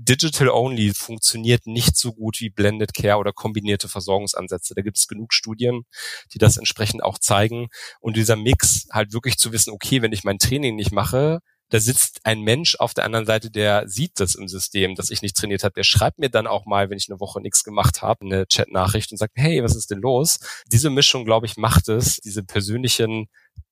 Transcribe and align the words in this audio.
Digital 0.00 0.48
Only 0.48 0.94
funktioniert 0.94 1.66
nicht 1.66 1.96
so 1.96 2.12
gut 2.12 2.40
wie 2.40 2.50
Blended 2.50 2.94
Care 2.94 3.18
oder 3.18 3.32
kombinierte 3.32 3.88
Versorgungsansätze. 3.88 4.74
Da 4.76 4.82
gibt 4.82 4.96
es 4.96 5.08
genug 5.08 5.34
Studien, 5.34 5.82
die 6.32 6.38
das 6.38 6.56
entsprechend 6.56 7.02
auch 7.02 7.18
zeigen. 7.18 7.68
Und 8.00 8.16
dieser 8.16 8.36
Mix 8.36 8.86
halt 8.92 9.12
wirklich 9.12 9.38
zu 9.38 9.50
wissen, 9.52 9.72
okay, 9.72 10.00
wenn 10.00 10.12
ich 10.12 10.22
mein 10.22 10.38
Training 10.38 10.76
nicht 10.76 10.92
mache, 10.92 11.40
da 11.70 11.80
sitzt 11.80 12.20
ein 12.24 12.40
Mensch 12.42 12.76
auf 12.76 12.94
der 12.94 13.04
anderen 13.04 13.26
Seite, 13.26 13.50
der 13.50 13.88
sieht 13.88 14.20
das 14.20 14.36
im 14.36 14.46
System, 14.48 14.94
dass 14.94 15.10
ich 15.10 15.20
nicht 15.20 15.36
trainiert 15.36 15.64
habe. 15.64 15.74
Der 15.74 15.82
schreibt 15.82 16.18
mir 16.18 16.30
dann 16.30 16.46
auch 16.46 16.64
mal, 16.64 16.88
wenn 16.90 16.96
ich 16.96 17.08
eine 17.10 17.20
Woche 17.20 17.40
nichts 17.40 17.64
gemacht 17.64 18.00
habe, 18.00 18.24
eine 18.24 18.46
Chat-Nachricht 18.46 19.10
und 19.10 19.18
sagt, 19.18 19.34
hey, 19.36 19.62
was 19.62 19.76
ist 19.76 19.90
denn 19.90 20.00
los? 20.00 20.38
Diese 20.68 20.90
Mischung, 20.90 21.24
glaube 21.24 21.46
ich, 21.46 21.56
macht 21.56 21.88
es, 21.88 22.18
diese 22.18 22.42
persönlichen 22.42 23.28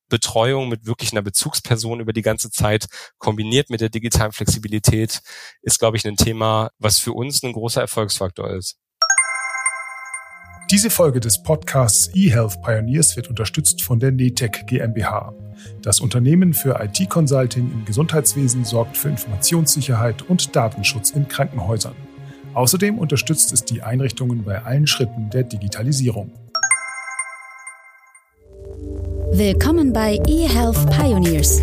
Betreuung 0.08 0.68
mit 0.68 0.86
wirklich 0.86 1.12
einer 1.12 1.22
Bezugsperson 1.22 2.00
über 2.00 2.12
die 2.12 2.22
ganze 2.22 2.50
Zeit 2.50 2.86
kombiniert 3.18 3.70
mit 3.70 3.80
der 3.80 3.88
digitalen 3.88 4.32
Flexibilität 4.32 5.20
ist, 5.62 5.78
glaube 5.78 5.96
ich, 5.96 6.06
ein 6.06 6.16
Thema, 6.16 6.70
was 6.78 6.98
für 6.98 7.12
uns 7.12 7.42
ein 7.42 7.52
großer 7.52 7.80
Erfolgsfaktor 7.80 8.50
ist. 8.50 8.78
Diese 10.70 10.90
Folge 10.90 11.20
des 11.20 11.44
Podcasts 11.44 12.10
eHealth 12.12 12.60
Pioneers 12.60 13.14
wird 13.14 13.28
unterstützt 13.28 13.82
von 13.82 14.00
der 14.00 14.10
NETEC 14.10 14.66
GmbH. 14.66 15.32
Das 15.80 16.00
Unternehmen 16.00 16.54
für 16.54 16.80
IT-Consulting 16.80 17.70
im 17.70 17.84
Gesundheitswesen 17.84 18.64
sorgt 18.64 18.96
für 18.96 19.08
Informationssicherheit 19.08 20.22
und 20.22 20.56
Datenschutz 20.56 21.10
in 21.10 21.28
Krankenhäusern. 21.28 21.94
Außerdem 22.54 22.98
unterstützt 22.98 23.52
es 23.52 23.64
die 23.64 23.82
Einrichtungen 23.82 24.42
bei 24.42 24.64
allen 24.64 24.88
Schritten 24.88 25.30
der 25.30 25.44
Digitalisierung. 25.44 26.32
Willkommen 29.38 29.92
bei 29.92 30.18
eHealth 30.26 30.90
Pioneers. 30.92 31.60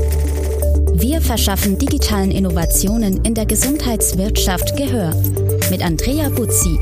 Wir 0.93 1.19
verschaffen 1.19 1.79
digitalen 1.79 2.29
Innovationen 2.29 3.25
in 3.25 3.33
der 3.33 3.47
Gesundheitswirtschaft 3.47 4.77
Gehör. 4.77 5.11
Mit 5.71 5.83
Andrea 5.83 6.29
Buzzi. 6.29 6.77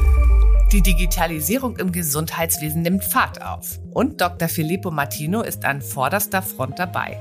Die 0.73 0.81
Digitalisierung 0.81 1.77
im 1.77 1.93
Gesundheitswesen 1.93 2.81
nimmt 2.81 3.05
Fahrt 3.05 3.41
auf. 3.41 3.79
Und 3.91 4.19
Dr. 4.19 4.49
Filippo 4.49 4.91
Martino 4.91 5.43
ist 5.43 5.63
an 5.63 5.81
vorderster 5.81 6.41
Front 6.41 6.77
dabei. 6.77 7.17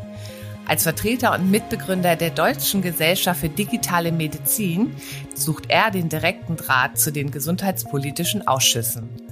Als 0.66 0.82
Vertreter 0.82 1.32
und 1.32 1.48
Mitbegründer 1.48 2.16
der 2.16 2.30
Deutschen 2.30 2.82
Gesellschaft 2.82 3.38
für 3.38 3.50
digitale 3.50 4.10
Medizin 4.10 4.96
sucht 5.36 5.66
er 5.68 5.92
den 5.92 6.08
direkten 6.08 6.56
Draht 6.56 6.98
zu 6.98 7.12
den 7.12 7.30
gesundheitspolitischen 7.30 8.48
Ausschüssen. 8.48 9.29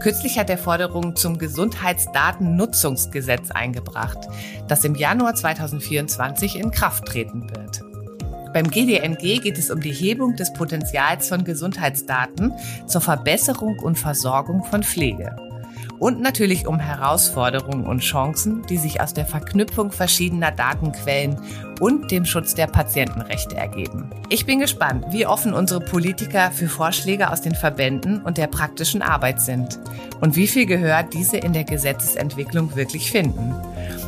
Kürzlich 0.00 0.38
hat 0.38 0.50
er 0.50 0.58
Forderungen 0.58 1.16
zum 1.16 1.38
Gesundheitsdatennutzungsgesetz 1.38 3.50
eingebracht, 3.50 4.18
das 4.68 4.84
im 4.84 4.94
Januar 4.94 5.34
2024 5.34 6.58
in 6.58 6.70
Kraft 6.70 7.06
treten 7.06 7.48
wird. 7.50 7.80
Beim 8.52 8.70
GDNG 8.70 9.40
geht 9.40 9.56
es 9.58 9.70
um 9.70 9.80
die 9.80 9.92
Hebung 9.92 10.36
des 10.36 10.52
Potenzials 10.52 11.28
von 11.28 11.44
Gesundheitsdaten 11.44 12.52
zur 12.86 13.00
Verbesserung 13.00 13.78
und 13.80 13.98
Versorgung 13.98 14.62
von 14.64 14.82
Pflege 14.82 15.34
und 15.98 16.20
natürlich 16.20 16.66
um 16.66 16.78
Herausforderungen 16.78 17.86
und 17.86 18.00
Chancen, 18.00 18.62
die 18.66 18.76
sich 18.76 19.00
aus 19.00 19.14
der 19.14 19.26
Verknüpfung 19.26 19.92
verschiedener 19.92 20.50
Datenquellen 20.50 21.38
und 21.80 22.10
dem 22.10 22.24
Schutz 22.24 22.54
der 22.54 22.66
Patientenrechte 22.66 23.56
ergeben. 23.56 24.10
Ich 24.28 24.46
bin 24.46 24.60
gespannt, 24.60 25.06
wie 25.10 25.26
offen 25.26 25.54
unsere 25.54 25.80
Politiker 25.80 26.50
für 26.50 26.68
Vorschläge 26.68 27.30
aus 27.30 27.42
den 27.42 27.54
Verbänden 27.54 28.22
und 28.22 28.38
der 28.38 28.46
praktischen 28.46 29.02
Arbeit 29.02 29.40
sind 29.40 29.78
und 30.20 30.36
wie 30.36 30.46
viel 30.46 30.66
Gehör 30.66 31.02
diese 31.02 31.36
in 31.36 31.52
der 31.52 31.64
Gesetzesentwicklung 31.64 32.76
wirklich 32.76 33.10
finden. 33.10 33.54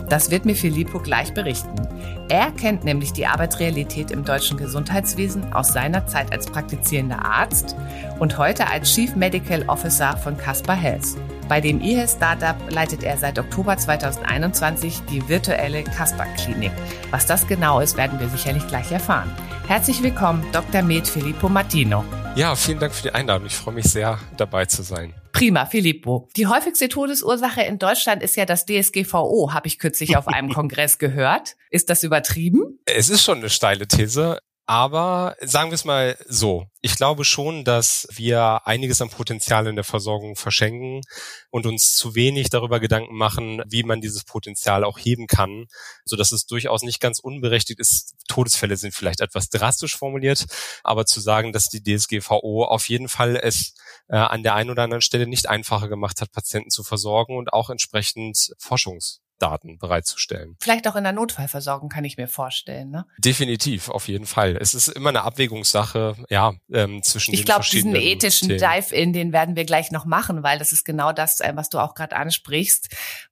Das 0.08 0.30
wird 0.30 0.44
mir 0.44 0.54
Filippo 0.54 1.00
gleich 1.00 1.34
berichten. 1.34 1.88
Er 2.28 2.50
kennt 2.52 2.84
nämlich 2.84 3.12
die 3.12 3.26
Arbeitsrealität 3.26 4.10
im 4.10 4.24
deutschen 4.24 4.56
Gesundheitswesen 4.56 5.52
aus 5.52 5.72
seiner 5.72 6.06
Zeit 6.06 6.32
als 6.32 6.46
praktizierender 6.46 7.24
Arzt 7.24 7.76
und 8.18 8.38
heute 8.38 8.68
als 8.68 8.92
Chief 8.92 9.14
Medical 9.14 9.64
Officer 9.68 10.16
von 10.16 10.36
Caspar 10.36 10.76
Health. 10.76 11.16
Bei 11.48 11.60
dem 11.60 11.80
eHealth-Startup 11.80 12.56
leitet 12.70 13.04
er 13.04 13.16
seit 13.16 13.38
Oktober 13.38 13.76
2021 13.76 15.02
die 15.08 15.28
virtuelle 15.28 15.84
Kasper-Klinik. 15.84 16.72
Was 17.12 17.26
das 17.26 17.46
genau 17.46 17.78
ist, 17.78 17.96
werden 17.96 18.18
wir 18.18 18.28
sicherlich 18.28 18.66
gleich 18.66 18.90
erfahren. 18.90 19.30
Herzlich 19.68 20.02
willkommen, 20.02 20.44
Dr. 20.52 20.82
Med 20.82 21.06
Filippo 21.06 21.48
Martino. 21.48 22.04
Ja, 22.34 22.56
vielen 22.56 22.80
Dank 22.80 22.92
für 22.92 23.02
die 23.02 23.14
Einladung. 23.14 23.46
Ich 23.46 23.54
freue 23.54 23.74
mich 23.74 23.86
sehr, 23.86 24.18
dabei 24.36 24.66
zu 24.66 24.82
sein. 24.82 25.14
Prima, 25.30 25.66
Filippo. 25.66 26.28
Die 26.36 26.48
häufigste 26.48 26.88
Todesursache 26.88 27.62
in 27.62 27.78
Deutschland 27.78 28.22
ist 28.22 28.36
ja 28.36 28.44
das 28.44 28.66
DSGVO, 28.66 29.52
habe 29.52 29.68
ich 29.68 29.78
kürzlich 29.78 30.16
auf 30.16 30.26
einem 30.26 30.48
Kongress 30.52 30.98
gehört. 30.98 31.56
Ist 31.70 31.90
das 31.90 32.02
übertrieben? 32.02 32.80
Es 32.86 33.08
ist 33.08 33.22
schon 33.22 33.38
eine 33.38 33.50
steile 33.50 33.86
These. 33.86 34.40
Aber 34.68 35.36
sagen 35.42 35.70
wir 35.70 35.76
es 35.76 35.84
mal 35.84 36.18
so. 36.26 36.66
Ich 36.80 36.96
glaube 36.96 37.24
schon, 37.24 37.64
dass 37.64 38.08
wir 38.10 38.66
einiges 38.66 39.00
an 39.00 39.10
Potenzial 39.10 39.68
in 39.68 39.76
der 39.76 39.84
Versorgung 39.84 40.34
verschenken 40.34 41.02
und 41.50 41.66
uns 41.66 41.94
zu 41.94 42.16
wenig 42.16 42.50
darüber 42.50 42.80
Gedanken 42.80 43.14
machen, 43.14 43.62
wie 43.68 43.84
man 43.84 44.00
dieses 44.00 44.24
Potenzial 44.24 44.82
auch 44.82 44.98
heben 44.98 45.28
kann, 45.28 45.66
so 46.04 46.16
dass 46.16 46.32
es 46.32 46.46
durchaus 46.46 46.82
nicht 46.82 47.00
ganz 47.00 47.20
unberechtigt 47.20 47.78
ist. 47.78 48.16
Todesfälle 48.26 48.76
sind 48.76 48.92
vielleicht 48.92 49.20
etwas 49.20 49.50
drastisch 49.50 49.96
formuliert, 49.96 50.46
aber 50.82 51.06
zu 51.06 51.20
sagen, 51.20 51.52
dass 51.52 51.66
die 51.66 51.82
DSGVO 51.84 52.64
auf 52.64 52.88
jeden 52.88 53.08
Fall 53.08 53.36
es 53.36 53.74
äh, 54.08 54.16
an 54.16 54.42
der 54.42 54.56
einen 54.56 54.70
oder 54.70 54.82
anderen 54.82 55.02
Stelle 55.02 55.28
nicht 55.28 55.48
einfacher 55.48 55.88
gemacht 55.88 56.20
hat, 56.20 56.32
Patienten 56.32 56.70
zu 56.70 56.82
versorgen 56.82 57.36
und 57.36 57.52
auch 57.52 57.70
entsprechend 57.70 58.52
Forschungs 58.58 59.20
Daten 59.38 59.78
bereitzustellen. 59.78 60.56
Vielleicht 60.60 60.88
auch 60.88 60.96
in 60.96 61.04
der 61.04 61.12
Notfallversorgung 61.12 61.88
kann 61.88 62.04
ich 62.04 62.16
mir 62.16 62.28
vorstellen. 62.28 62.90
Ne? 62.90 63.06
Definitiv, 63.18 63.88
auf 63.88 64.08
jeden 64.08 64.26
Fall. 64.26 64.56
Es 64.60 64.74
ist 64.74 64.88
immer 64.88 65.10
eine 65.10 65.22
Abwägungssache, 65.22 66.16
ja, 66.28 66.54
ähm, 66.72 67.02
zwischen 67.02 67.34
ich 67.34 67.40
den 67.40 67.46
glaub, 67.46 67.56
verschiedenen. 67.56 67.96
Ich 67.96 68.02
glaube, 68.02 68.18
diesen 68.18 68.50
ethischen 68.50 68.58
Dive-In, 68.58 69.12
den 69.12 69.32
werden 69.32 69.56
wir 69.56 69.64
gleich 69.64 69.90
noch 69.90 70.04
machen, 70.04 70.42
weil 70.42 70.58
das 70.58 70.72
ist 70.72 70.84
genau 70.84 71.12
das, 71.12 71.40
äh, 71.40 71.52
was 71.54 71.68
du 71.68 71.78
auch 71.78 71.94
gerade 71.94 72.16
ansprichst. 72.16 72.88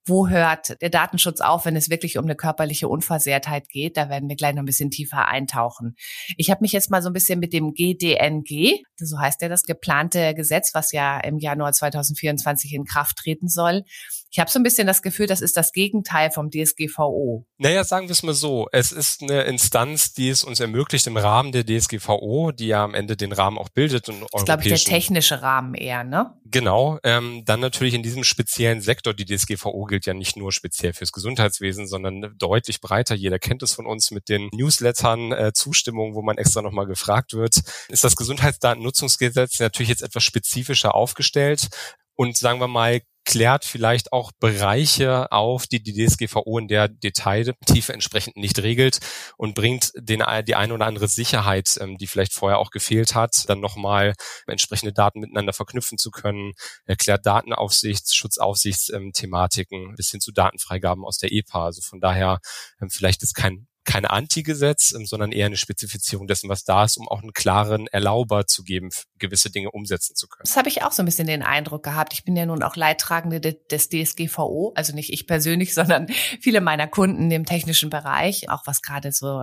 Wo 0.07 0.29
hört 0.29 0.81
der 0.83 0.91
Datenschutz 0.91 1.41
auf, 1.41 1.65
wenn 1.65 1.77
es 1.77 1.89
wirklich 1.89 2.19
um 2.19 2.25
eine 2.25 2.37
körperliche 2.37 2.89
Unversehrtheit 2.89 3.69
geht? 3.69 3.97
Da 3.97 4.09
werden 4.09 4.29
wir 4.29 4.37
gleich 4.37 4.55
noch 4.55 4.63
ein 4.63 4.67
bisschen 4.67 4.91
tiefer 4.91 5.29
eintauchen. 5.29 5.97
Ich 6.37 6.51
habe 6.51 6.61
mich 6.63 6.73
jetzt 6.73 6.91
mal 6.91 7.03
so 7.03 7.09
ein 7.09 7.15
bisschen 7.15 7.41
mit 7.41 7.53
dem 7.53 7.73
GDNG, 7.73 8.83
so 8.97 9.19
heißt 9.19 9.41
ja 9.43 9.49
das 9.49 9.63
geplante 9.63 10.35
Gesetz, 10.35 10.75
was 10.75 10.93
ja 10.93 11.19
im 11.21 11.39
Januar 11.39 11.73
2024 11.73 12.75
in 12.75 12.85
Kraft 12.85 13.17
treten 13.17 13.49
soll. 13.49 13.85
Ich 14.31 14.41
habe 14.41 14.51
so 14.51 14.59
ein 14.59 14.65
bisschen 14.65 14.89
das 14.89 15.01
Gefühl, 15.01 15.29
das 15.29 15.41
ist 15.41 15.57
das 15.57 15.71
Gegenteil 15.71 16.33
vom 16.33 16.51
DSGVO. 16.51 17.47
Naja, 17.59 17.85
sagen 17.85 18.09
wir 18.09 18.13
es 18.13 18.25
mal 18.25 18.35
so. 18.35 18.67
Es 18.73 18.91
ist 18.91 19.23
eine 19.23 19.43
Instanz, 19.43 20.13
die 20.13 20.29
es 20.29 20.43
uns 20.43 20.59
ermöglicht, 20.59 21.07
im 21.07 21.17
Rahmen 21.17 21.53
der 21.53 21.65
DSGVO, 21.65 22.51
die 22.51 22.67
ja 22.67 22.83
am 22.83 22.95
Ende 22.95 23.17
den 23.17 23.31
Rahmen 23.31 23.59
auch 23.59 23.69
bildet. 23.69 24.09
Und 24.09 24.23
das 24.23 24.43
ist, 24.43 24.45
glaube 24.47 24.63
ich, 24.63 24.69
der 24.69 24.79
technische 24.79 25.41
Rahmen 25.41 25.75
eher, 25.75 26.03
ne? 26.03 26.35
Genau. 26.47 26.99
Ähm, 27.05 27.45
dann 27.45 27.61
natürlich 27.61 27.95
in 27.95 28.03
diesem 28.03 28.25
speziellen 28.25 28.81
Sektor, 28.81 29.15
die 29.15 29.25
DSGVO 29.25 29.85
gilt 29.95 30.07
ja 30.07 30.15
nicht 30.15 30.37
nur 30.37 30.51
speziell 30.51 30.93
fürs 30.93 31.13
Gesundheitswesen, 31.13 31.87
sondern 31.87 32.35
deutlich 32.37 32.81
breiter. 32.81 33.15
Jeder 33.15 33.39
kennt 33.39 33.63
es 33.63 33.75
von 33.75 33.87
uns 33.87 34.11
mit 34.11 34.29
den 34.29 34.49
Newslettern, 34.53 35.31
äh, 35.31 35.53
Zustimmungen, 35.53 36.17
wo 36.17 36.23
man 36.23 36.37
extra 36.37 36.63
nochmal 36.63 36.87
gefragt 36.87 37.33
wird. 37.33 37.63
Ist 37.89 38.03
das 38.03 38.17
Gesundheitsdatennutzungsgesetz 38.17 39.61
natürlich 39.61 39.91
jetzt 39.91 40.03
etwas 40.03 40.25
spezifischer 40.25 40.97
aufgestellt? 40.97 41.69
Und 42.17 42.37
sagen 42.37 42.59
wir 42.59 42.67
mal, 42.67 43.03
klärt 43.25 43.65
vielleicht 43.65 44.13
auch 44.13 44.33
Bereiche 44.39 45.31
auf, 45.33 45.67
die 45.67 45.83
die 45.83 45.93
DSGVO 45.93 46.59
in 46.59 46.69
der 46.69 46.89
Detailtiefe 46.89 47.93
entsprechend 47.93 48.37
nicht 48.37 48.63
regelt 48.63 48.99
und 49.37 49.55
bringt 49.55 49.93
den, 49.97 50.23
die 50.47 50.55
eine 50.55 50.75
oder 50.75 50.87
andere 50.87 51.09
Sicherheit, 51.09 51.79
ähm, 51.81 51.99
die 51.99 52.07
vielleicht 52.07 52.33
vorher 52.33 52.59
auch 52.59 52.71
gefehlt 52.71 53.15
hat, 53.15 53.49
dann 53.49 53.61
nochmal 53.61 54.15
entsprechende 54.47 54.93
Daten 54.93 55.21
miteinander 55.21 55.53
verknüpfen 55.53 55.99
zu 55.99 56.11
können, 56.11 56.53
erklärt 56.85 57.27
Datenaufsichts-, 57.27 58.15
Schutzaufsichtsthematiken 58.15 59.95
bis 59.97 60.11
hin 60.11 60.21
zu 60.21 60.33
Datenfreigaben 60.33 61.05
aus 61.05 61.19
der 61.19 61.33
EPA. 61.33 61.67
Also 61.67 61.83
von 61.83 62.01
daher 62.01 62.41
ähm, 62.81 62.91
vielleicht 62.91 63.23
ist 63.23 63.35
kein 63.35 63.67
kein 63.85 64.05
Antigesetz, 64.05 64.93
ähm, 64.95 65.07
sondern 65.07 65.33
eher 65.33 65.47
eine 65.47 65.57
Spezifizierung 65.57 66.27
dessen, 66.27 66.49
was 66.49 66.65
da 66.65 66.85
ist, 66.85 66.97
um 66.97 67.09
auch 67.09 67.23
einen 67.23 67.33
klaren 67.33 67.87
Erlauber 67.89 68.47
zu 68.47 68.63
geben, 68.63 68.91
gewisse 69.19 69.51
Dinge 69.51 69.71
umsetzen 69.71 70.17
zu 70.17 70.27
können. 70.29 70.45
Das 70.45 70.57
habe 70.57 70.69
ich 70.69 70.83
auch 70.83 70.93
so 70.93 71.03
ein 71.03 71.07
bisschen 71.07 71.27
den 71.27 71.43
Eindruck 71.43 71.83
gehabt. 71.83 72.13
Ich 72.13 72.25
bin 72.25 72.37
ja 72.37 72.47
nun 72.47 72.63
auch 72.63 72.77
Leidtragende 72.77 73.41
des 73.41 73.89
DSGVO, 73.89 74.73
also 74.75 74.95
nicht 74.95 75.13
ich 75.13 75.27
persönlich, 75.27 75.75
sondern 75.75 76.09
viele 76.41 76.61
meiner 76.61 76.89
Kunden 76.89 77.31
im 77.31 77.45
technischen 77.45 77.91
Bereich, 77.91 78.49
auch 78.51 78.63
was 78.67 78.83
gerade 78.83 79.13
so 79.13 79.43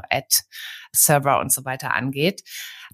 Ad-Server 0.92 1.40
und 1.40 1.52
so 1.52 1.66
weiter 1.66 1.94
angeht. 1.94 2.44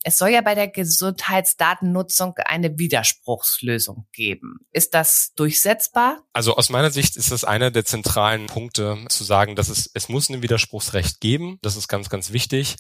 Es 0.04 0.18
soll 0.18 0.30
ja 0.30 0.42
bei 0.42 0.56
der 0.56 0.68
Gesundheitsdatennutzung 0.68 2.36
eine 2.46 2.78
Widerspruchslösung 2.78 4.08
geben. 4.14 4.60
Ist 4.72 4.94
das 4.94 5.34
durchsetzbar? 5.36 6.24
Also 6.34 6.56
aus 6.56 6.70
meiner 6.70 6.92
Sicht 6.92 7.18
ist 7.18 7.32
das 7.32 7.44
einer 7.44 7.72
der 7.72 7.86
zentralen 7.86 8.46
Punkte, 8.46 8.98
zu 9.10 9.24
sagen, 9.24 9.56
dass 9.56 9.70
es, 9.70 9.90
es 9.94 10.10
muss 10.10 10.30
ein 10.30 10.42
Widerspruchsrecht 10.42 11.20
geben. 11.20 11.58
Das 11.62 11.76
ist 11.76 11.88
ganz, 11.88 12.10
ganz 12.10 12.32
wichtig. 12.32 12.76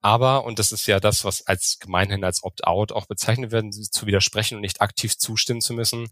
Aber, 0.00 0.44
und 0.44 0.58
das 0.58 0.72
ist 0.72 0.86
ja 0.86 0.98
das, 0.98 1.24
was 1.24 1.46
als 1.46 1.78
gemeinhin 1.78 2.24
als 2.24 2.42
Opt-out 2.42 2.90
auch 2.90 3.06
bezeichnet 3.06 3.52
werden, 3.52 3.70
zu 3.70 4.06
widersprechen 4.06 4.56
und 4.56 4.62
nicht 4.62 4.80
aktiv 4.80 5.16
zustimmen 5.16 5.60
zu 5.60 5.74
müssen. 5.74 6.08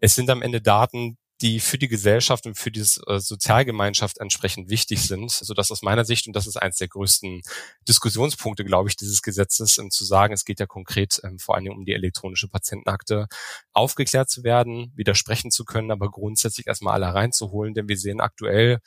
Es 0.00 0.16
sind 0.16 0.28
am 0.30 0.42
Ende 0.42 0.60
Daten, 0.60 1.18
die 1.40 1.60
für 1.60 1.78
die 1.78 1.88
Gesellschaft 1.88 2.46
und 2.46 2.56
für 2.56 2.70
die 2.70 2.80
äh, 2.80 3.20
Sozialgemeinschaft 3.20 4.18
entsprechend 4.18 4.70
wichtig 4.70 5.02
sind, 5.02 5.30
so 5.30 5.54
dass 5.54 5.70
aus 5.70 5.82
meiner 5.82 6.04
Sicht, 6.04 6.26
und 6.26 6.34
das 6.34 6.46
ist 6.46 6.56
eines 6.56 6.78
der 6.78 6.88
größten 6.88 7.42
Diskussionspunkte, 7.86 8.64
glaube 8.64 8.88
ich, 8.88 8.96
dieses 8.96 9.22
Gesetzes, 9.22 9.78
ähm, 9.78 9.90
zu 9.90 10.04
sagen, 10.04 10.34
es 10.34 10.44
geht 10.44 10.60
ja 10.60 10.66
konkret 10.66 11.20
ähm, 11.24 11.38
vor 11.38 11.54
allen 11.54 11.64
Dingen 11.64 11.76
um 11.76 11.84
die 11.84 11.94
elektronische 11.94 12.48
Patientenakte, 12.48 13.28
aufgeklärt 13.72 14.30
zu 14.30 14.42
werden, 14.42 14.92
widersprechen 14.96 15.50
zu 15.50 15.64
können, 15.64 15.90
aber 15.90 16.10
grundsätzlich 16.10 16.66
erstmal 16.66 16.94
alle 16.94 17.14
reinzuholen, 17.14 17.74
denn 17.74 17.88
wir 17.88 17.96
sehen 17.96 18.20
aktuell, 18.20 18.80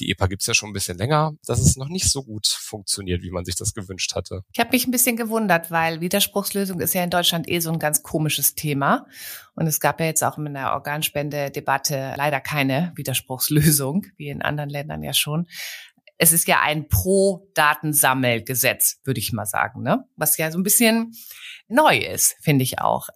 die 0.00 0.10
EPA 0.10 0.26
gibt's 0.26 0.46
ja 0.46 0.54
schon 0.54 0.70
ein 0.70 0.72
bisschen 0.72 0.98
länger, 0.98 1.34
dass 1.46 1.60
es 1.60 1.76
noch 1.76 1.88
nicht 1.88 2.10
so 2.10 2.22
gut 2.22 2.46
funktioniert, 2.46 3.22
wie 3.22 3.30
man 3.30 3.44
sich 3.44 3.56
das 3.56 3.74
gewünscht 3.74 4.14
hatte. 4.14 4.42
Ich 4.52 4.60
habe 4.60 4.70
mich 4.72 4.86
ein 4.86 4.90
bisschen 4.90 5.16
gewundert, 5.16 5.70
weil 5.70 6.00
Widerspruchslösung 6.00 6.80
ist 6.80 6.94
ja 6.94 7.04
in 7.04 7.10
Deutschland 7.10 7.48
eh 7.48 7.60
so 7.60 7.70
ein 7.70 7.78
ganz 7.78 8.02
komisches 8.02 8.54
Thema. 8.54 9.06
Und 9.54 9.66
es 9.66 9.80
gab 9.80 10.00
ja 10.00 10.06
jetzt 10.06 10.24
auch 10.24 10.38
in 10.38 10.54
der 10.54 10.72
Organspende-Debatte 10.72 12.14
leider 12.16 12.40
keine 12.40 12.92
Widerspruchslösung, 12.96 14.06
wie 14.16 14.28
in 14.28 14.42
anderen 14.42 14.70
Ländern 14.70 15.02
ja 15.02 15.14
schon 15.14 15.46
es 16.16 16.32
ist 16.32 16.46
ja 16.46 16.60
ein 16.60 16.88
Pro-Datensammelgesetz, 16.88 19.00
würde 19.04 19.18
ich 19.18 19.32
mal 19.32 19.46
sagen, 19.46 19.82
ne? 19.82 20.04
Was 20.16 20.36
ja 20.36 20.50
so 20.50 20.58
ein 20.58 20.62
bisschen 20.62 21.12
neu 21.68 21.98
ist, 21.98 22.36
finde 22.40 22.62
ich 22.62 22.80
auch. 22.80 23.08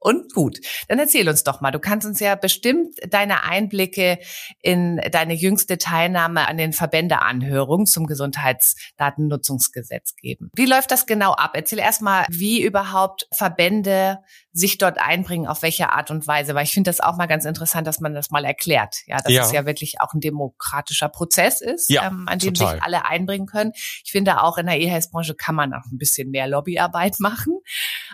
Und 0.00 0.32
gut, 0.32 0.58
dann 0.88 0.98
erzähl 0.98 1.28
uns 1.28 1.44
doch 1.44 1.60
mal. 1.60 1.70
Du 1.70 1.78
kannst 1.78 2.06
uns 2.06 2.18
ja 2.20 2.34
bestimmt 2.34 2.96
deine 3.10 3.44
Einblicke 3.44 4.18
in 4.62 4.98
deine 5.12 5.34
jüngste 5.34 5.76
Teilnahme 5.76 6.48
an 6.48 6.56
den 6.56 6.72
Verbändeanhörungen 6.72 7.86
zum 7.86 8.06
Gesundheitsdatennutzungsgesetz 8.06 10.16
geben. 10.16 10.50
Wie 10.54 10.64
läuft 10.64 10.90
das 10.90 11.04
genau 11.04 11.32
ab? 11.32 11.50
Erzähl 11.54 11.78
erst 11.78 12.00
mal, 12.00 12.24
wie 12.30 12.62
überhaupt 12.62 13.28
Verbände 13.30 14.20
sich 14.52 14.78
dort 14.78 14.98
einbringen, 14.98 15.46
auf 15.46 15.62
welche 15.62 15.90
Art 15.90 16.10
und 16.10 16.26
Weise, 16.26 16.54
weil 16.54 16.64
ich 16.64 16.72
finde 16.72 16.88
das 16.88 17.00
auch 17.00 17.16
mal 17.16 17.26
ganz 17.26 17.44
interessant, 17.44 17.86
dass 17.86 18.00
man 18.00 18.14
das 18.14 18.30
mal 18.30 18.44
erklärt. 18.44 18.96
Ja, 19.06 19.18
dass 19.18 19.32
ja. 19.32 19.44
es 19.44 19.52
ja 19.52 19.66
wirklich 19.66 20.00
auch 20.00 20.12
ein 20.12 20.20
demokratischer 20.20 21.08
Prozess 21.08 21.60
ist, 21.60 21.90
ja, 21.90 22.06
ähm, 22.06 22.24
an 22.26 22.38
dem 22.38 22.54
total. 22.54 22.74
sich 22.74 22.82
alle 22.82 23.04
einbringen 23.04 23.46
können. 23.46 23.72
Ich 24.04 24.10
finde 24.10 24.42
auch 24.42 24.58
in 24.58 24.66
der 24.66 24.80
E-Health-Branche 24.80 25.34
kann 25.34 25.54
man 25.54 25.72
auch 25.72 25.84
ein 25.92 25.98
bisschen 25.98 26.30
mehr 26.30 26.48
Lobbyarbeit 26.48 27.16
machen. 27.20 27.58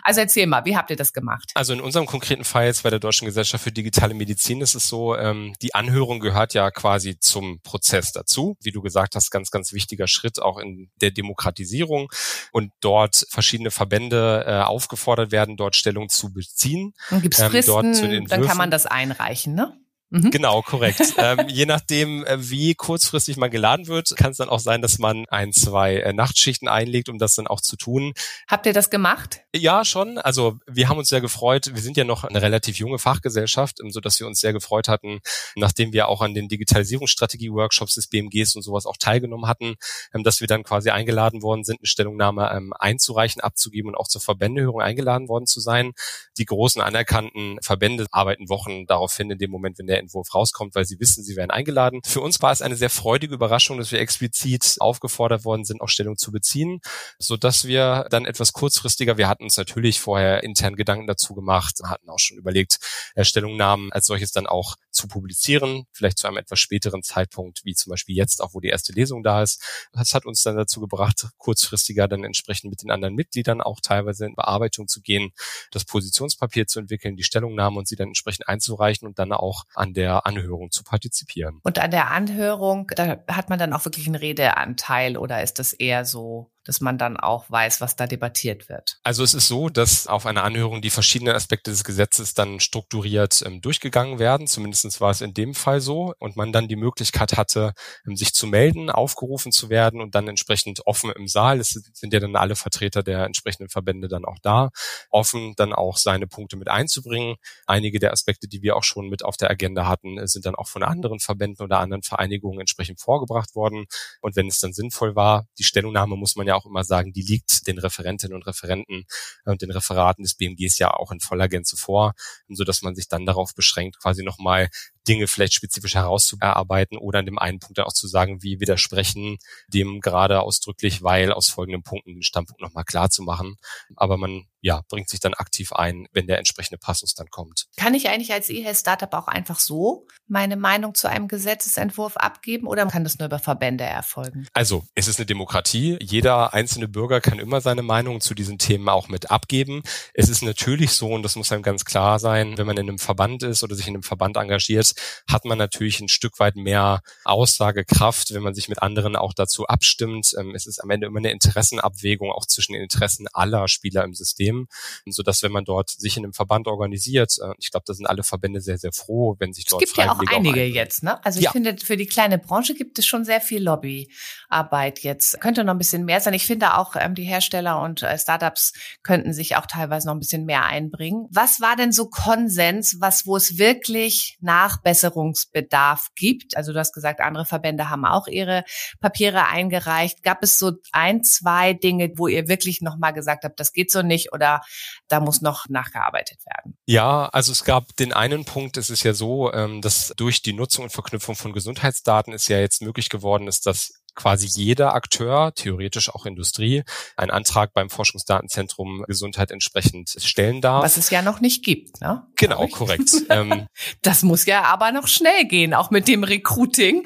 Also 0.03 0.21
erzähl 0.21 0.47
mal, 0.47 0.65
wie 0.65 0.75
habt 0.75 0.89
ihr 0.89 0.95
das 0.95 1.13
gemacht? 1.13 1.51
Also 1.55 1.73
in 1.73 1.81
unserem 1.81 2.05
konkreten 2.05 2.43
Fall 2.43 2.65
jetzt 2.65 2.83
bei 2.83 2.89
der 2.89 2.99
Deutschen 2.99 3.25
Gesellschaft 3.25 3.63
für 3.63 3.71
digitale 3.71 4.13
Medizin 4.13 4.61
ist 4.61 4.75
es 4.75 4.87
so, 4.87 5.15
ähm, 5.15 5.53
die 5.61 5.75
Anhörung 5.75 6.19
gehört 6.19 6.53
ja 6.53 6.71
quasi 6.71 7.19
zum 7.19 7.61
Prozess 7.61 8.11
dazu. 8.11 8.57
Wie 8.61 8.71
du 8.71 8.81
gesagt 8.81 9.15
hast, 9.15 9.31
ganz, 9.31 9.51
ganz 9.51 9.73
wichtiger 9.73 10.07
Schritt 10.07 10.41
auch 10.41 10.57
in 10.57 10.89
der 11.01 11.11
Demokratisierung 11.11 12.09
und 12.51 12.71
dort 12.81 13.25
verschiedene 13.29 13.71
Verbände 13.71 14.45
äh, 14.47 14.61
aufgefordert 14.61 15.31
werden, 15.31 15.57
dort 15.57 15.75
Stellung 15.75 16.09
zu 16.09 16.33
beziehen. 16.33 16.93
Und 17.09 17.21
gibt's 17.21 17.41
Fristen, 17.41 17.95
ähm, 18.03 18.27
dann 18.27 18.45
kann 18.45 18.57
man 18.57 18.71
das 18.71 18.85
einreichen, 18.85 19.55
ne? 19.55 19.77
Mhm. 20.09 20.31
Genau, 20.31 20.61
korrekt. 20.61 21.01
ähm, 21.17 21.47
je 21.49 21.65
nachdem, 21.65 22.25
äh, 22.25 22.37
wie 22.49 22.75
kurzfristig 22.75 23.35
man 23.35 23.51
geladen 23.51 23.87
wird, 23.87 24.15
kann 24.15 24.31
es 24.31 24.37
dann 24.37 24.47
auch 24.47 24.59
sein, 24.59 24.81
dass 24.81 24.99
man 24.99 25.25
ein, 25.29 25.51
zwei 25.51 25.97
äh, 25.97 26.13
Nachtschichten 26.13 26.67
einlegt, 26.67 27.09
um 27.09 27.17
das 27.17 27.35
dann 27.35 27.47
auch 27.47 27.59
zu 27.59 27.75
tun. 27.75 28.13
Habt 28.47 28.65
ihr 28.65 28.73
das 28.73 28.89
gemacht? 28.89 29.41
Ja, 29.53 29.83
schon. 29.83 30.17
Also 30.17 30.59
wir 30.65 30.87
haben 30.87 30.97
uns 30.97 31.09
sehr 31.09 31.19
gefreut. 31.19 31.71
Wir 31.73 31.81
sind 31.81 31.97
ja 31.97 32.05
noch 32.05 32.23
eine 32.23 32.41
relativ 32.41 32.77
junge 32.77 32.99
Fachgesellschaft, 32.99 33.79
ähm, 33.81 33.91
so 33.91 33.99
dass 33.99 34.19
wir 34.19 34.27
uns 34.27 34.39
sehr 34.39 34.53
gefreut 34.53 34.87
hatten, 34.87 35.19
nachdem 35.55 35.91
wir 35.91 36.07
auch 36.07 36.21
an 36.21 36.33
den 36.33 36.47
Digitalisierungsstrategie-Workshops 36.47 37.95
des 37.95 38.07
BMGs 38.07 38.55
und 38.55 38.61
sowas 38.61 38.85
auch 38.85 38.97
teilgenommen 38.97 39.47
hatten, 39.47 39.75
ähm, 40.13 40.23
dass 40.23 40.39
wir 40.39 40.47
dann 40.47 40.63
quasi 40.63 40.89
eingeladen 40.89 41.41
worden 41.41 41.65
sind, 41.65 41.81
eine 41.81 41.87
Stellungnahme 41.87 42.49
ähm, 42.53 42.71
einzureichen, 42.79 43.41
abzugeben 43.41 43.89
und 43.89 43.95
auch 43.97 44.07
zur 44.07 44.21
Verbändehörung 44.21 44.81
eingeladen 44.81 45.27
worden 45.27 45.47
zu 45.47 45.59
sein. 45.59 45.91
Die 46.37 46.45
großen 46.45 46.81
anerkannten 46.81 47.57
Verbände 47.61 48.05
arbeiten 48.11 48.47
Wochen 48.47 48.85
darauf 48.85 49.15
hin, 49.17 49.31
in 49.31 49.37
dem 49.37 49.51
Moment, 49.51 49.77
wenn 49.79 49.87
der 49.87 49.96
der 49.97 50.03
Entwurf 50.03 50.33
rauskommt, 50.33 50.75
weil 50.75 50.85
sie 50.85 50.99
wissen, 50.99 51.23
sie 51.23 51.35
werden 51.35 51.51
eingeladen. 51.51 52.01
Für 52.05 52.21
uns 52.21 52.41
war 52.41 52.51
es 52.51 52.61
eine 52.61 52.75
sehr 52.75 52.89
freudige 52.89 53.33
Überraschung, 53.33 53.77
dass 53.77 53.91
wir 53.91 53.99
explizit 53.99 54.77
aufgefordert 54.79 55.43
worden 55.43 55.65
sind, 55.65 55.81
auch 55.81 55.89
Stellung 55.89 56.17
zu 56.17 56.31
beziehen, 56.31 56.79
so 57.19 57.37
dass 57.37 57.65
wir 57.65 58.07
dann 58.09 58.25
etwas 58.25 58.53
kurzfristiger, 58.53 59.17
wir 59.17 59.27
hatten 59.27 59.43
uns 59.43 59.57
natürlich 59.57 59.99
vorher 59.99 60.43
intern 60.43 60.75
Gedanken 60.75 61.07
dazu 61.07 61.33
gemacht, 61.33 61.79
hatten 61.83 62.09
auch 62.09 62.19
schon 62.19 62.37
überlegt, 62.37 62.79
Stellungnahmen 63.19 63.91
als 63.91 64.05
solches 64.05 64.31
dann 64.31 64.47
auch 64.47 64.75
zu 64.97 65.07
publizieren, 65.07 65.85
vielleicht 65.91 66.17
zu 66.17 66.27
einem 66.27 66.37
etwas 66.37 66.59
späteren 66.59 67.03
Zeitpunkt, 67.03 67.61
wie 67.63 67.73
zum 67.73 67.91
Beispiel 67.91 68.15
jetzt, 68.15 68.41
auch 68.41 68.53
wo 68.53 68.59
die 68.59 68.69
erste 68.69 68.91
Lesung 68.91 69.23
da 69.23 69.43
ist. 69.43 69.63
Das 69.93 70.13
hat 70.13 70.25
uns 70.25 70.41
dann 70.43 70.57
dazu 70.57 70.81
gebracht, 70.81 71.27
kurzfristiger 71.37 72.07
dann 72.07 72.23
entsprechend 72.23 72.69
mit 72.69 72.81
den 72.81 72.91
anderen 72.91 73.15
Mitgliedern 73.15 73.61
auch 73.61 73.79
teilweise 73.81 74.25
in 74.25 74.35
Bearbeitung 74.35 74.87
zu 74.87 75.01
gehen, 75.01 75.31
das 75.71 75.85
Positionspapier 75.85 76.67
zu 76.67 76.79
entwickeln, 76.79 77.15
die 77.15 77.23
Stellungnahme 77.23 77.77
und 77.77 77.87
sie 77.87 77.95
dann 77.95 78.07
entsprechend 78.07 78.47
einzureichen 78.47 79.07
und 79.07 79.19
dann 79.19 79.31
auch 79.31 79.63
an 79.75 79.93
der 79.93 80.25
Anhörung 80.25 80.71
zu 80.71 80.83
partizipieren. 80.83 81.59
Und 81.63 81.79
an 81.79 81.91
der 81.91 82.11
Anhörung, 82.11 82.91
da 82.95 83.23
hat 83.27 83.49
man 83.49 83.59
dann 83.59 83.73
auch 83.73 83.85
wirklich 83.85 84.07
einen 84.07 84.15
Redeanteil 84.15 85.17
oder 85.17 85.43
ist 85.43 85.59
das 85.59 85.73
eher 85.73 86.03
so 86.03 86.51
dass 86.67 86.81
man 86.81 86.97
dann 86.97 87.17
auch 87.17 87.49
weiß, 87.49 87.81
was 87.81 87.95
da 87.95 88.07
debattiert 88.07 88.69
wird. 88.69 88.99
Also 89.03 89.23
es 89.23 89.33
ist 89.33 89.47
so, 89.47 89.69
dass 89.69 90.07
auf 90.07 90.25
einer 90.25 90.43
Anhörung 90.43 90.81
die 90.81 90.89
verschiedenen 90.89 91.35
Aspekte 91.35 91.71
des 91.71 91.83
Gesetzes 91.83 92.33
dann 92.33 92.59
strukturiert 92.59 93.41
ähm, 93.45 93.61
durchgegangen 93.61 94.19
werden. 94.19 94.47
Zumindest 94.47 94.99
war 94.99 95.11
es 95.11 95.21
in 95.21 95.33
dem 95.33 95.53
Fall 95.53 95.79
so. 95.79 96.13
Und 96.19 96.35
man 96.35 96.51
dann 96.51 96.67
die 96.67 96.75
Möglichkeit 96.75 97.37
hatte, 97.37 97.73
ähm, 98.05 98.17
sich 98.17 98.33
zu 98.33 98.47
melden, 98.47 98.89
aufgerufen 98.89 99.51
zu 99.51 99.69
werden 99.69 100.01
und 100.01 100.13
dann 100.13 100.27
entsprechend 100.27 100.85
offen 100.85 101.11
im 101.11 101.27
Saal, 101.27 101.59
es 101.59 101.69
sind 101.93 102.13
ja 102.13 102.19
dann 102.19 102.35
alle 102.35 102.55
Vertreter 102.55 103.01
der 103.01 103.23
entsprechenden 103.23 103.69
Verbände 103.69 104.07
dann 104.07 104.25
auch 104.25 104.37
da, 104.41 104.69
offen 105.09 105.53
dann 105.55 105.73
auch 105.73 105.97
seine 105.97 106.27
Punkte 106.27 106.57
mit 106.57 106.67
einzubringen. 106.67 107.35
Einige 107.65 107.99
der 107.99 108.11
Aspekte, 108.11 108.47
die 108.47 108.61
wir 108.61 108.75
auch 108.75 108.83
schon 108.83 109.07
mit 109.07 109.23
auf 109.23 109.37
der 109.37 109.49
Agenda 109.49 109.87
hatten, 109.87 110.25
sind 110.27 110.45
dann 110.45 110.55
auch 110.55 110.67
von 110.67 110.83
anderen 110.83 111.19
Verbänden 111.19 111.63
oder 111.63 111.79
anderen 111.79 112.03
Vereinigungen 112.03 112.59
entsprechend 112.59 112.99
vorgebracht 112.99 113.55
worden. 113.55 113.85
Und 114.21 114.35
wenn 114.35 114.47
es 114.47 114.59
dann 114.59 114.73
sinnvoll 114.73 115.15
war, 115.15 115.47
die 115.57 115.63
Stellungnahme 115.63 116.17
muss 116.17 116.35
man 116.35 116.47
ja 116.47 116.56
auch 116.57 116.65
immer 116.65 116.83
sagen, 116.83 117.13
die 117.13 117.21
liegt 117.21 117.67
den 117.67 117.77
Referentinnen 117.77 118.35
und 118.35 118.45
Referenten 118.45 119.05
und 119.45 119.61
den 119.61 119.71
Referaten 119.71 120.23
des 120.23 120.35
BMGs 120.35 120.79
ja 120.79 120.91
auch 120.93 121.11
in 121.11 121.19
voller 121.19 121.47
Gänze 121.47 121.77
vor, 121.77 122.13
so 122.49 122.63
dass 122.63 122.81
man 122.81 122.95
sich 122.95 123.07
dann 123.07 123.25
darauf 123.25 123.55
beschränkt, 123.55 123.99
quasi 123.99 124.23
nochmal 124.23 124.69
Dinge 125.07 125.27
vielleicht 125.27 125.53
spezifisch 125.53 125.95
herauszuarbeiten 125.95 126.97
oder 126.97 127.19
an 127.19 127.25
dem 127.25 127.39
einen 127.39 127.59
Punkt 127.59 127.77
dann 127.77 127.85
auch 127.85 127.93
zu 127.93 128.07
sagen, 128.07 128.43
wie 128.43 128.59
widersprechen 128.59 129.37
dem 129.67 130.01
gerade 130.01 130.41
ausdrücklich, 130.41 131.01
weil 131.01 131.31
aus 131.31 131.49
folgenden 131.49 131.83
Punkten 131.83 132.15
den 132.15 132.23
Standpunkt 132.23 132.61
nochmal 132.61 132.83
klar 132.83 133.09
zu 133.09 133.23
machen. 133.23 133.55
Aber 133.95 134.17
man 134.17 134.45
ja, 134.61 134.81
bringt 134.89 135.09
sich 135.09 135.19
dann 135.19 135.33
aktiv 135.33 135.71
ein, 135.71 136.07
wenn 136.11 136.27
der 136.27 136.39
entsprechende 136.39 136.77
Passus 136.77 137.13
dann 137.13 137.29
kommt. 137.29 137.67
Kann 137.77 137.93
ich 137.93 138.09
eigentlich 138.09 138.33
als 138.33 138.49
E-Health-Startup 138.49 139.13
auch 139.13 139.27
einfach 139.27 139.59
so 139.59 140.07
meine 140.27 140.57
Meinung 140.57 140.93
zu 140.93 141.07
einem 141.07 141.27
Gesetzesentwurf 141.27 142.17
abgeben 142.17 142.67
oder 142.67 142.85
kann 142.87 143.03
das 143.03 143.17
nur 143.17 143.27
über 143.27 143.39
Verbände 143.39 143.85
erfolgen? 143.85 144.47
Also, 144.53 144.85
es 144.93 145.07
ist 145.07 145.19
eine 145.19 145.25
Demokratie. 145.25 145.97
Jeder 146.01 146.46
einzelne 146.53 146.87
Bürger 146.87 147.21
kann 147.21 147.39
immer 147.39 147.61
seine 147.61 147.81
Meinung 147.81 148.21
zu 148.21 148.33
diesen 148.33 148.57
Themen 148.57 148.89
auch 148.89 149.07
mit 149.07 149.31
abgeben. 149.31 149.83
Es 150.13 150.29
ist 150.29 150.41
natürlich 150.41 150.91
so, 150.91 151.09
und 151.09 151.23
das 151.23 151.35
muss 151.35 151.51
einem 151.51 151.63
ganz 151.63 151.85
klar 151.85 152.19
sein, 152.19 152.57
wenn 152.57 152.67
man 152.67 152.77
in 152.77 152.89
einem 152.89 152.99
Verband 152.99 153.43
ist 153.43 153.63
oder 153.63 153.75
sich 153.75 153.87
in 153.87 153.95
einem 153.95 154.03
Verband 154.03 154.37
engagiert, 154.37 154.93
hat 155.29 155.45
man 155.45 155.57
natürlich 155.57 155.99
ein 155.99 156.09
Stück 156.09 156.39
weit 156.39 156.55
mehr 156.55 157.01
Aussagekraft, 157.23 158.33
wenn 158.33 158.43
man 158.43 158.53
sich 158.53 158.69
mit 158.69 158.81
anderen 158.81 159.15
auch 159.15 159.33
dazu 159.33 159.67
abstimmt. 159.67 160.33
Ähm, 160.39 160.55
es 160.55 160.65
ist 160.65 160.79
am 160.79 160.89
Ende 160.89 161.07
immer 161.07 161.19
eine 161.19 161.31
Interessenabwägung 161.31 162.31
auch 162.31 162.45
zwischen 162.45 162.73
den 162.73 162.81
Interessen 162.81 163.27
aller 163.33 163.67
Spieler 163.67 164.03
im 164.03 164.13
System, 164.13 164.67
so 165.05 165.23
dass 165.23 165.43
wenn 165.43 165.51
man 165.51 165.65
dort 165.65 165.89
sich 165.89 166.17
in 166.17 166.23
einem 166.23 166.33
Verband 166.33 166.67
organisiert, 166.67 167.37
äh, 167.41 167.53
ich 167.59 167.71
glaube, 167.71 167.83
da 167.85 167.93
sind 167.93 168.05
alle 168.05 168.23
Verbände 168.23 168.61
sehr 168.61 168.77
sehr 168.77 168.91
froh, 168.91 169.35
wenn 169.39 169.53
sich 169.53 169.65
dort 169.65 169.83
es 169.83 169.93
gibt 169.93 169.97
ja 169.97 170.11
auch 170.11 170.19
einige 170.27 170.61
auch 170.61 170.65
jetzt, 170.65 171.03
ne? 171.03 171.23
Also 171.25 171.39
ich 171.39 171.45
ja. 171.45 171.51
finde 171.51 171.75
für 171.83 171.97
die 171.97 172.05
kleine 172.05 172.37
Branche 172.37 172.73
gibt 172.73 172.99
es 172.99 173.05
schon 173.05 173.25
sehr 173.25 173.41
viel 173.41 173.63
Lobbyarbeit 173.63 174.99
jetzt. 174.99 175.39
Könnte 175.41 175.63
noch 175.63 175.73
ein 175.73 175.77
bisschen 175.77 176.05
mehr 176.05 176.21
sein. 176.21 176.33
Ich 176.37 176.45
finde 176.45 176.77
auch 176.77 176.95
ähm, 176.95 177.15
die 177.15 177.23
Hersteller 177.23 177.81
und 177.81 178.03
äh, 178.03 178.15
Startups 178.15 178.71
könnten 179.01 179.33
sich 179.33 179.55
auch 179.55 179.65
teilweise 179.65 180.05
noch 180.05 180.13
ein 180.13 180.19
bisschen 180.19 180.45
mehr 180.45 180.65
einbringen. 180.65 181.25
Was 181.31 181.59
war 181.61 181.75
denn 181.75 181.91
so 181.91 182.09
Konsens, 182.09 182.97
was 182.99 183.25
wo 183.25 183.35
es 183.35 183.57
wirklich 183.57 184.37
Nachbesserungsbedarf 184.39 186.09
gibt? 186.15 186.55
Also 186.55 186.73
du 186.73 186.79
hast 186.79 186.93
gesagt, 186.93 187.21
andere 187.21 187.47
Verbände 187.47 187.89
haben 187.89 188.05
auch 188.05 188.27
ihre 188.27 188.65
Papiere 188.99 189.47
eingereicht. 189.47 190.21
Gab 190.21 190.43
es 190.43 190.59
so 190.59 190.73
ein, 190.91 191.23
zwei 191.23 191.73
Dinge, 191.73 192.11
wo 192.17 192.27
ihr 192.27 192.47
wirklich 192.47 192.81
noch 192.81 192.97
mal 192.99 193.13
gesagt 193.13 193.43
habt, 193.43 193.59
das 193.59 193.73
geht 193.73 193.89
so 193.89 194.03
nicht 194.03 194.31
oder 194.31 194.61
da 195.07 195.19
muss 195.19 195.41
noch 195.41 195.67
nachgearbeitet 195.69 196.37
werden? 196.45 196.77
Ja, 196.85 197.29
also 197.29 197.51
es 197.51 197.63
gab 197.63 197.95
den 197.95 198.13
einen 198.13 198.45
Punkt, 198.45 198.77
es 198.77 198.91
ist 198.91 199.01
ja 199.01 199.15
so, 199.15 199.51
ähm, 199.53 199.81
dass 199.81 200.13
durch 200.17 200.43
die 200.43 200.53
Nutzung 200.53 200.83
und 200.83 200.91
Verknüpfung 200.91 201.35
von 201.35 201.51
Gesundheitsdaten 201.51 202.31
es 202.31 202.47
ja 202.47 202.59
jetzt 202.59 202.83
möglich 202.83 203.09
geworden 203.09 203.47
ist, 203.47 203.65
dass 203.65 203.96
quasi 204.17 204.47
jeder 204.47 204.95
Akteur, 204.95 205.53
theoretisch 205.53 206.13
auch 206.13 206.25
Industrie, 206.25 206.83
einen 207.15 207.31
Antrag 207.31 207.71
beim 207.73 207.89
Forschungsdatenzentrum 207.89 209.05
Gesundheit 209.07 209.51
entsprechend 209.51 210.15
stellen 210.17 210.59
darf. 210.59 210.83
Was 210.83 210.97
es 210.97 211.09
ja 211.11 211.21
noch 211.21 211.39
nicht 211.39 211.63
gibt, 211.63 212.01
ne? 212.01 212.25
Genau, 212.35 212.67
korrekt. 212.67 212.97
Ähm, 213.29 213.67
das 214.01 214.23
muss 214.23 214.45
ja 214.45 214.63
aber 214.63 214.91
noch 214.91 215.07
schnell 215.07 215.45
gehen, 215.45 215.73
auch 215.73 215.91
mit 215.91 216.07
dem 216.07 216.23
Recruiting. 216.23 217.05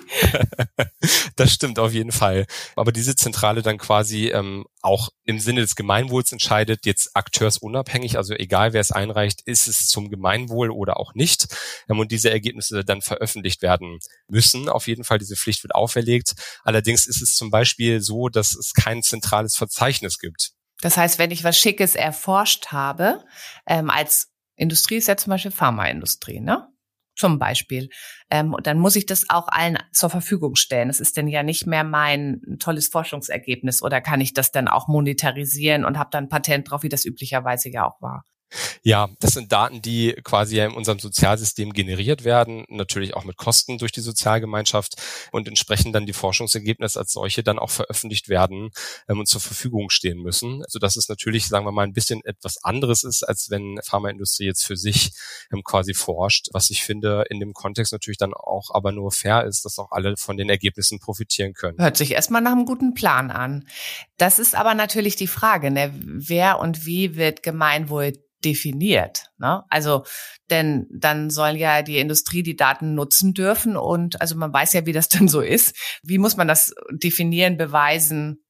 das 1.35 1.51
stimmt 1.51 1.79
auf 1.79 1.93
jeden 1.93 2.11
Fall. 2.11 2.45
Aber 2.75 2.91
diese 2.91 3.15
Zentrale 3.15 3.61
dann 3.61 3.77
quasi 3.77 4.27
ähm, 4.27 4.65
auch 4.83 5.09
im 5.23 5.39
Sinne 5.39 5.61
des 5.61 5.75
Gemeinwohls 5.75 6.31
entscheidet, 6.31 6.85
jetzt 6.85 7.15
akteursunabhängig, 7.15 8.17
also 8.17 8.33
egal 8.33 8.73
wer 8.73 8.81
es 8.81 8.91
einreicht, 8.91 9.41
ist 9.45 9.67
es 9.67 9.87
zum 9.87 10.09
Gemeinwohl 10.09 10.69
oder 10.71 10.97
auch 10.99 11.13
nicht. 11.13 11.47
Ähm, 11.89 11.99
und 11.99 12.11
diese 12.11 12.31
Ergebnisse 12.31 12.83
dann 12.83 13.01
veröffentlicht 13.01 13.61
werden 13.61 13.99
müssen. 14.27 14.69
Auf 14.69 14.87
jeden 14.87 15.03
Fall, 15.03 15.19
diese 15.19 15.35
Pflicht 15.35 15.63
wird 15.63 15.75
auferlegt. 15.75 16.33
Allerdings 16.63 17.05
ist 17.05 17.21
es 17.21 17.35
zum 17.35 17.51
Beispiel 17.51 18.01
so, 18.01 18.29
dass 18.29 18.55
es 18.55 18.73
kein 18.73 19.03
zentrales 19.03 19.55
Verzeichnis 19.55 20.19
gibt. 20.19 20.51
Das 20.81 20.97
heißt, 20.97 21.19
wenn 21.19 21.31
ich 21.31 21.43
was 21.43 21.57
Schickes 21.57 21.95
erforscht 21.95 22.67
habe, 22.67 23.23
ähm, 23.67 23.89
als 23.89 24.29
Industrie 24.55 24.97
ist 24.97 25.07
ja 25.07 25.17
zum 25.17 25.31
Beispiel 25.31 25.51
Pharmaindustrie, 25.51 26.39
ne? 26.39 26.67
Zum 27.15 27.39
Beispiel, 27.39 27.89
ähm, 28.29 28.55
dann 28.63 28.79
muss 28.79 28.95
ich 28.95 29.05
das 29.05 29.29
auch 29.29 29.47
allen 29.47 29.77
zur 29.91 30.09
Verfügung 30.09 30.55
stellen. 30.55 30.89
Es 30.89 30.99
ist 30.99 31.17
denn 31.17 31.27
ja 31.27 31.43
nicht 31.43 31.67
mehr 31.67 31.83
mein 31.83 32.41
tolles 32.59 32.87
Forschungsergebnis 32.87 33.81
oder 33.81 34.01
kann 34.01 34.21
ich 34.21 34.33
das 34.33 34.51
dann 34.51 34.67
auch 34.67 34.87
monetarisieren 34.87 35.85
und 35.85 35.97
habe 35.97 36.09
dann 36.11 36.29
Patent 36.29 36.69
drauf, 36.69 36.83
wie 36.83 36.89
das 36.89 37.05
üblicherweise 37.05 37.69
ja 37.69 37.85
auch 37.85 38.01
war. 38.01 38.23
Ja, 38.83 39.09
das 39.19 39.33
sind 39.33 39.51
Daten, 39.51 39.81
die 39.81 40.13
quasi 40.23 40.57
ja 40.57 40.65
in 40.65 40.73
unserem 40.73 40.99
Sozialsystem 40.99 41.73
generiert 41.73 42.23
werden, 42.23 42.65
natürlich 42.69 43.13
auch 43.13 43.23
mit 43.23 43.37
Kosten 43.37 43.77
durch 43.77 43.91
die 43.91 44.01
Sozialgemeinschaft 44.01 44.95
und 45.31 45.47
entsprechend 45.47 45.95
dann 45.95 46.05
die 46.05 46.13
Forschungsergebnisse 46.13 46.99
als 46.99 47.11
solche 47.11 47.43
dann 47.43 47.59
auch 47.59 47.69
veröffentlicht 47.69 48.29
werden 48.29 48.71
ähm, 49.07 49.19
und 49.19 49.27
zur 49.27 49.41
Verfügung 49.41 49.89
stehen 49.89 50.19
müssen. 50.21 50.63
Also 50.63 50.79
dass 50.79 50.95
es 50.95 51.09
natürlich, 51.09 51.47
sagen 51.47 51.65
wir 51.65 51.71
mal, 51.71 51.83
ein 51.83 51.93
bisschen 51.93 52.23
etwas 52.25 52.63
anderes 52.63 53.03
ist, 53.03 53.23
als 53.23 53.49
wenn 53.49 53.79
Pharmaindustrie 53.83 54.45
jetzt 54.45 54.65
für 54.65 54.77
sich 54.77 55.11
ähm, 55.51 55.63
quasi 55.63 55.93
forscht, 55.93 56.49
was 56.51 56.69
ich 56.69 56.83
finde 56.83 57.25
in 57.29 57.39
dem 57.39 57.53
Kontext 57.53 57.93
natürlich 57.93 58.17
dann 58.17 58.33
auch 58.33 58.69
aber 58.73 58.91
nur 58.91 59.11
fair 59.11 59.45
ist, 59.45 59.65
dass 59.65 59.79
auch 59.79 59.91
alle 59.91 60.17
von 60.17 60.37
den 60.37 60.49
Ergebnissen 60.49 60.99
profitieren 60.99 61.53
können. 61.53 61.77
Hört 61.79 61.97
sich 61.97 62.11
erstmal 62.11 62.41
nach 62.41 62.51
einem 62.51 62.65
guten 62.65 62.93
Plan 62.93 63.31
an. 63.31 63.67
Das 64.17 64.39
ist 64.39 64.55
aber 64.55 64.73
natürlich 64.75 65.15
die 65.15 65.27
Frage, 65.27 65.71
ne? 65.71 65.93
wer 66.03 66.59
und 66.59 66.85
wie 66.85 67.15
wird 67.15 67.43
Gemeinwohl 67.43 68.13
definiert. 68.43 69.31
Ne? 69.37 69.63
Also, 69.69 70.03
denn 70.49 70.87
dann 70.91 71.29
soll 71.29 71.57
ja 71.57 71.81
die 71.81 71.97
Industrie 71.97 72.43
die 72.43 72.55
Daten 72.55 72.95
nutzen 72.95 73.33
dürfen 73.33 73.77
und 73.77 74.21
also 74.21 74.35
man 74.35 74.53
weiß 74.53 74.73
ja, 74.73 74.85
wie 74.85 74.93
das 74.93 75.09
dann 75.09 75.27
so 75.27 75.41
ist. 75.41 75.75
Wie 76.03 76.17
muss 76.17 76.37
man 76.37 76.47
das 76.47 76.73
definieren, 76.91 77.57
beweisen? 77.57 78.43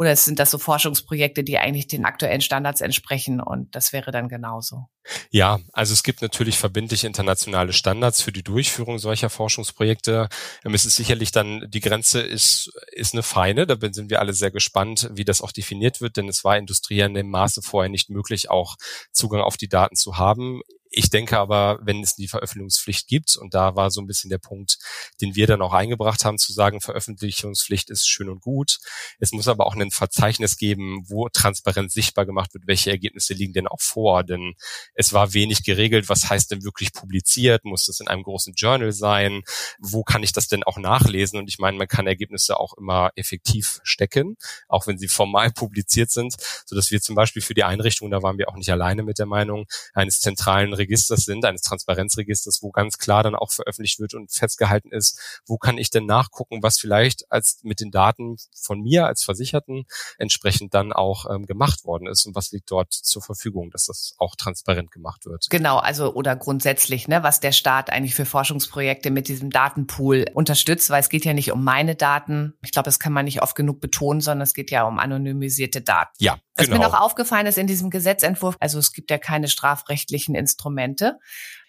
Oder 0.00 0.16
sind 0.16 0.38
das 0.38 0.50
so 0.50 0.56
Forschungsprojekte, 0.56 1.44
die 1.44 1.58
eigentlich 1.58 1.86
den 1.86 2.06
aktuellen 2.06 2.40
Standards 2.40 2.80
entsprechen 2.80 3.38
und 3.38 3.76
das 3.76 3.92
wäre 3.92 4.10
dann 4.10 4.30
genauso? 4.30 4.86
Ja, 5.30 5.60
also 5.74 5.92
es 5.92 6.02
gibt 6.02 6.22
natürlich 6.22 6.56
verbindliche 6.56 7.06
internationale 7.06 7.74
Standards 7.74 8.22
für 8.22 8.32
die 8.32 8.42
Durchführung 8.42 8.98
solcher 8.98 9.28
Forschungsprojekte. 9.28 10.30
Ähm, 10.64 10.72
es 10.72 10.86
ist 10.86 10.96
sicherlich 10.96 11.32
dann, 11.32 11.66
die 11.68 11.80
Grenze 11.80 12.22
ist, 12.22 12.72
ist 12.92 13.12
eine 13.12 13.22
feine, 13.22 13.66
da 13.66 13.76
sind 13.92 14.08
wir 14.08 14.20
alle 14.20 14.32
sehr 14.32 14.50
gespannt, 14.50 15.10
wie 15.12 15.26
das 15.26 15.42
auch 15.42 15.52
definiert 15.52 16.00
wird, 16.00 16.16
denn 16.16 16.30
es 16.30 16.44
war 16.44 16.56
Industrie 16.56 17.00
in 17.00 17.12
dem 17.12 17.28
Maße 17.28 17.60
vorher 17.60 17.90
nicht 17.90 18.08
möglich, 18.08 18.48
auch 18.48 18.76
Zugang 19.12 19.42
auf 19.42 19.58
die 19.58 19.68
Daten 19.68 19.96
zu 19.96 20.16
haben. 20.16 20.62
Ich 20.92 21.08
denke 21.08 21.38
aber, 21.38 21.78
wenn 21.82 22.02
es 22.02 22.16
die 22.16 22.26
Veröffentlichungspflicht 22.26 23.06
gibt, 23.06 23.36
und 23.36 23.54
da 23.54 23.76
war 23.76 23.92
so 23.92 24.00
ein 24.00 24.08
bisschen 24.08 24.28
der 24.28 24.38
Punkt, 24.38 24.78
den 25.20 25.36
wir 25.36 25.46
dann 25.46 25.62
auch 25.62 25.72
eingebracht 25.72 26.24
haben, 26.24 26.36
zu 26.36 26.52
sagen, 26.52 26.80
Veröffentlichungspflicht 26.80 27.90
ist 27.90 28.08
schön 28.08 28.28
und 28.28 28.40
gut. 28.40 28.78
Es 29.20 29.30
muss 29.30 29.46
aber 29.46 29.66
auch 29.66 29.76
ein 29.76 29.92
Verzeichnis 29.92 30.56
geben, 30.56 31.04
wo 31.06 31.28
transparent 31.28 31.92
sichtbar 31.92 32.26
gemacht 32.26 32.54
wird, 32.54 32.66
welche 32.66 32.90
Ergebnisse 32.90 33.34
liegen 33.34 33.52
denn 33.52 33.68
auch 33.68 33.80
vor. 33.80 34.24
Denn 34.24 34.54
es 34.94 35.12
war 35.12 35.32
wenig 35.32 35.62
geregelt, 35.62 36.08
was 36.08 36.28
heißt 36.28 36.50
denn 36.50 36.64
wirklich 36.64 36.92
publiziert? 36.92 37.64
Muss 37.64 37.86
das 37.86 38.00
in 38.00 38.08
einem 38.08 38.24
großen 38.24 38.54
Journal 38.54 38.90
sein? 38.90 39.42
Wo 39.78 40.02
kann 40.02 40.24
ich 40.24 40.32
das 40.32 40.48
denn 40.48 40.64
auch 40.64 40.78
nachlesen? 40.78 41.38
Und 41.38 41.48
ich 41.48 41.60
meine, 41.60 41.78
man 41.78 41.86
kann 41.86 42.08
Ergebnisse 42.08 42.58
auch 42.58 42.74
immer 42.76 43.12
effektiv 43.14 43.80
stecken, 43.84 44.36
auch 44.68 44.88
wenn 44.88 44.98
sie 44.98 45.08
formal 45.08 45.50
publiziert 45.54 46.10
sind, 46.10 46.34
so 46.66 46.74
dass 46.74 46.90
wir 46.90 47.00
zum 47.00 47.14
Beispiel 47.14 47.42
für 47.42 47.54
die 47.54 47.64
Einrichtung, 47.64 48.10
da 48.10 48.24
waren 48.24 48.38
wir 48.38 48.48
auch 48.48 48.56
nicht 48.56 48.70
alleine 48.70 49.04
mit 49.04 49.20
der 49.20 49.26
Meinung, 49.26 49.66
eines 49.94 50.18
zentralen 50.20 50.79
Registers 50.80 51.24
sind, 51.24 51.44
eines 51.44 51.62
Transparenzregisters, 51.62 52.62
wo 52.62 52.70
ganz 52.70 52.98
klar 52.98 53.22
dann 53.22 53.36
auch 53.36 53.52
veröffentlicht 53.52 54.00
wird 54.00 54.14
und 54.14 54.32
festgehalten 54.32 54.90
ist, 54.90 55.40
wo 55.46 55.58
kann 55.58 55.78
ich 55.78 55.90
denn 55.90 56.06
nachgucken, 56.06 56.62
was 56.62 56.78
vielleicht 56.78 57.30
als 57.30 57.60
mit 57.62 57.80
den 57.80 57.90
Daten 57.90 58.36
von 58.54 58.80
mir 58.80 59.06
als 59.06 59.22
Versicherten 59.22 59.84
entsprechend 60.18 60.74
dann 60.74 60.92
auch 60.92 61.26
ähm, 61.30 61.46
gemacht 61.46 61.84
worden 61.84 62.08
ist 62.08 62.26
und 62.26 62.34
was 62.34 62.50
liegt 62.50 62.70
dort 62.70 62.92
zur 62.92 63.22
Verfügung, 63.22 63.70
dass 63.70 63.86
das 63.86 64.14
auch 64.18 64.34
transparent 64.34 64.90
gemacht 64.90 65.26
wird. 65.26 65.46
Genau, 65.50 65.78
also 65.78 66.14
oder 66.14 66.34
grundsätzlich, 66.36 67.06
ne, 67.06 67.22
was 67.22 67.40
der 67.40 67.52
Staat 67.52 67.90
eigentlich 67.90 68.14
für 68.14 68.24
Forschungsprojekte 68.24 69.10
mit 69.10 69.28
diesem 69.28 69.50
Datenpool 69.50 70.26
unterstützt, 70.34 70.90
weil 70.90 71.00
es 71.00 71.08
geht 71.08 71.24
ja 71.24 71.34
nicht 71.34 71.52
um 71.52 71.62
meine 71.62 71.94
Daten. 71.94 72.54
Ich 72.62 72.72
glaube, 72.72 72.86
das 72.86 72.98
kann 72.98 73.12
man 73.12 73.26
nicht 73.26 73.42
oft 73.42 73.54
genug 73.54 73.80
betonen, 73.80 74.20
sondern 74.20 74.42
es 74.42 74.54
geht 74.54 74.70
ja 74.70 74.84
um 74.84 74.98
anonymisierte 74.98 75.82
Daten. 75.82 76.12
Ja, 76.18 76.38
was 76.56 76.66
genau. 76.66 76.78
mir 76.78 76.84
noch 76.84 77.00
aufgefallen 77.00 77.46
ist 77.46 77.58
in 77.58 77.66
diesem 77.66 77.90
Gesetzentwurf, 77.90 78.56
also 78.60 78.78
es 78.78 78.92
gibt 78.92 79.10
ja 79.10 79.18
keine 79.18 79.48
strafrechtlichen 79.48 80.34
Instrumente. 80.34 80.69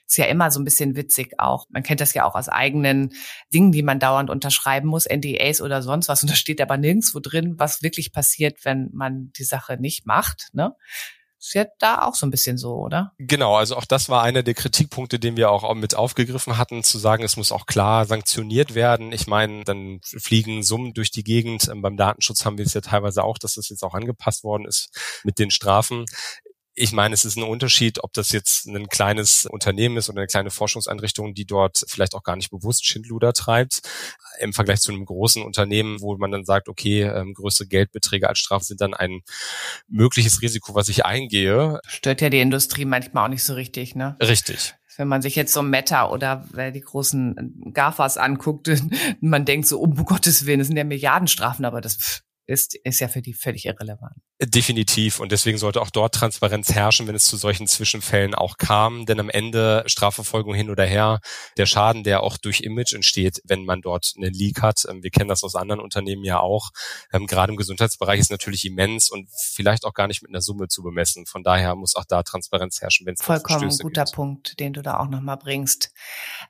Ist 0.08 0.18
ja 0.18 0.26
immer 0.26 0.52
so 0.52 0.60
ein 0.60 0.66
bisschen 0.66 0.98
witzig 0.98 1.36
auch. 1.40 1.68
Man 1.70 1.84
kennt 1.84 2.02
das 2.02 2.14
ja 2.14 2.26
auch 2.26 2.36
aus 2.36 2.50
eigenen 2.50 3.14
Dingen, 3.54 3.72
die 3.72 3.82
man 3.82 3.98
dauernd 3.98 4.30
unterschreiben 4.30 4.90
muss, 4.90 5.06
NDAs 5.06 5.62
oder 5.62 5.82
sonst 5.82 6.10
was. 6.10 6.22
Und 6.22 6.30
da 6.30 6.36
steht 6.36 6.60
aber 6.60 6.76
nirgendwo 6.76 7.22
drin, 7.22 7.56
was 7.58 7.82
wirklich 7.82 8.12
passiert, 8.12 8.66
wenn 8.66 8.90
man 8.92 9.32
die 9.38 9.46
Sache 9.46 9.78
nicht 9.80 10.06
macht. 10.06 10.50
Ne? 10.52 10.76
Ist 11.42 11.56
ja 11.56 11.66
da 11.80 12.04
auch 12.04 12.14
so 12.14 12.28
ein 12.28 12.30
bisschen 12.30 12.60
so, 12.60 12.76
oder? 12.76 13.14
Genau, 13.18 13.56
also 13.56 13.76
auch 13.76 13.86
das 13.86 14.10
war 14.10 14.22
einer 14.22 14.44
der 14.44 14.54
Kritikpunkte, 14.54 15.18
den 15.18 15.38
wir 15.38 15.50
auch 15.50 15.74
mit 15.74 15.96
aufgegriffen 15.96 16.60
hatten, 16.60 16.84
zu 16.84 17.00
sagen, 17.00 17.24
es 17.24 17.36
muss 17.36 17.52
auch 17.52 17.66
klar 17.66 18.06
sanktioniert 18.06 18.76
werden. 18.76 19.12
Ich 19.12 19.26
meine, 19.26 19.64
dann 19.64 20.02
fliegen 20.04 20.62
Summen 20.62 20.94
durch 20.94 21.10
die 21.10 21.24
Gegend. 21.24 21.68
Ähm, 21.68 21.82
beim 21.82 21.98
Datenschutz 21.98 22.46
haben 22.46 22.60
wir 22.60 22.66
es 22.66 22.76
ja 22.76 22.82
teilweise 22.82 23.24
auch, 23.24 23.40
dass 23.40 23.56
das 23.56 23.70
jetzt 23.70 23.84
auch 23.84 23.96
angepasst 23.96 24.44
worden 24.44 24.66
ist 24.68 24.90
mit 25.24 25.40
den 25.40 25.50
Strafen 25.50 26.06
ich 26.74 26.94
meine, 26.94 27.14
es 27.14 27.26
ist 27.26 27.38
ein 27.38 27.44
Unterschied, 27.44 28.04
ob 28.04 28.14
das 28.14 28.32
jetzt 28.32 28.66
ein 28.66 28.88
kleines 28.88 29.46
Unternehmen 29.46 29.98
ist 29.98 30.10
oder 30.10 30.20
eine 30.20 30.28
kleine 30.28 30.52
Forschungseinrichtung, 30.52 31.34
die 31.34 31.46
dort 31.46 31.84
vielleicht 31.88 32.16
auch 32.16 32.24
gar 32.24 32.38
nicht 32.38 32.50
bewusst 32.50 32.86
Schindluder 32.86 33.34
treibt, 33.34 33.82
im 34.40 34.54
Vergleich 34.54 34.80
zu 34.80 34.92
einem 34.92 35.06
großen 35.06 35.44
Unternehmen, 35.44 36.02
wo 36.02 36.16
man 36.18 36.32
dann 36.32 36.46
sagt, 36.46 36.70
okay, 36.70 37.04
ähm, 37.04 37.34
größere 37.34 37.68
Geldbeträge 37.68 38.30
als 38.30 38.40
Strafe 38.40 38.64
sind 38.64 38.80
dann 38.80 38.94
ein 38.94 39.22
mögliches 39.88 40.42
Risiko, 40.42 40.74
was 40.74 40.88
ich 40.88 41.06
eingehe. 41.06 41.82
Stört 41.88 42.22
ja 42.22 42.30
die 42.30 42.40
Industrie 42.40 42.86
manchmal 42.86 43.26
auch 43.26 43.30
nicht 43.30 43.44
so 43.44 43.54
richtig, 43.54 43.96
ne? 43.96 44.16
Richtig. 44.22 44.74
Wenn 44.98 45.08
man 45.08 45.22
sich 45.22 45.36
jetzt 45.36 45.54
so 45.54 45.62
Meta 45.62 46.10
oder 46.10 46.46
die 46.74 46.82
großen 46.82 47.72
GAFAs 47.74 48.18
anguckt, 48.18 48.70
man 49.22 49.46
denkt 49.46 49.68
so, 49.68 49.80
um 49.80 49.96
Gottes 50.06 50.46
Willen, 50.46 50.60
das 50.60 50.68
sind 50.68 50.78
ja 50.78 50.84
Milliardenstrafen, 50.84 51.66
aber 51.66 51.82
das 51.82 52.24
ist, 52.46 52.76
ist 52.76 53.00
ja 53.00 53.08
für 53.08 53.22
die 53.22 53.34
völlig 53.34 53.66
irrelevant. 53.66 54.16
Definitiv. 54.44 55.20
Und 55.20 55.32
deswegen 55.32 55.60
sollte 55.60 55.80
auch 55.80 55.92
dort 55.92 56.16
Transparenz 56.16 56.74
herrschen, 56.74 57.06
wenn 57.06 57.14
es 57.14 57.26
zu 57.26 57.38
solchen 57.38 57.68
Zwischenfällen 57.68 58.34
auch 58.34 58.58
kam. 58.58 59.06
Denn 59.06 59.20
am 59.20 59.30
Ende 59.30 59.84
Strafverfolgung 59.86 60.56
hin 60.56 60.72
oder 60.72 60.84
her, 60.84 61.20
der 61.58 61.68
Schaden, 61.68 62.04
der 62.04 62.24
auch 62.24 62.38
durch 62.38 62.62
Image 62.62 62.94
entsteht, 62.94 63.40
wenn 63.46 63.66
man 63.66 63.82
dort 63.82 64.14
einen 64.18 64.34
Leak 64.34 64.64
hat. 64.64 64.88
Ähm, 64.90 65.04
wir 65.04 65.12
kennen 65.12 65.30
das 65.30 65.44
aus 65.44 65.54
anderen 65.54 65.80
Unternehmen 65.80 66.24
ja 66.24 66.40
auch. 66.40 66.72
Ähm, 67.14 67.28
gerade 67.28 67.52
im 67.52 67.58
Gesundheitsbereich 67.58 68.20
ist 68.20 68.32
natürlich 68.32 68.66
immens 68.66 69.12
und 69.12 69.30
vielleicht 69.32 69.86
auch 69.86 69.94
gar 69.94 70.08
nicht 70.08 70.24
mit 70.24 70.32
einer 70.32 70.42
Summe 70.42 70.68
zu 70.68 70.82
bemessen. 70.82 71.28
Von 71.28 71.44
daher 71.44 71.76
muss 71.76 71.96
auch 71.96 72.06
da 72.06 72.24
Transparenz 72.24 72.82
herrschen, 72.82 73.06
wenn 73.06 73.14
es 73.14 73.22
Vollkommen 73.22 73.70
ein 73.70 73.78
guter 73.78 74.06
gibt. 74.06 74.16
Punkt, 74.16 74.60
den 74.60 74.74
du 74.74 74.82
da 74.82 74.98
auch 74.98 75.08
nochmal 75.08 75.38
bringst. 75.38 75.94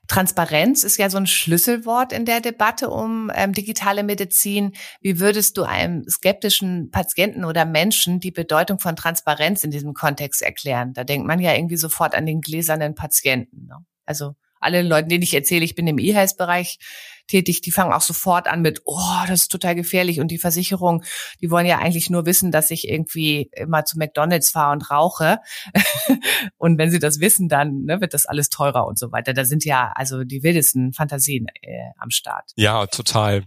Transparenz 0.08 0.82
ist 0.82 0.96
ja 0.96 1.10
so 1.10 1.18
ein 1.18 1.26
Schlüsselwort 1.26 2.14
in 2.14 2.24
der 2.24 2.40
Debatte 2.40 2.88
um 2.88 3.30
ähm, 3.34 3.52
digitale 3.52 4.02
Medizin. 4.02 4.72
Wie 5.02 5.20
würdest 5.20 5.58
du 5.58 5.64
einem 5.64 6.08
skeptischen 6.08 6.90
Patienten 6.90 7.44
oder 7.44 7.66
Menschen 7.66 7.81
Menschen 7.82 8.20
die 8.20 8.30
Bedeutung 8.30 8.78
von 8.78 8.94
Transparenz 8.94 9.64
in 9.64 9.72
diesem 9.72 9.92
Kontext 9.92 10.40
erklären. 10.40 10.92
Da 10.92 11.02
denkt 11.02 11.26
man 11.26 11.40
ja 11.40 11.52
irgendwie 11.52 11.76
sofort 11.76 12.14
an 12.14 12.26
den 12.26 12.40
gläsernen 12.40 12.94
Patienten. 12.94 13.66
Ne? 13.66 13.84
Also 14.06 14.36
alle 14.60 14.82
Leute, 14.82 15.08
denen 15.08 15.24
ich 15.24 15.34
erzähle, 15.34 15.64
ich 15.64 15.74
bin 15.74 15.88
im 15.88 15.98
E-Health-Bereich 15.98 16.78
tätig, 17.26 17.60
die 17.60 17.72
fangen 17.72 17.92
auch 17.92 18.00
sofort 18.00 18.46
an 18.46 18.62
mit, 18.62 18.82
oh, 18.84 19.24
das 19.26 19.42
ist 19.42 19.48
total 19.48 19.74
gefährlich. 19.74 20.20
Und 20.20 20.28
die 20.28 20.38
Versicherung, 20.38 21.02
die 21.40 21.50
wollen 21.50 21.66
ja 21.66 21.78
eigentlich 21.78 22.08
nur 22.08 22.24
wissen, 22.24 22.52
dass 22.52 22.70
ich 22.70 22.88
irgendwie 22.88 23.50
immer 23.56 23.84
zu 23.84 23.98
McDonalds 23.98 24.50
fahre 24.50 24.72
und 24.72 24.88
rauche. 24.88 25.38
und 26.58 26.78
wenn 26.78 26.92
sie 26.92 27.00
das 27.00 27.18
wissen, 27.18 27.48
dann 27.48 27.82
ne, 27.82 28.00
wird 28.00 28.14
das 28.14 28.26
alles 28.26 28.48
teurer 28.48 28.86
und 28.86 28.96
so 28.96 29.10
weiter. 29.10 29.32
Da 29.32 29.44
sind 29.44 29.64
ja 29.64 29.92
also 29.96 30.22
die 30.22 30.44
wildesten 30.44 30.92
Fantasien 30.92 31.46
äh, 31.62 31.90
am 31.98 32.10
Start. 32.10 32.52
Ja, 32.54 32.86
total. 32.86 33.42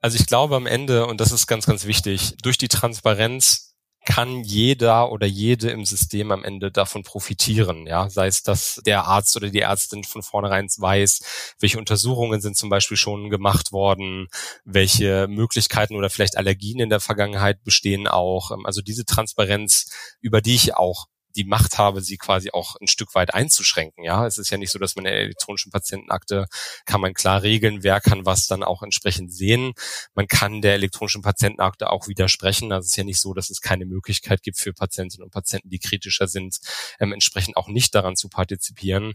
Also 0.00 0.16
ich 0.18 0.26
glaube 0.26 0.56
am 0.56 0.66
Ende, 0.66 1.06
und 1.06 1.20
das 1.20 1.30
ist 1.30 1.46
ganz, 1.46 1.66
ganz 1.66 1.86
wichtig, 1.86 2.34
durch 2.42 2.58
die 2.58 2.68
Transparenz 2.68 3.75
kann 4.06 4.44
jeder 4.44 5.12
oder 5.12 5.26
jede 5.26 5.70
im 5.70 5.84
System 5.84 6.30
am 6.30 6.44
Ende 6.44 6.70
davon 6.70 7.02
profitieren. 7.02 7.86
Ja, 7.86 8.08
sei 8.08 8.28
es, 8.28 8.42
dass 8.42 8.80
der 8.86 9.04
Arzt 9.04 9.36
oder 9.36 9.50
die 9.50 9.60
Ärztin 9.60 10.04
von 10.04 10.22
vornherein 10.22 10.68
weiß, 10.74 11.54
welche 11.58 11.78
Untersuchungen 11.78 12.40
sind 12.40 12.56
zum 12.56 12.70
Beispiel 12.70 12.96
schon 12.96 13.28
gemacht 13.28 13.72
worden, 13.72 14.28
welche 14.64 15.26
Möglichkeiten 15.28 15.96
oder 15.96 16.08
vielleicht 16.08 16.38
Allergien 16.38 16.80
in 16.80 16.88
der 16.88 17.00
Vergangenheit 17.00 17.62
bestehen 17.64 18.06
auch. 18.06 18.52
Also 18.64 18.80
diese 18.80 19.04
Transparenz, 19.04 19.90
über 20.20 20.40
die 20.40 20.54
ich 20.54 20.74
auch 20.74 21.06
die 21.36 21.44
Macht 21.44 21.78
habe, 21.78 22.00
sie 22.00 22.16
quasi 22.16 22.50
auch 22.50 22.76
ein 22.80 22.88
Stück 22.88 23.14
weit 23.14 23.34
einzuschränken. 23.34 24.04
Ja, 24.04 24.26
es 24.26 24.38
ist 24.38 24.50
ja 24.50 24.58
nicht 24.58 24.70
so, 24.70 24.78
dass 24.78 24.96
man 24.96 25.04
in 25.04 25.12
der 25.12 25.20
elektronischen 25.20 25.70
Patientenakte 25.70 26.46
kann 26.84 27.00
man 27.00 27.14
klar 27.14 27.42
regeln, 27.42 27.82
wer 27.82 28.00
kann 28.00 28.26
was 28.26 28.46
dann 28.46 28.62
auch 28.62 28.82
entsprechend 28.82 29.32
sehen. 29.32 29.72
Man 30.14 30.26
kann 30.28 30.62
der 30.62 30.74
elektronischen 30.74 31.22
Patientenakte 31.22 31.90
auch 31.90 32.08
widersprechen. 32.08 32.72
Also 32.72 32.86
es 32.86 32.92
ist 32.92 32.96
ja 32.96 33.04
nicht 33.04 33.20
so, 33.20 33.34
dass 33.34 33.50
es 33.50 33.60
keine 33.60 33.86
Möglichkeit 33.86 34.42
gibt 34.42 34.58
für 34.58 34.72
Patientinnen 34.72 35.24
und 35.24 35.30
Patienten, 35.30 35.70
die 35.70 35.78
kritischer 35.78 36.28
sind, 36.28 36.58
ähm, 36.98 37.12
entsprechend 37.12 37.56
auch 37.56 37.68
nicht 37.68 37.94
daran 37.94 38.16
zu 38.16 38.28
partizipieren. 38.28 39.14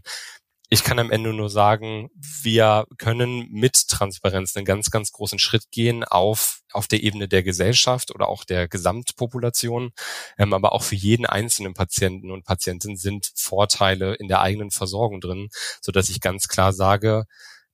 Ich 0.72 0.84
kann 0.84 0.98
am 0.98 1.10
Ende 1.10 1.34
nur 1.34 1.50
sagen, 1.50 2.08
wir 2.14 2.86
können 2.96 3.46
mit 3.50 3.88
Transparenz 3.88 4.56
einen 4.56 4.64
ganz, 4.64 4.90
ganz 4.90 5.12
großen 5.12 5.38
Schritt 5.38 5.70
gehen 5.70 6.02
auf, 6.02 6.62
auf 6.72 6.88
der 6.88 7.02
Ebene 7.02 7.28
der 7.28 7.42
Gesellschaft 7.42 8.10
oder 8.10 8.26
auch 8.26 8.42
der 8.44 8.68
Gesamtpopulation. 8.68 9.90
Ähm, 10.38 10.54
aber 10.54 10.72
auch 10.72 10.82
für 10.82 10.94
jeden 10.94 11.26
einzelnen 11.26 11.74
Patienten 11.74 12.30
und 12.30 12.46
Patientin 12.46 12.96
sind 12.96 13.32
Vorteile 13.36 14.14
in 14.14 14.28
der 14.28 14.40
eigenen 14.40 14.70
Versorgung 14.70 15.20
drin, 15.20 15.50
so 15.82 15.92
dass 15.92 16.08
ich 16.08 16.22
ganz 16.22 16.48
klar 16.48 16.72
sage, 16.72 17.24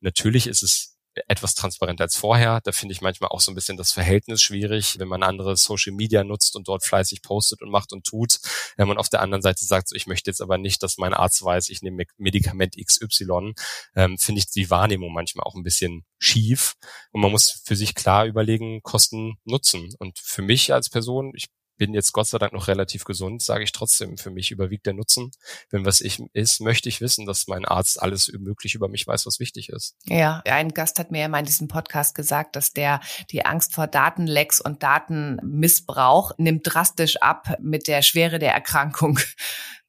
natürlich 0.00 0.48
ist 0.48 0.64
es 0.64 0.97
etwas 1.26 1.54
transparenter 1.54 2.04
als 2.04 2.16
vorher. 2.16 2.60
Da 2.62 2.72
finde 2.72 2.92
ich 2.92 3.00
manchmal 3.00 3.30
auch 3.30 3.40
so 3.40 3.50
ein 3.50 3.54
bisschen 3.54 3.76
das 3.76 3.92
Verhältnis 3.92 4.40
schwierig, 4.40 4.98
wenn 4.98 5.08
man 5.08 5.22
andere 5.22 5.56
Social 5.56 5.92
Media 5.92 6.24
nutzt 6.24 6.56
und 6.56 6.68
dort 6.68 6.84
fleißig 6.84 7.22
postet 7.22 7.62
und 7.62 7.70
macht 7.70 7.92
und 7.92 8.04
tut. 8.04 8.38
Wenn 8.76 8.88
man 8.88 8.98
auf 8.98 9.08
der 9.08 9.20
anderen 9.20 9.42
Seite 9.42 9.64
sagt, 9.64 9.88
so, 9.88 9.96
ich 9.96 10.06
möchte 10.06 10.30
jetzt 10.30 10.40
aber 10.40 10.58
nicht, 10.58 10.82
dass 10.82 10.98
mein 10.98 11.14
Arzt 11.14 11.42
weiß, 11.42 11.68
ich 11.68 11.82
nehme 11.82 12.04
Medikament 12.16 12.76
XY, 12.76 13.54
ähm, 13.94 14.18
finde 14.18 14.40
ich 14.40 14.50
die 14.50 14.70
Wahrnehmung 14.70 15.12
manchmal 15.12 15.44
auch 15.44 15.54
ein 15.54 15.62
bisschen 15.62 16.04
schief. 16.18 16.74
Und 17.12 17.20
man 17.20 17.30
muss 17.30 17.62
für 17.64 17.76
sich 17.76 17.94
klar 17.94 18.26
überlegen, 18.26 18.82
Kosten 18.82 19.38
nutzen. 19.44 19.94
Und 19.98 20.18
für 20.18 20.42
mich 20.42 20.72
als 20.72 20.90
Person, 20.90 21.32
ich 21.34 21.48
bin 21.78 21.94
jetzt 21.94 22.12
Gott 22.12 22.26
sei 22.26 22.38
Dank 22.38 22.52
noch 22.52 22.68
relativ 22.68 23.04
gesund, 23.04 23.42
sage 23.42 23.64
ich 23.64 23.72
trotzdem, 23.72 24.18
für 24.18 24.30
mich 24.30 24.50
überwiegt 24.50 24.84
der 24.86 24.92
Nutzen. 24.92 25.30
Wenn 25.70 25.84
was 25.84 26.00
ich 26.00 26.20
ist, 26.34 26.60
möchte 26.60 26.88
ich 26.88 27.00
wissen, 27.00 27.24
dass 27.24 27.46
mein 27.46 27.64
Arzt 27.64 28.02
alles 28.02 28.30
möglich 28.38 28.74
über 28.74 28.88
mich 28.88 29.06
weiß, 29.06 29.24
was 29.24 29.40
wichtig 29.40 29.70
ist. 29.70 29.96
Ja, 30.04 30.42
ein 30.44 30.74
Gast 30.74 30.98
hat 30.98 31.10
mir 31.10 31.20
ja 31.22 31.28
mal 31.28 31.38
in 31.38 31.46
diesem 31.46 31.68
Podcast 31.68 32.14
gesagt, 32.14 32.56
dass 32.56 32.72
der 32.72 33.00
die 33.30 33.46
Angst 33.46 33.74
vor 33.74 33.86
Datenlecks 33.86 34.60
und 34.60 34.82
Datenmissbrauch 34.82 36.32
nimmt 36.36 36.62
drastisch 36.64 37.16
ab 37.22 37.56
mit 37.60 37.88
der 37.88 38.02
Schwere 38.02 38.38
der 38.38 38.52
Erkrankung 38.52 39.18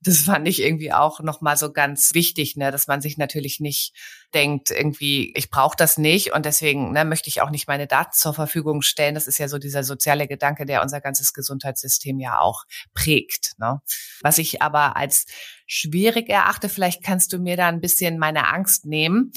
das 0.01 0.19
fand 0.19 0.47
ich 0.47 0.61
irgendwie 0.61 0.93
auch 0.93 1.19
nochmal 1.19 1.57
so 1.57 1.73
ganz 1.73 2.13
wichtig, 2.13 2.55
ne, 2.55 2.71
dass 2.71 2.87
man 2.87 3.01
sich 3.01 3.17
natürlich 3.17 3.59
nicht 3.59 3.93
denkt, 4.33 4.71
irgendwie, 4.71 5.33
ich 5.35 5.49
brauche 5.49 5.75
das 5.75 5.97
nicht 5.97 6.31
und 6.33 6.45
deswegen 6.45 6.93
ne, 6.93 7.03
möchte 7.03 7.27
ich 7.27 7.41
auch 7.41 7.49
nicht 7.49 7.67
meine 7.67 7.87
Daten 7.87 8.13
zur 8.13 8.33
Verfügung 8.33 8.81
stellen. 8.81 9.15
Das 9.15 9.27
ist 9.27 9.39
ja 9.39 9.49
so 9.49 9.57
dieser 9.57 9.83
soziale 9.83 10.27
Gedanke, 10.27 10.65
der 10.65 10.81
unser 10.81 11.01
ganzes 11.01 11.33
Gesundheitssystem 11.33 12.19
ja 12.19 12.39
auch 12.39 12.63
prägt. 12.93 13.53
Ne? 13.57 13.81
Was 14.21 14.37
ich 14.37 14.61
aber 14.61 14.95
als 14.95 15.25
schwierig 15.67 16.29
erachte, 16.29 16.69
vielleicht 16.69 17.03
kannst 17.03 17.33
du 17.33 17.39
mir 17.39 17.57
da 17.57 17.67
ein 17.67 17.81
bisschen 17.81 18.17
meine 18.17 18.47
Angst 18.47 18.85
nehmen. 18.85 19.31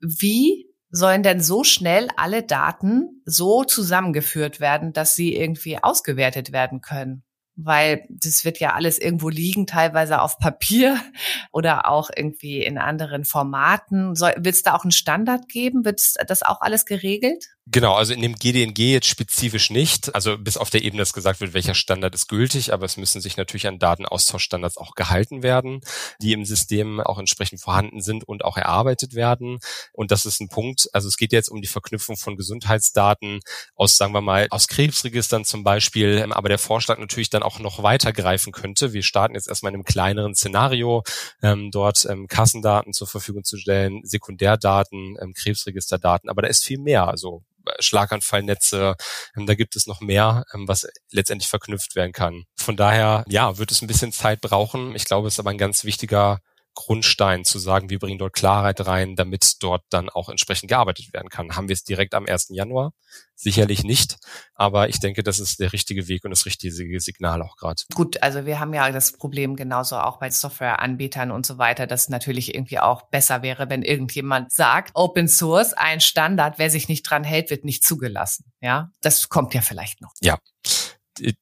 Wie 0.00 0.66
sollen 0.90 1.22
denn 1.22 1.40
so 1.40 1.62
schnell 1.62 2.08
alle 2.16 2.42
Daten 2.42 3.22
so 3.24 3.62
zusammengeführt 3.62 4.58
werden, 4.58 4.92
dass 4.92 5.14
sie 5.14 5.36
irgendwie 5.36 5.78
ausgewertet 5.80 6.50
werden 6.50 6.80
können? 6.80 7.22
Weil 7.64 8.06
das 8.08 8.44
wird 8.44 8.58
ja 8.58 8.74
alles 8.74 8.98
irgendwo 8.98 9.28
liegen, 9.28 9.66
teilweise 9.66 10.20
auf 10.20 10.38
Papier 10.38 11.00
oder 11.52 11.88
auch 11.88 12.10
irgendwie 12.14 12.62
in 12.62 12.78
anderen 12.78 13.24
Formaten. 13.24 14.18
Wird 14.18 14.46
es 14.46 14.62
da 14.62 14.74
auch 14.74 14.84
einen 14.84 14.92
Standard 14.92 15.48
geben? 15.48 15.84
Wird 15.84 16.00
das 16.26 16.42
auch 16.42 16.60
alles 16.60 16.86
geregelt? 16.86 17.46
Genau, 17.66 17.94
also 17.94 18.14
in 18.14 18.22
dem 18.22 18.34
GDNG 18.34 18.78
jetzt 18.78 19.06
spezifisch 19.06 19.70
nicht. 19.70 20.12
Also 20.14 20.36
bis 20.38 20.56
auf 20.56 20.70
der 20.70 20.82
Ebene, 20.82 21.02
dass 21.02 21.12
gesagt 21.12 21.40
wird, 21.40 21.52
welcher 21.52 21.74
Standard 21.74 22.14
ist 22.14 22.26
gültig, 22.26 22.72
aber 22.72 22.84
es 22.86 22.96
müssen 22.96 23.20
sich 23.20 23.36
natürlich 23.36 23.68
an 23.68 23.78
Datenaustauschstandards 23.78 24.76
auch 24.76 24.94
gehalten 24.94 25.42
werden, 25.44 25.80
die 26.20 26.32
im 26.32 26.44
System 26.44 27.00
auch 27.00 27.18
entsprechend 27.18 27.60
vorhanden 27.60 28.00
sind 28.00 28.24
und 28.26 28.44
auch 28.44 28.56
erarbeitet 28.56 29.14
werden. 29.14 29.58
Und 29.92 30.10
das 30.10 30.26
ist 30.26 30.40
ein 30.40 30.48
Punkt, 30.48 30.88
also 30.92 31.06
es 31.06 31.16
geht 31.16 31.32
jetzt 31.32 31.48
um 31.48 31.60
die 31.60 31.68
Verknüpfung 31.68 32.16
von 32.16 32.36
Gesundheitsdaten 32.36 33.40
aus, 33.76 33.96
sagen 33.96 34.14
wir 34.14 34.22
mal, 34.22 34.48
aus 34.50 34.66
Krebsregistern 34.66 35.44
zum 35.44 35.62
Beispiel, 35.62 36.26
aber 36.30 36.48
der 36.48 36.58
Vorschlag 36.58 36.98
natürlich 36.98 37.30
dann 37.30 37.44
auch 37.44 37.60
noch 37.60 37.82
weiter 37.84 38.12
greifen 38.12 38.52
könnte. 38.52 38.92
Wir 38.94 39.02
starten 39.02 39.34
jetzt 39.34 39.48
erstmal 39.48 39.70
in 39.70 39.76
einem 39.76 39.84
kleineren 39.84 40.34
Szenario, 40.34 41.04
ähm, 41.42 41.70
dort 41.70 42.04
ähm, 42.06 42.26
Kassendaten 42.26 42.92
zur 42.94 43.06
Verfügung 43.06 43.44
zu 43.44 43.58
stellen, 43.58 44.00
Sekundärdaten, 44.02 45.16
ähm, 45.20 45.34
Krebsregisterdaten, 45.34 46.28
aber 46.28 46.42
da 46.42 46.48
ist 46.48 46.64
viel 46.64 46.78
mehr. 46.78 47.06
Also 47.06 47.44
Schlaganfallnetze. 47.78 48.96
Ähm, 49.36 49.46
da 49.46 49.54
gibt 49.54 49.76
es 49.76 49.86
noch 49.86 50.00
mehr, 50.00 50.44
ähm, 50.54 50.66
was 50.68 50.86
letztendlich 51.10 51.48
verknüpft 51.48 51.94
werden 51.96 52.12
kann. 52.12 52.44
Von 52.56 52.76
daher, 52.76 53.24
ja, 53.28 53.58
wird 53.58 53.70
es 53.70 53.82
ein 53.82 53.86
bisschen 53.86 54.12
Zeit 54.12 54.40
brauchen. 54.40 54.94
Ich 54.94 55.04
glaube, 55.04 55.28
es 55.28 55.34
ist 55.34 55.40
aber 55.40 55.50
ein 55.50 55.58
ganz 55.58 55.84
wichtiger 55.84 56.40
Grundstein 56.74 57.44
zu 57.44 57.58
sagen, 57.58 57.90
wir 57.90 57.98
bringen 57.98 58.18
dort 58.18 58.32
Klarheit 58.32 58.86
rein, 58.86 59.16
damit 59.16 59.62
dort 59.62 59.82
dann 59.90 60.08
auch 60.08 60.28
entsprechend 60.28 60.68
gearbeitet 60.68 61.12
werden 61.12 61.28
kann. 61.28 61.56
Haben 61.56 61.68
wir 61.68 61.74
es 61.74 61.84
direkt 61.84 62.14
am 62.14 62.26
1. 62.26 62.48
Januar? 62.50 62.92
Sicherlich 63.34 63.84
nicht, 63.84 64.16
aber 64.54 64.88
ich 64.88 65.00
denke, 65.00 65.22
das 65.22 65.40
ist 65.40 65.60
der 65.60 65.72
richtige 65.72 66.08
Weg 66.08 66.24
und 66.24 66.30
das 66.30 66.46
richtige 66.46 67.00
Signal 67.00 67.42
auch 67.42 67.56
gerade. 67.56 67.82
Gut, 67.94 68.22
also 68.22 68.44
wir 68.44 68.60
haben 68.60 68.74
ja 68.74 68.90
das 68.92 69.12
Problem 69.12 69.56
genauso 69.56 69.96
auch 69.96 70.18
bei 70.18 70.30
Softwareanbietern 70.30 71.30
und 71.30 71.46
so 71.46 71.58
weiter, 71.58 71.86
dass 71.86 72.08
natürlich 72.08 72.54
irgendwie 72.54 72.78
auch 72.78 73.08
besser 73.08 73.42
wäre, 73.42 73.70
wenn 73.70 73.82
irgendjemand 73.82 74.52
sagt, 74.52 74.92
Open 74.94 75.26
Source, 75.26 75.72
ein 75.72 76.00
Standard, 76.00 76.58
wer 76.58 76.70
sich 76.70 76.88
nicht 76.88 77.02
dran 77.02 77.24
hält, 77.24 77.50
wird 77.50 77.64
nicht 77.64 77.82
zugelassen. 77.82 78.52
Ja, 78.60 78.90
das 79.00 79.28
kommt 79.28 79.54
ja 79.54 79.62
vielleicht 79.62 80.02
noch. 80.02 80.12
Ja, 80.20 80.38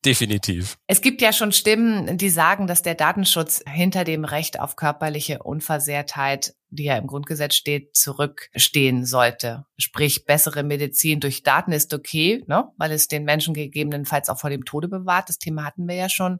definitiv. 0.05 0.79
Es 0.87 1.01
gibt 1.01 1.21
ja 1.23 1.33
schon 1.33 1.53
Stimmen, 1.53 2.19
die 2.19 2.31
sagen, 2.31 2.67
dass 2.67 2.83
der 2.83 2.95
Datenschutz 2.95 3.63
hinter 3.69 4.05
dem 4.05 4.25
Recht 4.25 4.61
auf 4.61 4.77
körperliche 4.77 5.43
Unversehrtheit 5.43 6.55
die 6.71 6.85
ja 6.85 6.97
im 6.97 7.07
Grundgesetz 7.07 7.55
steht, 7.55 7.97
zurückstehen 7.97 9.07
sollte. 9.07 9.65
Sprich, 9.79 10.25
bessere 10.27 10.63
Medizin 10.63 11.21
durch 11.21 11.43
Daten 11.43 11.73
ist 11.73 11.95
okay, 11.95 12.45
ne? 12.47 12.69
weil 12.77 12.93
es 12.93 13.09
den 13.09 13.25
Menschen 13.25 13.55
gegebenenfalls 13.55 14.29
auch 14.29 14.39
vor 14.39 14.51
dem 14.51 14.65
Tode 14.65 14.89
bewahrt. 14.89 15.29
Das 15.29 15.39
Thema 15.39 15.65
hatten 15.65 15.89
wir 15.89 15.95
ja 15.95 16.09
schon. 16.09 16.39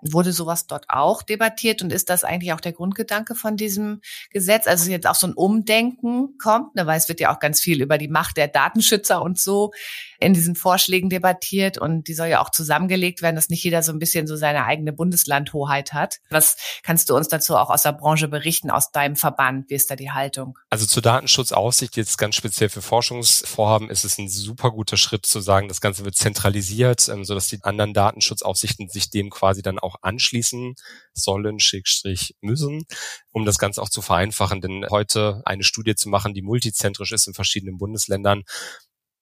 Wurde 0.00 0.32
sowas 0.32 0.66
dort 0.66 0.86
auch 0.88 1.22
debattiert 1.22 1.82
und 1.82 1.92
ist 1.92 2.08
das 2.08 2.24
eigentlich 2.24 2.52
auch 2.52 2.60
der 2.60 2.72
Grundgedanke 2.72 3.34
von 3.34 3.56
diesem 3.56 4.00
Gesetz? 4.30 4.66
Also 4.66 4.90
jetzt 4.90 5.08
auch 5.08 5.14
so 5.14 5.26
ein 5.26 5.34
Umdenken 5.34 6.38
kommt, 6.38 6.74
ne? 6.76 6.86
weil 6.86 6.98
es 6.98 7.08
wird 7.08 7.20
ja 7.20 7.34
auch 7.34 7.40
ganz 7.40 7.60
viel 7.60 7.82
über 7.82 7.98
die 7.98 8.08
Macht 8.08 8.36
der 8.36 8.48
Datenschützer 8.48 9.22
und 9.22 9.38
so 9.38 9.72
in 10.20 10.34
diesen 10.34 10.54
Vorschlägen 10.54 11.10
debattiert 11.10 11.78
und 11.78 12.06
die 12.06 12.14
soll 12.14 12.28
ja 12.28 12.40
auch 12.40 12.50
zusammengelegt 12.50 13.22
werden, 13.22 13.36
dass 13.36 13.48
nicht 13.48 13.64
jeder 13.64 13.82
so 13.82 13.92
ein 13.92 13.98
bisschen 13.98 14.26
so 14.26 14.36
seine 14.36 14.64
eigene 14.64 14.92
Bundeslandhoheit 14.92 15.92
hat. 15.92 16.20
Was 16.30 16.56
kannst 16.82 17.10
du 17.10 17.16
uns 17.16 17.28
dazu 17.28 17.56
auch 17.56 17.70
aus 17.70 17.82
der 17.82 17.92
Branche 17.92 18.28
berichten, 18.28 18.70
aus 18.70 18.92
deinem 18.92 19.16
Verband? 19.16 19.63
Wie 19.68 19.74
ist 19.74 19.90
da 19.90 19.96
die 19.96 20.10
Haltung? 20.10 20.58
Also 20.70 20.86
zur 20.86 21.02
Datenschutzaufsicht 21.02 21.96
jetzt 21.96 22.18
ganz 22.18 22.36
speziell 22.36 22.68
für 22.68 22.82
Forschungsvorhaben 22.82 23.90
ist 23.90 24.04
es 24.04 24.18
ein 24.18 24.28
super 24.28 24.70
guter 24.70 24.96
Schritt 24.96 25.26
zu 25.26 25.40
sagen, 25.40 25.68
das 25.68 25.80
Ganze 25.80 26.04
wird 26.04 26.16
zentralisiert, 26.16 27.08
ähm, 27.08 27.24
sodass 27.24 27.48
die 27.48 27.62
anderen 27.62 27.94
Datenschutzaufsichten 27.94 28.88
sich 28.88 29.10
dem 29.10 29.30
quasi 29.30 29.62
dann 29.62 29.78
auch 29.78 29.96
anschließen 30.02 30.74
sollen, 31.12 31.60
Schrägstrich 31.60 32.36
müssen, 32.40 32.84
um 33.32 33.44
das 33.44 33.58
Ganze 33.58 33.82
auch 33.82 33.88
zu 33.88 34.02
vereinfachen. 34.02 34.60
Denn 34.60 34.86
heute 34.90 35.42
eine 35.44 35.64
Studie 35.64 35.94
zu 35.94 36.08
machen, 36.08 36.34
die 36.34 36.42
multizentrisch 36.42 37.12
ist 37.12 37.26
in 37.26 37.34
verschiedenen 37.34 37.78
Bundesländern, 37.78 38.44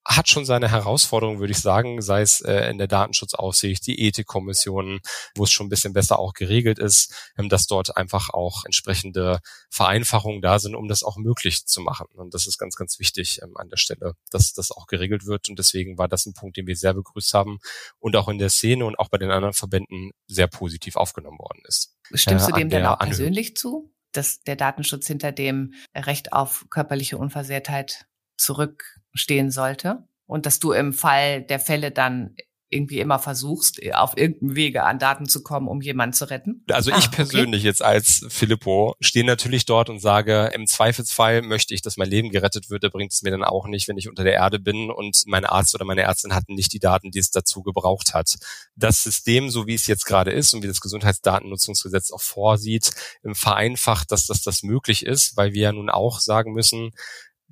hat 0.05 0.29
schon 0.29 0.45
seine 0.45 0.71
Herausforderungen, 0.71 1.39
würde 1.39 1.53
ich 1.53 1.61
sagen, 1.61 2.03
sei 2.03 2.23
es 2.23 2.41
äh, 2.41 2.71
in 2.71 2.79
der 2.79 2.89
Datenschutzaufsicht, 2.89 3.87
die 3.87 4.01
Ethikkommissionen, 4.01 5.01
wo 5.37 5.45
es 5.45 5.53
schon 5.53 5.67
ein 5.67 5.71
bisschen 5.71 5.93
besser 5.93 6.19
auch 6.19 6.33
geregelt 6.33 6.79
ist, 6.79 7.15
ähm, 7.39 7.49
dass 7.49 7.67
dort 7.67 7.97
einfach 7.97 8.31
auch 8.31 8.65
entsprechende 8.65 9.41
Vereinfachungen 9.71 10.43
da 10.43 10.59
sind, 10.59 10.75
um 10.75 10.89
das 10.89 11.03
auch 11.03 11.17
möglich 11.17 11.67
zu 11.67 11.81
machen. 11.81 12.07
Und 12.15 12.35
das 12.35 12.47
ist 12.47 12.59
ganz, 12.59 12.77
ganz 12.77 12.99
wichtig 12.99 13.41
ähm, 13.43 13.57
an 13.57 13.69
der 13.69 13.77
Stelle, 13.77 14.15
dass 14.31 14.53
das 14.53 14.73
auch 14.73 14.87
geregelt 14.87 15.27
wird. 15.27 15.49
Und 15.49 15.59
deswegen 15.59 15.99
war 15.99 16.09
das 16.09 16.27
ein 16.27 16.35
Punkt, 16.35 16.57
den 16.57 16.67
wir 16.67 16.77
sehr 16.77 16.95
begrüßt 16.95 17.35
haben 17.35 17.59
und 17.99 18.17
auch 18.17 18.29
in 18.29 18.39
der 18.39 18.51
Szene 18.51 18.85
und 18.85 18.99
auch 18.99 19.09
bei 19.09 19.19
den 19.19 19.31
anderen 19.31 19.55
Verbänden 19.55 20.11
sehr 20.27 20.49
positiv 20.49 20.97
aufgenommen 20.97 21.39
worden 21.39 21.63
ist. 21.67 21.97
Stimmst 22.15 22.49
du 22.49 22.53
dem 22.53 22.71
denn 22.71 22.87
auch 22.87 22.99
persönlich 22.99 23.57
zu, 23.57 23.93
dass 24.13 24.43
der 24.43 24.57
Datenschutz 24.57 25.07
hinter 25.07 25.33
dem 25.33 25.75
Recht 25.95 26.33
auf 26.33 26.67
körperliche 26.71 27.19
Unversehrtheit 27.19 28.07
zurückstehen 28.43 29.51
sollte 29.51 30.05
und 30.27 30.47
dass 30.47 30.59
du 30.59 30.73
im 30.73 30.93
Fall 30.93 31.43
der 31.43 31.61
Fälle 31.61 31.91
dann 31.91 32.37
irgendwie 32.73 33.01
immer 33.01 33.19
versuchst, 33.19 33.81
auf 33.93 34.17
irgendeinem 34.17 34.57
Wege 34.57 34.85
an 34.85 34.99
Daten 34.99 35.27
zu 35.27 35.43
kommen, 35.43 35.69
um 35.69 35.83
jemanden 35.83 36.15
zu 36.15 36.29
retten? 36.31 36.65
Also 36.71 36.91
ah, 36.91 36.99
ich 36.99 37.11
persönlich 37.11 37.61
okay. 37.61 37.69
jetzt 37.69 37.83
als 37.83 38.25
Filippo 38.29 38.97
stehe 39.01 39.25
natürlich 39.25 39.67
dort 39.67 39.91
und 39.91 40.01
sage, 40.01 40.51
im 40.55 40.67
Zweifelsfall 40.67 41.43
möchte 41.43 41.75
ich, 41.75 41.83
dass 41.83 41.97
mein 41.97 42.09
Leben 42.09 42.31
gerettet 42.31 42.71
wird. 42.71 42.83
Da 42.83 42.89
bringt 42.89 43.13
es 43.13 43.23
mir 43.23 43.31
dann 43.31 43.45
auch 43.45 43.67
nicht, 43.67 43.89
wenn 43.89 43.99
ich 43.99 44.09
unter 44.09 44.25
der 44.25 44.35
Erde 44.35 44.59
bin 44.59 44.91
und 44.91 45.23
mein 45.27 45.45
Arzt 45.45 45.75
oder 45.75 45.85
meine 45.85 46.03
Ärztin 46.03 46.35
hatten 46.35 46.55
nicht 46.55 46.73
die 46.73 46.79
Daten, 46.79 47.11
die 47.11 47.19
es 47.19 47.31
dazu 47.31 47.63
gebraucht 47.63 48.15
hat. 48.15 48.37
Das 48.75 49.03
System, 49.03 49.51
so 49.51 49.67
wie 49.67 49.75
es 49.75 49.87
jetzt 49.87 50.07
gerade 50.07 50.33
ist 50.33 50.55
und 50.55 50.63
wie 50.63 50.69
das 50.69 50.81
Gesundheitsdatennutzungsgesetz 50.81 52.11
auch 52.11 52.23
vorsieht, 52.23 52.91
vereinfacht, 53.33 54.11
dass 54.11 54.27
das 54.27 54.43
das 54.43 54.63
möglich 54.63 55.05
ist, 55.05 55.37
weil 55.37 55.53
wir 55.53 55.63
ja 55.63 55.73
nun 55.73 55.91
auch 55.91 56.21
sagen 56.21 56.53
müssen, 56.53 56.93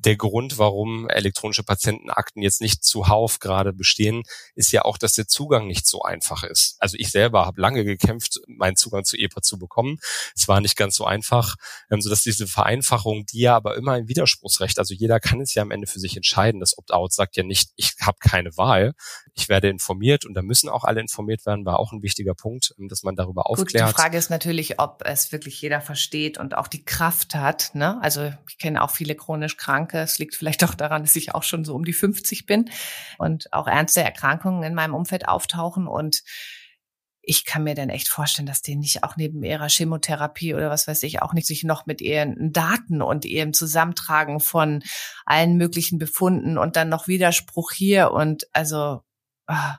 der 0.05 0.17
Grund, 0.17 0.57
warum 0.57 1.09
elektronische 1.09 1.63
Patientenakten 1.63 2.43
jetzt 2.43 2.63
nicht 2.63 2.83
zuhauf 2.83 3.39
gerade 3.39 3.73
bestehen, 3.73 4.23
ist 4.55 4.73
ja 4.73 4.83
auch, 4.83 4.97
dass 4.97 5.13
der 5.13 5.29
Zugang 5.29 5.67
nicht 5.67 5.87
so 5.87 6.03
einfach 6.03 6.43
ist. 6.43 6.77
Also 6.79 6.97
ich 6.99 7.11
selber 7.11 7.45
habe 7.45 7.61
lange 7.61 7.85
gekämpft, 7.85 8.41
meinen 8.47 8.77
Zugang 8.77 9.05
zu 9.05 9.19
EPA 9.19 9.43
zu 9.43 9.59
bekommen. 9.59 9.99
Es 10.35 10.49
war 10.49 10.61
nicht 10.61 10.77
ganz 10.77 10.97
so 10.97 11.05
einfach, 11.05 11.57
ähm, 11.91 12.01
sodass 12.01 12.23
diese 12.23 12.47
Vereinfachung, 12.47 13.27
die 13.27 13.41
ja 13.41 13.57
aber 13.57 13.77
immer 13.77 13.93
ein 13.93 14.09
Widerspruchsrecht, 14.09 14.79
also 14.79 14.95
jeder 14.95 15.21
kann 15.21 15.41
es 15.41 15.53
ja 15.55 15.63
am 15.63 15.71
Ende 15.71 15.87
für 15.87 16.01
sich 16.01 16.17
entscheiden. 16.17 16.61
Das 16.61 16.79
Opt-out 16.79 17.13
sagt 17.13 17.37
ja 17.37 17.43
nicht, 17.43 17.71
ich 17.77 17.95
habe 18.01 18.19
keine 18.21 18.57
Wahl, 18.57 18.95
ich 19.35 19.51
werde 19.51 19.69
informiert 19.69 20.25
und 20.25 20.35
da 20.35 20.43
müssen 20.43 20.71
auch 20.71 20.85
alle 20.85 21.01
informiert 21.01 21.45
werden, 21.45 21.67
war 21.67 21.79
auch 21.79 21.93
ein 21.93 22.03
wichtiger 22.03 22.35
Punkt, 22.35 22.75
ähm, 22.79 22.89
dass 22.89 23.03
man 23.03 23.17
darüber 23.17 23.51
aufklärt. 23.51 23.87
Gut, 23.87 23.97
die 23.97 24.01
Frage 24.01 24.17
ist 24.17 24.31
natürlich, 24.31 24.79
ob 24.81 25.03
es 25.05 25.31
wirklich 25.31 25.61
jeder 25.61 25.83
versteht 25.83 26.39
und 26.39 26.57
auch 26.57 26.69
die 26.69 26.85
Kraft 26.85 27.35
hat. 27.35 27.75
Ne? 27.75 28.01
Also 28.01 28.33
ich 28.49 28.57
kenne 28.57 28.83
auch 28.83 28.91
viele 28.91 29.15
chronisch 29.15 29.59
Kranke. 29.59 29.90
Es 29.99 30.19
liegt 30.19 30.35
vielleicht 30.35 30.65
auch 30.65 30.75
daran, 30.75 31.03
dass 31.03 31.17
ich 31.17 31.35
auch 31.35 31.43
schon 31.43 31.65
so 31.65 31.75
um 31.75 31.85
die 31.85 31.93
50 31.93 32.47
bin 32.47 32.71
und 33.19 33.53
auch 33.53 33.67
ernste 33.67 34.03
Erkrankungen 34.03 34.63
in 34.63 34.75
meinem 34.75 34.95
Umfeld 34.95 35.29
auftauchen. 35.29 35.87
Und 35.87 36.23
ich 37.23 37.45
kann 37.45 37.65
mir 37.65 37.75
dann 37.75 37.91
echt 37.91 38.09
vorstellen, 38.09 38.47
dass 38.47 38.63
die 38.63 38.77
nicht 38.77 39.05
auch 39.05 39.17
neben 39.17 39.43
ihrer 39.43 39.69
Chemotherapie 39.69 40.55
oder 40.55 40.71
was 40.71 40.87
weiß 40.87 41.03
ich 41.03 41.23
auch 41.23 41.33
nicht 41.33 41.47
sich 41.47 41.65
noch 41.65 41.87
mit 41.87 42.01
ihren 42.01 42.53
Daten 42.53 43.03
und 43.03 43.25
ihrem 43.25 43.53
Zusammentragen 43.53 44.41
von 44.41 44.83
allen 45.27 45.57
möglichen 45.57 45.99
Befunden 45.99 46.59
und 46.59 46.77
dann 46.77 46.89
noch 46.89 47.09
Widerspruch 47.09 47.73
hier 47.73 48.13
und 48.13 48.49
also 48.53 49.03
ah, 49.47 49.79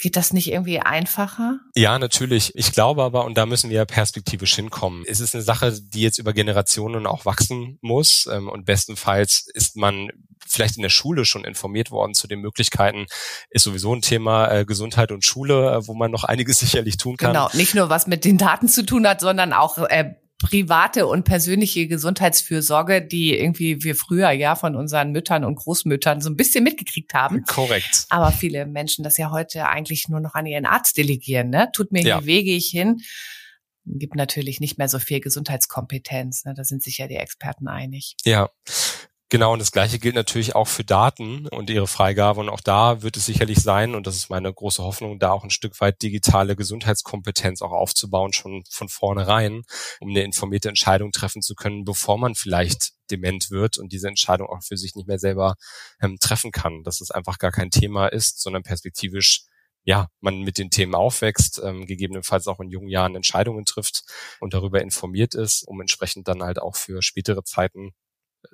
Geht 0.00 0.16
das 0.16 0.32
nicht 0.32 0.50
irgendwie 0.50 0.80
einfacher? 0.80 1.60
Ja, 1.74 1.98
natürlich. 1.98 2.52
Ich 2.54 2.72
glaube 2.72 3.02
aber, 3.02 3.26
und 3.26 3.36
da 3.36 3.44
müssen 3.44 3.68
wir 3.68 3.84
perspektivisch 3.84 4.54
hinkommen, 4.54 5.04
es 5.06 5.20
ist 5.20 5.34
eine 5.34 5.44
Sache, 5.44 5.78
die 5.78 6.00
jetzt 6.00 6.18
über 6.18 6.32
Generationen 6.32 7.06
auch 7.06 7.26
wachsen 7.26 7.78
muss. 7.82 8.26
Ähm, 8.32 8.48
und 8.48 8.64
bestenfalls 8.64 9.46
ist 9.52 9.76
man 9.76 10.08
vielleicht 10.46 10.76
in 10.76 10.82
der 10.82 10.88
Schule 10.88 11.26
schon 11.26 11.44
informiert 11.44 11.90
worden 11.90 12.14
zu 12.14 12.26
den 12.26 12.40
Möglichkeiten, 12.40 13.06
ist 13.50 13.64
sowieso 13.64 13.94
ein 13.94 14.00
Thema 14.00 14.50
äh, 14.50 14.64
Gesundheit 14.64 15.12
und 15.12 15.24
Schule, 15.24 15.70
äh, 15.70 15.86
wo 15.86 15.94
man 15.94 16.10
noch 16.10 16.24
einiges 16.24 16.58
sicherlich 16.60 16.96
tun 16.96 17.18
kann. 17.18 17.32
Genau, 17.32 17.50
nicht 17.52 17.74
nur 17.74 17.90
was 17.90 18.06
mit 18.06 18.24
den 18.24 18.38
Daten 18.38 18.68
zu 18.68 18.86
tun 18.86 19.06
hat, 19.06 19.20
sondern 19.20 19.52
auch 19.52 19.76
äh, 19.78 20.14
private 20.40 21.06
und 21.06 21.24
persönliche 21.24 21.86
Gesundheitsfürsorge, 21.86 23.02
die 23.02 23.38
irgendwie 23.38 23.84
wir 23.84 23.94
früher 23.94 24.30
ja 24.30 24.56
von 24.56 24.74
unseren 24.74 25.12
Müttern 25.12 25.44
und 25.44 25.56
Großmüttern 25.56 26.20
so 26.20 26.30
ein 26.30 26.36
bisschen 26.36 26.64
mitgekriegt 26.64 27.12
haben. 27.12 27.44
Korrekt. 27.44 28.06
Aber 28.08 28.32
viele 28.32 28.66
Menschen 28.66 29.04
das 29.04 29.18
ja 29.18 29.30
heute 29.30 29.68
eigentlich 29.68 30.08
nur 30.08 30.20
noch 30.20 30.34
an 30.34 30.46
ihren 30.46 30.64
Arzt 30.64 30.96
delegieren. 30.96 31.50
Ne? 31.50 31.68
Tut 31.72 31.92
mir 31.92 32.02
ja. 32.02 32.24
weh, 32.24 32.42
gehe 32.42 32.56
ich 32.56 32.68
hin. 32.68 33.00
Gibt 33.84 34.14
natürlich 34.14 34.60
nicht 34.60 34.78
mehr 34.78 34.88
so 34.88 34.98
viel 34.98 35.20
Gesundheitskompetenz. 35.20 36.44
Ne? 36.44 36.54
Da 36.54 36.64
sind 36.64 36.82
sich 36.82 36.98
ja 36.98 37.06
die 37.06 37.16
Experten 37.16 37.68
einig. 37.68 38.16
Ja. 38.24 38.48
Genau, 39.32 39.52
und 39.52 39.60
das 39.60 39.70
Gleiche 39.70 40.00
gilt 40.00 40.16
natürlich 40.16 40.56
auch 40.56 40.66
für 40.66 40.82
Daten 40.82 41.46
und 41.46 41.70
ihre 41.70 41.86
Freigabe. 41.86 42.40
Und 42.40 42.48
auch 42.48 42.60
da 42.60 43.02
wird 43.02 43.16
es 43.16 43.26
sicherlich 43.26 43.58
sein, 43.60 43.94
und 43.94 44.08
das 44.08 44.16
ist 44.16 44.28
meine 44.28 44.52
große 44.52 44.82
Hoffnung, 44.82 45.20
da 45.20 45.30
auch 45.30 45.44
ein 45.44 45.50
Stück 45.50 45.80
weit 45.80 46.02
digitale 46.02 46.56
Gesundheitskompetenz 46.56 47.62
auch 47.62 47.70
aufzubauen, 47.70 48.32
schon 48.32 48.64
von 48.68 48.88
vornherein, 48.88 49.62
um 50.00 50.10
eine 50.10 50.24
informierte 50.24 50.68
Entscheidung 50.68 51.12
treffen 51.12 51.42
zu 51.42 51.54
können, 51.54 51.84
bevor 51.84 52.18
man 52.18 52.34
vielleicht 52.34 52.90
dement 53.12 53.52
wird 53.52 53.78
und 53.78 53.92
diese 53.92 54.08
Entscheidung 54.08 54.48
auch 54.48 54.64
für 54.64 54.76
sich 54.76 54.96
nicht 54.96 55.06
mehr 55.06 55.20
selber 55.20 55.54
ähm, 56.02 56.18
treffen 56.20 56.50
kann. 56.50 56.82
Dass 56.82 57.00
es 57.00 57.12
einfach 57.12 57.38
gar 57.38 57.52
kein 57.52 57.70
Thema 57.70 58.08
ist, 58.08 58.42
sondern 58.42 58.64
perspektivisch 58.64 59.44
ja, 59.84 60.08
man 60.20 60.40
mit 60.42 60.58
den 60.58 60.70
Themen 60.70 60.96
aufwächst, 60.96 61.60
ähm, 61.64 61.86
gegebenenfalls 61.86 62.48
auch 62.48 62.58
in 62.58 62.68
jungen 62.68 62.88
Jahren 62.88 63.14
Entscheidungen 63.14 63.64
trifft 63.64 64.02
und 64.40 64.54
darüber 64.54 64.82
informiert 64.82 65.34
ist, 65.36 65.62
um 65.68 65.80
entsprechend 65.80 66.26
dann 66.26 66.42
halt 66.42 66.60
auch 66.60 66.74
für 66.74 67.00
spätere 67.00 67.44
Zeiten 67.44 67.92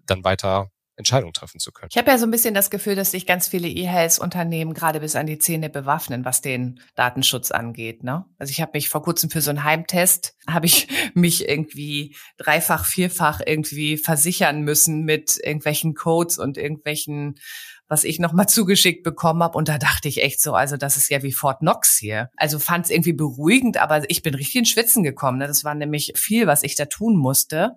dann 0.05 0.25
weiter 0.25 0.71
Entscheidungen 0.97 1.35
treffen 1.35 1.61
zu 1.61 1.73
können. 1.73 1.91
Ich 1.91 1.99
habe 1.99 2.11
ja 2.11 2.17
so 2.17 2.25
ein 2.25 2.31
bisschen 2.31 2.55
das 2.55 2.71
Gefühl, 2.71 2.95
dass 2.95 3.11
sich 3.11 3.27
ganz 3.27 3.49
viele 3.49 3.69
E-Health-Unternehmen 3.69 4.73
gerade 4.73 5.01
bis 5.01 5.15
an 5.15 5.27
die 5.27 5.39
Zähne 5.39 5.69
bewaffnen, 5.69 6.25
was 6.25 6.41
den 6.41 6.81
Datenschutz 6.95 7.51
angeht. 7.51 8.03
Ne? 8.03 8.25
Also 8.39 8.51
ich 8.51 8.63
habe 8.63 8.73
mich 8.75 8.89
vor 8.89 9.03
kurzem 9.03 9.29
für 9.29 9.43
so 9.43 9.51
einen 9.51 9.63
Heimtest, 9.63 10.35
habe 10.49 10.67
ich 10.67 10.89
mich 11.15 11.49
irgendwie 11.49 12.17
dreifach, 12.39 12.87
vierfach 12.87 13.41
irgendwie 13.45 13.99
versichern 13.99 14.63
müssen 14.63 15.05
mit 15.05 15.39
irgendwelchen 15.43 15.95
Codes 15.95 16.39
und 16.39 16.57
irgendwelchen 16.57 17.37
was 17.89 18.03
ich 18.03 18.19
nochmal 18.19 18.49
zugeschickt 18.49 19.05
bekommen 19.05 19.45
habe. 19.45 19.57
Und 19.57 19.69
da 19.69 19.79
dachte 19.79 20.09
ich 20.09 20.23
echt 20.23 20.43
so, 20.43 20.55
also 20.55 20.77
das 20.77 20.97
ist 20.97 21.09
ja 21.09 21.23
wie 21.23 21.33
Fort 21.33 21.61
Knox 21.61 21.97
hier. 21.97 22.31
Also 22.37 22.59
fand 22.59 22.87
es 22.87 22.91
irgendwie 22.91 23.13
beruhigend, 23.13 23.77
aber 23.77 24.03
ich 24.11 24.23
bin 24.23 24.35
richtig 24.35 24.57
in 24.57 24.67
Schwitzen 24.67 25.05
gekommen. 25.05 25.39
Ne? 25.39 25.47
Das 25.47 25.63
war 25.63 25.75
nämlich 25.75 26.15
viel, 26.17 26.49
was 26.49 26.65
ich 26.65 26.75
da 26.75 26.87
tun 26.87 27.17
musste. 27.17 27.77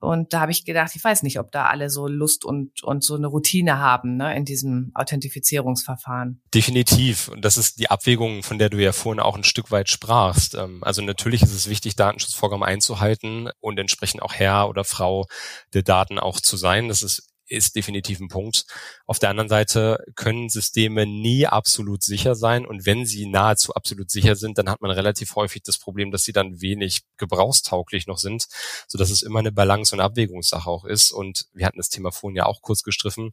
Und 0.00 0.32
da 0.32 0.40
habe 0.40 0.52
ich 0.52 0.64
gedacht, 0.64 0.92
ich 0.94 1.02
weiß 1.02 1.22
nicht, 1.24 1.40
ob 1.40 1.50
da 1.50 1.66
alle 1.66 1.90
so 1.90 2.06
Lust 2.06 2.44
und, 2.44 2.82
und 2.84 3.02
so 3.02 3.16
eine 3.16 3.26
Routine 3.26 3.78
haben 3.78 4.16
ne, 4.16 4.36
in 4.36 4.44
diesem 4.44 4.92
Authentifizierungsverfahren. 4.94 6.40
Definitiv. 6.54 7.28
Und 7.28 7.44
das 7.44 7.56
ist 7.56 7.80
die 7.80 7.90
Abwägung, 7.90 8.42
von 8.42 8.58
der 8.58 8.70
du 8.70 8.78
ja 8.78 8.92
vorhin 8.92 9.20
auch 9.20 9.36
ein 9.36 9.44
Stück 9.44 9.70
weit 9.70 9.88
sprachst. 9.88 10.54
Ähm, 10.54 10.84
also 10.84 11.02
natürlich 11.02 11.42
ist 11.42 11.52
es 11.52 11.68
wichtig, 11.68 11.96
Datenschutzvorgaben 11.96 12.62
einzuhalten 12.64 13.50
und 13.60 13.78
entsprechend 13.78 14.22
auch 14.22 14.34
Herr 14.34 14.68
oder 14.68 14.84
Frau 14.84 15.26
der 15.74 15.82
Daten 15.82 16.18
auch 16.18 16.40
zu 16.40 16.56
sein. 16.56 16.88
Das 16.88 17.02
ist 17.02 17.27
ist 17.48 17.76
definitiv 17.76 18.20
ein 18.20 18.28
Punkt. 18.28 18.64
Auf 19.06 19.18
der 19.18 19.30
anderen 19.30 19.48
Seite 19.48 20.04
können 20.14 20.48
Systeme 20.48 21.06
nie 21.06 21.46
absolut 21.46 22.02
sicher 22.02 22.34
sein 22.34 22.66
und 22.66 22.86
wenn 22.86 23.06
sie 23.06 23.26
nahezu 23.26 23.74
absolut 23.74 24.10
sicher 24.10 24.36
sind, 24.36 24.58
dann 24.58 24.68
hat 24.68 24.80
man 24.80 24.90
relativ 24.90 25.34
häufig 25.34 25.62
das 25.62 25.78
Problem, 25.78 26.10
dass 26.10 26.22
sie 26.22 26.32
dann 26.32 26.60
wenig 26.60 27.02
gebrauchstauglich 27.16 28.06
noch 28.06 28.18
sind, 28.18 28.46
so 28.86 28.98
dass 28.98 29.10
es 29.10 29.22
immer 29.22 29.40
eine 29.40 29.52
Balance 29.52 29.94
und 29.94 30.00
Abwägungssache 30.00 30.68
auch 30.68 30.84
ist 30.84 31.10
und 31.10 31.46
wir 31.52 31.66
hatten 31.66 31.78
das 31.78 31.88
Thema 31.88 32.12
vorhin 32.12 32.36
ja 32.36 32.46
auch 32.46 32.62
kurz 32.62 32.82
gestriffen. 32.82 33.30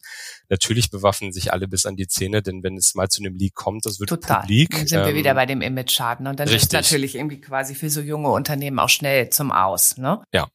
Natürlich 0.50 0.90
bewaffnen 0.90 1.32
sich 1.32 1.52
alle 1.52 1.68
bis 1.68 1.86
an 1.86 1.96
die 1.96 2.08
Zähne, 2.08 2.42
denn 2.42 2.64
wenn 2.64 2.78
es 2.78 2.96
mal 2.96 3.10
zu 3.10 3.22
einem 3.22 3.36
Leak 3.36 3.54
kommt, 3.54 3.86
das 3.86 4.00
wird 4.00 4.10
Total. 4.10 4.42
publik. 4.42 4.72
Dann 4.72 4.88
sind 4.88 5.00
ähm, 5.00 5.08
wir 5.08 5.16
wieder 5.16 5.34
bei 5.34 5.46
dem 5.46 5.62
Image-Schaden 5.62 6.28
und 6.28 6.40
dann 6.40 6.48
richtig. 6.48 6.64
ist 6.64 6.74
natürlich 6.74 7.16
irgendwie 7.16 7.42
quasi 7.42 7.76
für 7.76 7.90
so 7.90 8.02
junge 8.02 8.30
Unternehmen 8.32 8.80
auch 8.80 8.90
schnell 8.90 9.30
zum 9.30 9.52
Aus, 9.52 9.98
ne? 9.98 10.24
Ja. 10.34 10.48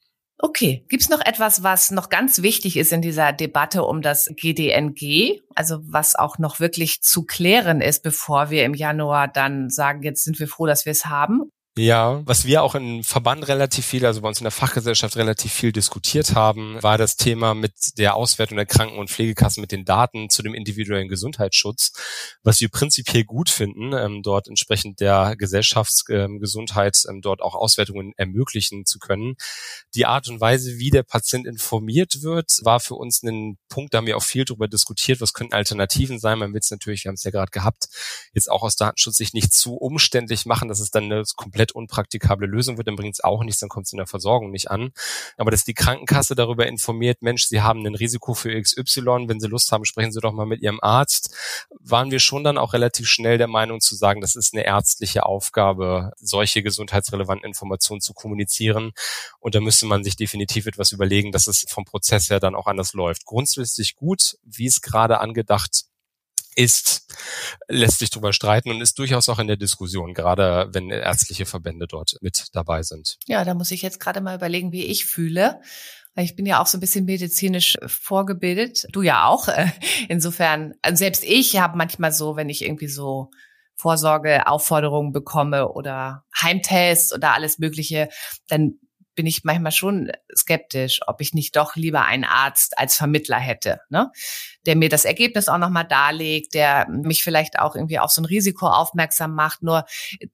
Okay, 0.43 0.85
gibt's 0.89 1.11
noch 1.11 1.21
etwas, 1.21 1.63
was 1.63 1.91
noch 1.91 2.09
ganz 2.09 2.41
wichtig 2.41 2.79
ist 2.79 2.93
in 2.93 3.03
dieser 3.03 3.33
Debatte 3.35 3.85
um 3.85 4.01
das 4.01 4.27
GDNG, 4.37 5.43
also 5.55 5.81
was 5.83 6.15
auch 6.15 6.39
noch 6.39 6.61
wirklich 6.61 7.03
zu 7.03 7.25
klären 7.25 7.83
ist, 7.83 8.03
bevor 8.03 8.49
wir 8.49 8.65
im 8.65 8.73
Januar 8.73 9.29
dann 9.29 9.69
sagen, 9.69 10.03
jetzt 10.03 10.25
sind 10.25 10.41
wir 10.41 10.49
froh, 10.49 10.65
dass 10.65 10.87
wir 10.87 10.93
es 10.93 11.05
haben? 11.05 11.51
Ja, 11.81 12.21
was 12.27 12.45
wir 12.45 12.63
auch 12.63 12.75
im 12.75 13.03
Verband 13.03 13.49
relativ 13.49 13.87
viel, 13.87 14.05
also 14.05 14.21
bei 14.21 14.29
uns 14.29 14.39
in 14.39 14.45
der 14.45 14.51
Fachgesellschaft 14.51 15.17
relativ 15.17 15.51
viel 15.51 15.73
diskutiert 15.73 16.35
haben, 16.35 16.77
war 16.83 16.99
das 16.99 17.17
Thema 17.17 17.55
mit 17.55 17.97
der 17.97 18.17
Auswertung 18.17 18.59
der 18.59 18.67
Kranken- 18.67 18.99
und 18.99 19.09
Pflegekassen 19.09 19.63
mit 19.63 19.73
den 19.73 19.87
Daten 19.87 20.29
zu 20.29 20.43
dem 20.43 20.53
individuellen 20.53 21.09
Gesundheitsschutz, 21.09 21.93
was 22.43 22.61
wir 22.61 22.69
prinzipiell 22.69 23.25
gut 23.25 23.49
finden, 23.49 23.95
ähm, 23.95 24.23
dort 24.23 24.47
entsprechend 24.47 25.01
der 25.01 25.37
Gesellschaftsgesundheit 25.39 27.03
ähm, 27.09 27.23
dort 27.23 27.41
auch 27.41 27.55
Auswertungen 27.55 28.13
ermöglichen 28.19 28.85
zu 28.85 28.99
können. 28.99 29.37
Die 29.95 30.05
Art 30.05 30.29
und 30.29 30.39
Weise, 30.39 30.79
wie 30.79 30.91
der 30.91 31.03
Patient 31.03 31.47
informiert 31.47 32.21
wird, 32.21 32.59
war 32.63 32.81
für 32.81 32.97
uns 32.97 33.23
ein 33.23 33.57
Punkt, 33.71 33.95
da 33.95 33.99
haben 33.99 34.07
wir 34.07 34.19
auch 34.19 34.23
viel 34.23 34.45
darüber 34.45 34.69
diskutiert, 34.69 35.23
was 35.23 35.33
könnten 35.33 35.55
Alternativen 35.55 36.19
sein. 36.19 36.41
Man 36.41 36.53
will 36.53 36.61
es 36.61 36.71
natürlich, 36.71 37.05
wir 37.05 37.09
haben 37.09 37.15
es 37.15 37.25
ja 37.25 37.31
gerade 37.31 37.51
gehabt, 37.51 37.89
jetzt 38.35 38.51
auch 38.51 38.65
aus 38.65 38.77
Datenschutz 38.77 39.17
sich 39.17 39.33
nicht 39.33 39.55
zu 39.55 39.77
umständlich 39.77 40.45
machen, 40.45 40.69
dass 40.69 40.81
es 40.81 40.91
dann 40.91 41.05
eine 41.05 41.23
komplett 41.37 41.70
komplett 41.71 41.81
unpraktikable 41.91 42.47
Lösung 42.47 42.77
wird, 42.77 42.89
dann 42.89 42.97
bringt 42.97 43.15
es 43.15 43.25
auch 43.25 43.43
nichts, 43.43 43.61
dann 43.61 43.69
kommt 43.69 43.87
es 43.87 43.93
in 43.93 43.99
der 43.99 44.07
Versorgung 44.07 44.51
nicht 44.51 44.71
an. 44.71 44.93
Aber 45.37 45.51
dass 45.51 45.65
die 45.65 45.75
Krankenkasse 45.75 46.35
darüber 46.35 46.67
informiert, 46.67 47.23
Mensch, 47.23 47.47
Sie 47.47 47.61
haben 47.61 47.85
ein 47.87 47.95
Risiko 47.95 48.35
für 48.35 48.61
XY, 48.61 49.29
wenn 49.29 49.41
Sie 49.41 49.49
Lust 49.49 49.73
haben, 49.73 49.85
sprechen 49.85 50.13
Sie 50.13 50.21
doch 50.21 50.33
mal 50.33 50.47
mit 50.47 50.63
Ihrem 50.63 50.79
Arzt, 50.83 51.35
waren 51.81 52.11
wir 52.11 52.21
schon 52.21 52.45
dann 52.45 52.59
auch 52.59 52.73
relativ 52.73 53.09
schnell 53.09 53.39
der 53.39 53.49
Meinung 53.49 53.81
zu 53.81 53.95
sagen, 53.95 54.21
das 54.21 54.37
ist 54.37 54.55
eine 54.55 54.65
ärztliche 54.65 55.25
Aufgabe, 55.25 56.13
solche 56.17 56.63
gesundheitsrelevanten 56.63 57.47
Informationen 57.47 58.01
zu 58.01 58.15
kommunizieren. 58.15 58.93
Und 59.39 59.55
da 59.55 59.61
müsste 59.61 59.87
man 59.87 60.05
sich 60.05 60.17
definitiv 60.17 60.67
etwas 60.67 60.93
überlegen, 60.93 61.33
dass 61.33 61.47
es 61.47 61.67
vom 61.69 61.85
Prozess 61.85 62.31
her 62.31 62.41
dann 62.41 62.55
auch 62.55 62.67
anders 62.67 62.93
läuft. 62.93 63.25
Grundsätzlich 63.25 63.97
gut, 63.97 64.37
wie 64.45 64.67
es 64.67 64.81
gerade 64.81 65.21
angedacht 65.21 65.90
ist, 66.57 67.07
lässt 67.69 67.99
sich 68.01 68.11
darüber 68.11 68.33
streiten 68.33 68.71
und 68.71 68.81
ist 68.81 68.99
durchaus 68.99 69.29
auch 69.29 69.39
in 69.39 69.47
der 69.47 69.57
Diskussion, 69.57 70.15
gerade 70.15 70.69
wenn 70.73 70.91
ärztliche 70.91 71.47
Verbände 71.47 71.87
dort 71.87 72.17
mit 72.21 72.49
dabei 72.53 72.83
sind. 72.83 73.17
Ja, 73.27 73.45
da 73.45 73.55
muss 73.55 73.71
ich 73.71 73.83
jetzt 73.83 74.01
gerade 74.01 74.21
mal 74.21 74.37
überlegen, 74.37 74.73
wie 74.73 74.85
ich 74.85 75.07
fühle. 75.07 75.61
Ich 76.17 76.35
bin 76.35 76.45
ja 76.45 76.61
auch 76.61 76.67
so 76.67 76.77
ein 76.77 76.81
bisschen 76.81 77.05
medizinisch 77.05 77.79
vorgebildet. 77.87 78.87
Du 78.93 79.03
ja 79.03 79.27
auch. 79.27 79.49
Insofern, 80.09 80.75
also 80.83 80.97
selbst 80.97 81.25
ich 81.25 81.59
habe 81.59 81.79
manchmal 81.79 82.13
so, 82.13 82.37
wenn 82.37 82.49
ich 82.49 82.65
irgendwie 82.65 82.89
so 82.89 83.31
Vorsorgeaufforderungen 83.77 85.13
bekomme 85.13 85.73
oder 85.73 86.25
Heimtests 86.41 87.15
oder 87.15 87.33
alles 87.33 87.59
Mögliche, 87.59 88.09
dann 88.49 88.79
bin 89.21 89.27
ich 89.27 89.45
manchmal 89.45 89.71
schon 89.71 90.11
skeptisch, 90.35 91.01
ob 91.07 91.21
ich 91.21 91.35
nicht 91.35 91.55
doch 91.55 91.77
lieber 91.77 92.07
einen 92.07 92.25
Arzt 92.25 92.79
als 92.79 92.97
Vermittler 92.97 93.37
hätte, 93.37 93.81
ne? 93.91 94.11
der 94.65 94.77
mir 94.77 94.89
das 94.89 95.05
Ergebnis 95.05 95.51
auch 95.51 95.59
nochmal 95.59 95.87
darlegt, 95.87 96.55
der 96.55 96.89
mich 96.89 97.23
vielleicht 97.23 97.59
auch 97.59 97.75
irgendwie 97.75 97.99
auf 97.99 98.11
so 98.11 98.23
ein 98.23 98.25
Risiko 98.25 98.67
aufmerksam 98.67 99.35
macht. 99.35 99.63
Nur 99.63 99.85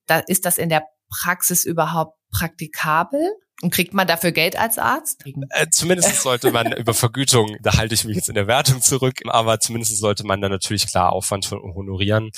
da 0.06 0.20
ist 0.20 0.44
das 0.44 0.56
in 0.56 0.68
der 0.68 0.84
Praxis 1.10 1.64
überhaupt 1.64 2.16
praktikabel? 2.30 3.28
Und 3.60 3.72
kriegt 3.72 3.92
man 3.92 4.06
dafür 4.06 4.30
Geld 4.30 4.56
als 4.56 4.78
Arzt? 4.78 5.24
Äh, 5.50 5.66
zumindest 5.70 6.22
sollte 6.22 6.52
man 6.52 6.70
über 6.76 6.94
Vergütung, 6.94 7.56
da 7.60 7.76
halte 7.76 7.94
ich 7.94 8.04
mich 8.04 8.14
jetzt 8.14 8.28
in 8.28 8.36
der 8.36 8.46
Wertung 8.46 8.80
zurück, 8.82 9.14
aber 9.26 9.58
zumindest 9.58 9.98
sollte 9.98 10.24
man 10.24 10.40
dann 10.40 10.52
natürlich 10.52 10.86
klar 10.86 11.12
Aufwand 11.12 11.50
honorieren. 11.50 12.30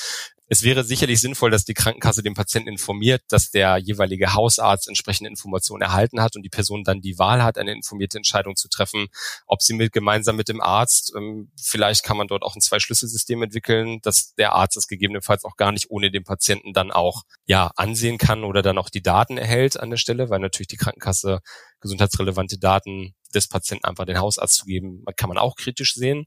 Es 0.50 0.62
wäre 0.62 0.82
sicherlich 0.82 1.20
sinnvoll, 1.20 1.50
dass 1.50 1.66
die 1.66 1.74
Krankenkasse 1.74 2.22
den 2.22 2.32
Patienten 2.32 2.70
informiert, 2.70 3.22
dass 3.28 3.50
der 3.50 3.76
jeweilige 3.76 4.32
Hausarzt 4.32 4.88
entsprechende 4.88 5.28
Informationen 5.28 5.82
erhalten 5.82 6.22
hat 6.22 6.36
und 6.36 6.42
die 6.42 6.48
Person 6.48 6.84
dann 6.84 7.02
die 7.02 7.18
Wahl 7.18 7.42
hat, 7.42 7.58
eine 7.58 7.72
informierte 7.72 8.16
Entscheidung 8.16 8.56
zu 8.56 8.68
treffen, 8.68 9.08
ob 9.46 9.60
sie 9.62 9.74
mit 9.74 9.92
gemeinsam 9.92 10.36
mit 10.36 10.48
dem 10.48 10.62
Arzt, 10.62 11.12
ähm, 11.14 11.50
vielleicht 11.60 12.02
kann 12.02 12.16
man 12.16 12.28
dort 12.28 12.42
auch 12.42 12.56
ein 12.56 12.62
Zwei-Schlüssel-System 12.62 13.42
entwickeln, 13.42 14.00
dass 14.02 14.34
der 14.36 14.54
Arzt 14.54 14.78
es 14.78 14.88
gegebenenfalls 14.88 15.44
auch 15.44 15.56
gar 15.56 15.72
nicht 15.72 15.90
ohne 15.90 16.10
den 16.10 16.24
Patienten 16.24 16.72
dann 16.72 16.92
auch 16.92 17.24
ja 17.44 17.70
ansehen 17.76 18.16
kann 18.16 18.44
oder 18.44 18.62
dann 18.62 18.78
auch 18.78 18.88
die 18.88 19.02
Daten 19.02 19.36
erhält 19.36 19.78
an 19.78 19.90
der 19.90 19.98
Stelle, 19.98 20.30
weil 20.30 20.40
natürlich 20.40 20.68
die 20.68 20.76
Krankenkasse 20.76 21.40
gesundheitsrelevante 21.80 22.58
Daten 22.58 23.14
des 23.34 23.48
Patienten 23.48 23.84
einfach 23.84 24.04
den 24.04 24.18
Hausarzt 24.18 24.56
zu 24.56 24.64
geben, 24.64 25.04
kann 25.16 25.28
man 25.28 25.38
auch 25.38 25.56
kritisch 25.56 25.94
sehen. 25.94 26.26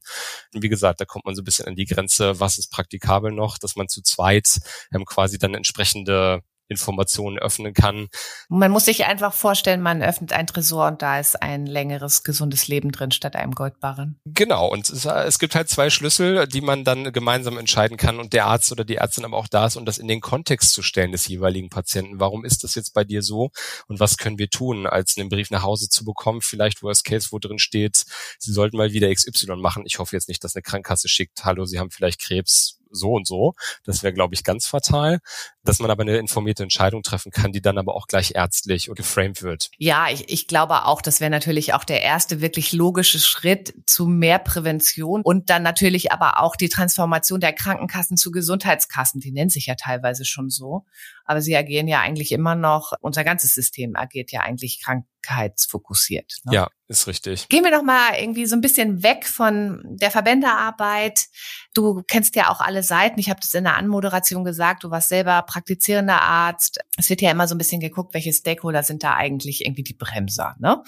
Und 0.54 0.62
wie 0.62 0.68
gesagt, 0.68 1.00
da 1.00 1.04
kommt 1.04 1.24
man 1.24 1.34
so 1.34 1.42
ein 1.42 1.44
bisschen 1.44 1.66
an 1.66 1.76
die 1.76 1.84
Grenze, 1.84 2.40
was 2.40 2.58
ist 2.58 2.70
praktikabel 2.70 3.32
noch, 3.32 3.58
dass 3.58 3.76
man 3.76 3.88
zu 3.88 4.02
zweit 4.02 4.60
ähm, 4.94 5.04
quasi 5.04 5.38
dann 5.38 5.54
entsprechende 5.54 6.42
Informationen 6.72 7.38
öffnen 7.38 7.74
kann. 7.74 8.08
Man 8.48 8.70
muss 8.70 8.86
sich 8.86 9.04
einfach 9.04 9.32
vorstellen, 9.32 9.80
man 9.80 10.02
öffnet 10.02 10.32
ein 10.32 10.46
Tresor 10.46 10.88
und 10.88 11.02
da 11.02 11.20
ist 11.20 11.40
ein 11.40 11.66
längeres, 11.66 12.24
gesundes 12.24 12.68
Leben 12.68 12.90
drin 12.90 13.12
statt 13.12 13.36
einem 13.36 13.52
Goldbarren. 13.52 14.18
Genau, 14.24 14.68
und 14.68 14.88
es, 14.90 15.04
es, 15.04 15.38
gibt 15.38 15.54
halt 15.54 15.68
zwei 15.68 15.90
Schlüssel, 15.90 16.46
die 16.46 16.60
man 16.60 16.84
dann 16.84 17.12
gemeinsam 17.12 17.58
entscheiden 17.58 17.96
kann 17.96 18.18
und 18.18 18.32
der 18.32 18.46
Arzt 18.46 18.72
oder 18.72 18.84
die 18.84 18.96
Ärztin 18.96 19.24
aber 19.24 19.36
auch 19.36 19.48
da 19.48 19.66
ist, 19.66 19.76
um 19.76 19.84
das 19.84 19.98
in 19.98 20.08
den 20.08 20.20
Kontext 20.20 20.72
zu 20.72 20.82
stellen 20.82 21.12
des 21.12 21.28
jeweiligen 21.28 21.68
Patienten. 21.68 22.20
Warum 22.20 22.44
ist 22.44 22.64
das 22.64 22.74
jetzt 22.74 22.94
bei 22.94 23.04
dir 23.04 23.22
so 23.22 23.50
und 23.86 24.00
was 24.00 24.16
können 24.16 24.38
wir 24.38 24.50
tun, 24.50 24.86
als 24.86 25.16
einen 25.16 25.28
Brief 25.28 25.50
nach 25.50 25.62
Hause 25.62 25.88
zu 25.88 26.04
bekommen, 26.04 26.40
vielleicht 26.40 26.82
Worst 26.82 27.04
Case, 27.04 27.28
wo 27.30 27.38
drin 27.38 27.58
steht, 27.58 28.04
Sie 28.38 28.52
sollten 28.52 28.76
mal 28.76 28.92
wieder 28.92 29.12
XY 29.12 29.56
machen. 29.56 29.84
Ich 29.86 29.98
hoffe 29.98 30.16
jetzt 30.16 30.28
nicht, 30.28 30.42
dass 30.44 30.54
eine 30.54 30.62
Krankenkasse 30.62 31.08
schickt, 31.08 31.44
hallo, 31.44 31.64
Sie 31.64 31.78
haben 31.78 31.90
vielleicht 31.90 32.20
Krebs, 32.20 32.78
so 32.92 33.12
und 33.12 33.26
so. 33.26 33.54
Das 33.84 34.02
wäre, 34.02 34.12
glaube 34.12 34.34
ich, 34.34 34.44
ganz 34.44 34.66
fatal, 34.66 35.18
dass 35.64 35.78
man 35.78 35.90
aber 35.90 36.02
eine 36.02 36.18
informierte 36.18 36.62
Entscheidung 36.62 37.02
treffen 37.02 37.30
kann, 37.30 37.52
die 37.52 37.60
dann 37.60 37.78
aber 37.78 37.94
auch 37.94 38.06
gleich 38.06 38.32
ärztlich 38.34 38.88
und 38.88 38.96
geframed 38.96 39.42
wird. 39.42 39.70
Ja, 39.78 40.06
ich, 40.10 40.28
ich 40.28 40.46
glaube 40.46 40.84
auch, 40.84 41.02
das 41.02 41.20
wäre 41.20 41.30
natürlich 41.30 41.74
auch 41.74 41.84
der 41.84 42.02
erste 42.02 42.40
wirklich 42.40 42.72
logische 42.72 43.18
Schritt 43.18 43.74
zu 43.86 44.06
mehr 44.06 44.38
Prävention 44.38 45.22
und 45.22 45.50
dann 45.50 45.62
natürlich 45.62 46.12
aber 46.12 46.40
auch 46.40 46.56
die 46.56 46.68
Transformation 46.68 47.40
der 47.40 47.52
Krankenkassen 47.52 48.16
zu 48.16 48.30
Gesundheitskassen. 48.30 49.20
Die 49.20 49.32
nennen 49.32 49.50
sich 49.50 49.66
ja 49.66 49.74
teilweise 49.74 50.24
schon 50.24 50.50
so 50.50 50.84
aber 51.24 51.40
sie 51.40 51.56
agieren 51.56 51.88
ja 51.88 52.00
eigentlich 52.00 52.32
immer 52.32 52.54
noch, 52.54 52.92
unser 53.00 53.24
ganzes 53.24 53.54
System 53.54 53.96
agiert 53.96 54.32
ja 54.32 54.40
eigentlich 54.40 54.82
krankheitsfokussiert. 54.82 56.40
Ne? 56.44 56.54
Ja, 56.54 56.68
ist 56.88 57.06
richtig. 57.06 57.48
Gehen 57.48 57.64
wir 57.64 57.70
doch 57.70 57.82
mal 57.82 58.14
irgendwie 58.18 58.46
so 58.46 58.56
ein 58.56 58.60
bisschen 58.60 59.02
weg 59.02 59.26
von 59.26 59.82
der 59.84 60.10
Verbändearbeit. 60.10 61.26
Du 61.74 62.02
kennst 62.06 62.36
ja 62.36 62.50
auch 62.50 62.60
alle 62.60 62.82
Seiten. 62.82 63.18
Ich 63.18 63.30
habe 63.30 63.40
das 63.40 63.54
in 63.54 63.64
der 63.64 63.76
Anmoderation 63.76 64.44
gesagt. 64.44 64.84
Du 64.84 64.90
warst 64.90 65.08
selber 65.08 65.42
praktizierender 65.42 66.20
Arzt. 66.20 66.80
Es 66.96 67.08
wird 67.10 67.22
ja 67.22 67.30
immer 67.30 67.48
so 67.48 67.54
ein 67.54 67.58
bisschen 67.58 67.80
geguckt, 67.80 68.14
welche 68.14 68.32
Stakeholder 68.32 68.82
sind 68.82 69.02
da 69.02 69.14
eigentlich 69.14 69.64
irgendwie 69.64 69.84
die 69.84 69.94
Bremser. 69.94 70.56
Ne? 70.58 70.82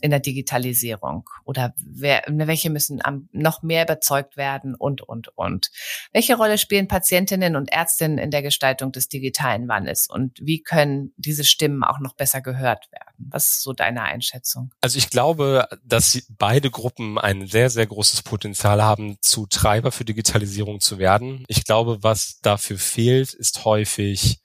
In 0.00 0.10
der 0.10 0.20
Digitalisierung 0.20 1.28
oder 1.44 1.74
wer, 1.78 2.22
welche 2.26 2.70
müssen 2.70 3.00
noch 3.32 3.62
mehr 3.62 3.84
überzeugt 3.84 4.36
werden 4.36 4.74
und, 4.74 5.02
und, 5.02 5.36
und. 5.36 5.70
Welche 6.12 6.36
Rolle 6.36 6.58
spielen 6.58 6.88
Patientinnen 6.88 7.56
und 7.56 7.72
Ärztinnen 7.72 8.18
in 8.18 8.30
der 8.30 8.42
Gestaltung 8.42 8.92
des 8.92 9.08
digitalen 9.08 9.68
Wandels 9.68 10.08
und 10.08 10.38
wie 10.40 10.62
können 10.62 11.12
diese 11.16 11.44
Stimmen 11.44 11.84
auch 11.84 11.98
noch 11.98 12.14
besser 12.14 12.40
gehört 12.40 12.90
werden? 12.92 13.30
Was 13.30 13.48
ist 13.48 13.62
so 13.62 13.72
deine 13.72 14.02
Einschätzung? 14.02 14.72
Also 14.80 14.98
ich 14.98 15.10
glaube, 15.10 15.68
dass 15.84 16.22
beide 16.38 16.70
Gruppen 16.70 17.18
ein 17.18 17.46
sehr, 17.46 17.70
sehr 17.70 17.86
großes 17.86 18.22
Potenzial 18.22 18.82
haben, 18.82 19.18
zu 19.20 19.46
Treiber 19.46 19.92
für 19.92 20.04
Digitalisierung 20.04 20.80
zu 20.80 20.98
werden. 20.98 21.44
Ich 21.48 21.64
glaube, 21.64 22.02
was 22.02 22.40
dafür 22.40 22.78
fehlt, 22.78 23.34
ist 23.34 23.64
häufig 23.64 24.40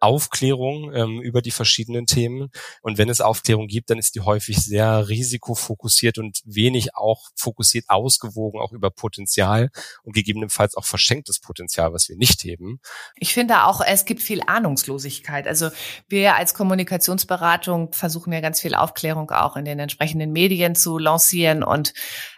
Aufklärung 0.00 0.92
ähm, 0.94 1.20
über 1.22 1.42
die 1.42 1.50
verschiedenen 1.50 2.06
Themen. 2.06 2.50
Und 2.82 2.98
wenn 2.98 3.08
es 3.08 3.20
Aufklärung 3.20 3.66
gibt, 3.66 3.90
dann 3.90 3.98
ist 3.98 4.14
die 4.14 4.20
häufig 4.20 4.58
sehr 4.58 5.08
risikofokussiert 5.08 6.18
und 6.18 6.40
wenig 6.44 6.94
auch 6.94 7.28
fokussiert 7.34 7.86
ausgewogen, 7.88 8.60
auch 8.60 8.72
über 8.72 8.90
Potenzial 8.90 9.70
und 10.02 10.14
gegebenenfalls 10.14 10.76
auch 10.76 10.84
verschenktes 10.84 11.40
Potenzial, 11.40 11.92
was 11.92 12.08
wir 12.08 12.16
nicht 12.16 12.44
heben. 12.44 12.80
Ich 13.16 13.32
finde 13.32 13.64
auch, 13.64 13.80
es 13.80 14.04
gibt 14.04 14.22
viel 14.22 14.42
Ahnungslosigkeit. 14.46 15.46
Also 15.46 15.70
wir 16.08 16.36
als 16.36 16.54
Kommunikationsberatung 16.54 17.92
versuchen 17.92 18.32
ja 18.32 18.40
ganz 18.40 18.60
viel 18.60 18.74
Aufklärung 18.74 19.30
auch 19.30 19.56
in 19.56 19.64
den 19.64 19.78
entsprechenden 19.78 20.32
Medien 20.32 20.74
zu 20.74 20.98
lancieren 20.98 21.62
und 21.62 21.94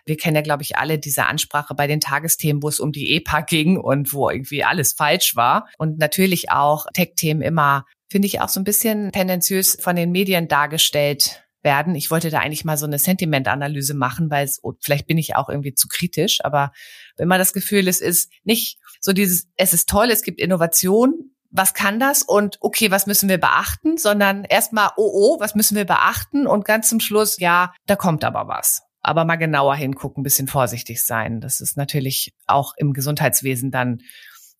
wir 0.08 0.16
kennen 0.16 0.36
ja, 0.36 0.42
glaube 0.42 0.62
ich, 0.62 0.76
alle 0.76 0.98
diese 0.98 1.26
Ansprache 1.26 1.74
bei 1.74 1.86
den 1.86 2.00
Tagesthemen, 2.00 2.62
wo 2.62 2.68
es 2.68 2.80
um 2.80 2.92
die 2.92 3.14
EPA 3.14 3.42
ging 3.42 3.76
und 3.76 4.12
wo 4.12 4.28
irgendwie 4.30 4.64
alles 4.64 4.94
falsch 4.94 5.36
war. 5.36 5.68
Und 5.78 5.98
natürlich 5.98 6.50
auch 6.50 6.86
Tech-Themen 6.92 7.42
immer, 7.42 7.84
finde 8.10 8.26
ich, 8.26 8.40
auch 8.40 8.48
so 8.48 8.58
ein 8.58 8.64
bisschen 8.64 9.12
tendenziös 9.12 9.78
von 9.80 9.94
den 9.94 10.10
Medien 10.10 10.48
dargestellt 10.48 11.44
werden. 11.62 11.94
Ich 11.94 12.10
wollte 12.10 12.30
da 12.30 12.38
eigentlich 12.38 12.64
mal 12.64 12.78
so 12.78 12.86
eine 12.86 12.98
Sentimentanalyse 12.98 13.94
machen, 13.94 14.30
weil 14.30 14.44
es, 14.44 14.58
oh, 14.62 14.74
vielleicht 14.80 15.06
bin 15.06 15.18
ich 15.18 15.36
auch 15.36 15.48
irgendwie 15.48 15.74
zu 15.74 15.88
kritisch, 15.88 16.44
aber 16.44 16.72
wenn 17.16 17.28
man 17.28 17.38
das 17.38 17.52
Gefühl, 17.52 17.88
es 17.88 18.00
ist 18.00 18.32
nicht 18.44 18.78
so 19.00 19.12
dieses, 19.12 19.48
es 19.56 19.74
ist 19.74 19.88
toll, 19.88 20.10
es 20.10 20.22
gibt 20.22 20.40
Innovation, 20.40 21.34
was 21.50 21.74
kann 21.74 21.98
das 21.98 22.22
und 22.22 22.58
okay, 22.60 22.90
was 22.90 23.06
müssen 23.06 23.28
wir 23.28 23.38
beachten, 23.38 23.96
sondern 23.96 24.44
erstmal, 24.44 24.90
oh, 24.96 25.10
oh, 25.12 25.40
was 25.40 25.54
müssen 25.54 25.76
wir 25.76 25.84
beachten 25.84 26.46
und 26.46 26.64
ganz 26.64 26.88
zum 26.88 27.00
Schluss, 27.00 27.38
ja, 27.38 27.72
da 27.86 27.96
kommt 27.96 28.24
aber 28.24 28.48
was 28.48 28.87
aber 29.08 29.24
mal 29.24 29.36
genauer 29.36 29.74
hingucken, 29.74 30.20
ein 30.20 30.22
bisschen 30.22 30.48
vorsichtig 30.48 31.02
sein. 31.02 31.40
Das 31.40 31.62
ist 31.62 31.78
natürlich 31.78 32.34
auch 32.46 32.74
im 32.76 32.92
Gesundheitswesen 32.92 33.70
dann 33.70 34.02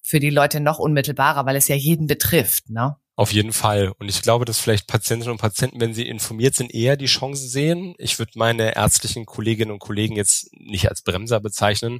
für 0.02 0.20
die 0.20 0.30
Leute 0.30 0.61
noch 0.61 0.78
unmittelbarer, 0.78 1.44
weil 1.44 1.54
es 1.54 1.68
ja 1.68 1.76
jeden 1.76 2.06
betrifft. 2.06 2.70
Ne? 2.70 2.96
Auf 3.18 3.33
jeden 3.33 3.52
Fall. 3.52 3.92
Und 3.98 4.09
ich 4.09 4.22
glaube, 4.22 4.44
dass 4.44 4.61
vielleicht 4.61 4.87
Patientinnen 4.87 5.33
und 5.33 5.40
Patienten, 5.40 5.81
wenn 5.81 5.92
sie 5.92 6.07
informiert 6.07 6.54
sind, 6.54 6.72
eher 6.72 6.96
die 6.96 7.07
Chance 7.07 7.48
sehen. 7.48 7.96
Ich 7.98 8.20
würde 8.20 8.31
meine 8.37 8.76
ärztlichen 8.76 9.26
Kolleginnen 9.26 9.72
und 9.72 9.81
Kollegen 9.81 10.14
jetzt 10.14 10.50
nicht 10.52 10.88
als 10.88 11.02
Bremser 11.02 11.40
bezeichnen, 11.40 11.98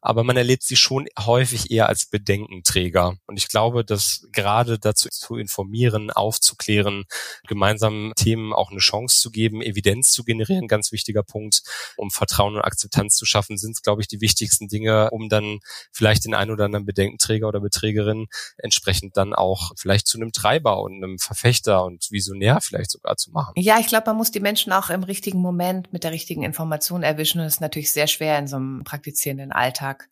aber 0.00 0.22
man 0.22 0.36
erlebt 0.36 0.62
sie 0.62 0.76
schon 0.76 1.08
häufig 1.18 1.72
eher 1.72 1.88
als 1.88 2.06
Bedenkenträger. 2.06 3.16
Und 3.26 3.36
ich 3.36 3.48
glaube, 3.48 3.84
dass 3.84 4.28
gerade 4.30 4.78
dazu 4.78 5.08
zu 5.08 5.34
informieren, 5.34 6.12
aufzuklären, 6.12 7.02
gemeinsam 7.48 8.12
Themen 8.14 8.52
auch 8.52 8.70
eine 8.70 8.78
Chance 8.78 9.18
zu 9.18 9.32
geben, 9.32 9.62
Evidenz 9.62 10.12
zu 10.12 10.22
generieren, 10.22 10.68
ganz 10.68 10.92
wichtiger 10.92 11.24
Punkt, 11.24 11.62
um 11.96 12.12
Vertrauen 12.12 12.54
und 12.54 12.62
Akzeptanz 12.62 13.16
zu 13.16 13.26
schaffen, 13.26 13.58
sind, 13.58 13.82
glaube 13.82 14.02
ich, 14.02 14.06
die 14.06 14.20
wichtigsten 14.20 14.68
Dinge, 14.68 15.10
um 15.10 15.28
dann 15.28 15.58
vielleicht 15.90 16.26
den 16.26 16.34
einen 16.34 16.52
oder 16.52 16.66
anderen 16.66 16.86
Bedenkenträger 16.86 17.48
oder 17.48 17.58
Beträgerin 17.58 18.28
entsprechend 18.56 19.16
dann 19.16 19.34
auch 19.34 19.72
vielleicht 19.76 20.06
zu 20.06 20.16
einem 20.16 20.30
Treiber 20.30 20.59
Treiber 20.60 20.80
und 20.82 21.02
einem 21.02 21.18
Verfechter 21.18 21.84
und 21.84 22.10
Visionär 22.10 22.60
vielleicht 22.60 22.90
sogar 22.90 23.16
zu 23.16 23.30
machen. 23.30 23.52
Ja, 23.56 23.78
ich 23.78 23.86
glaube, 23.86 24.06
man 24.06 24.16
muss 24.16 24.30
die 24.30 24.40
Menschen 24.40 24.72
auch 24.72 24.90
im 24.90 25.02
richtigen 25.02 25.40
Moment 25.40 25.92
mit 25.92 26.04
der 26.04 26.12
richtigen 26.12 26.42
Information 26.42 27.02
erwischen. 27.02 27.38
Und 27.38 27.44
das 27.44 27.54
ist 27.54 27.60
natürlich 27.60 27.90
sehr 27.90 28.06
schwer 28.06 28.38
in 28.38 28.46
so 28.46 28.56
einem 28.56 28.84
praktizierenden 28.84 29.52
Alltag 29.52 30.08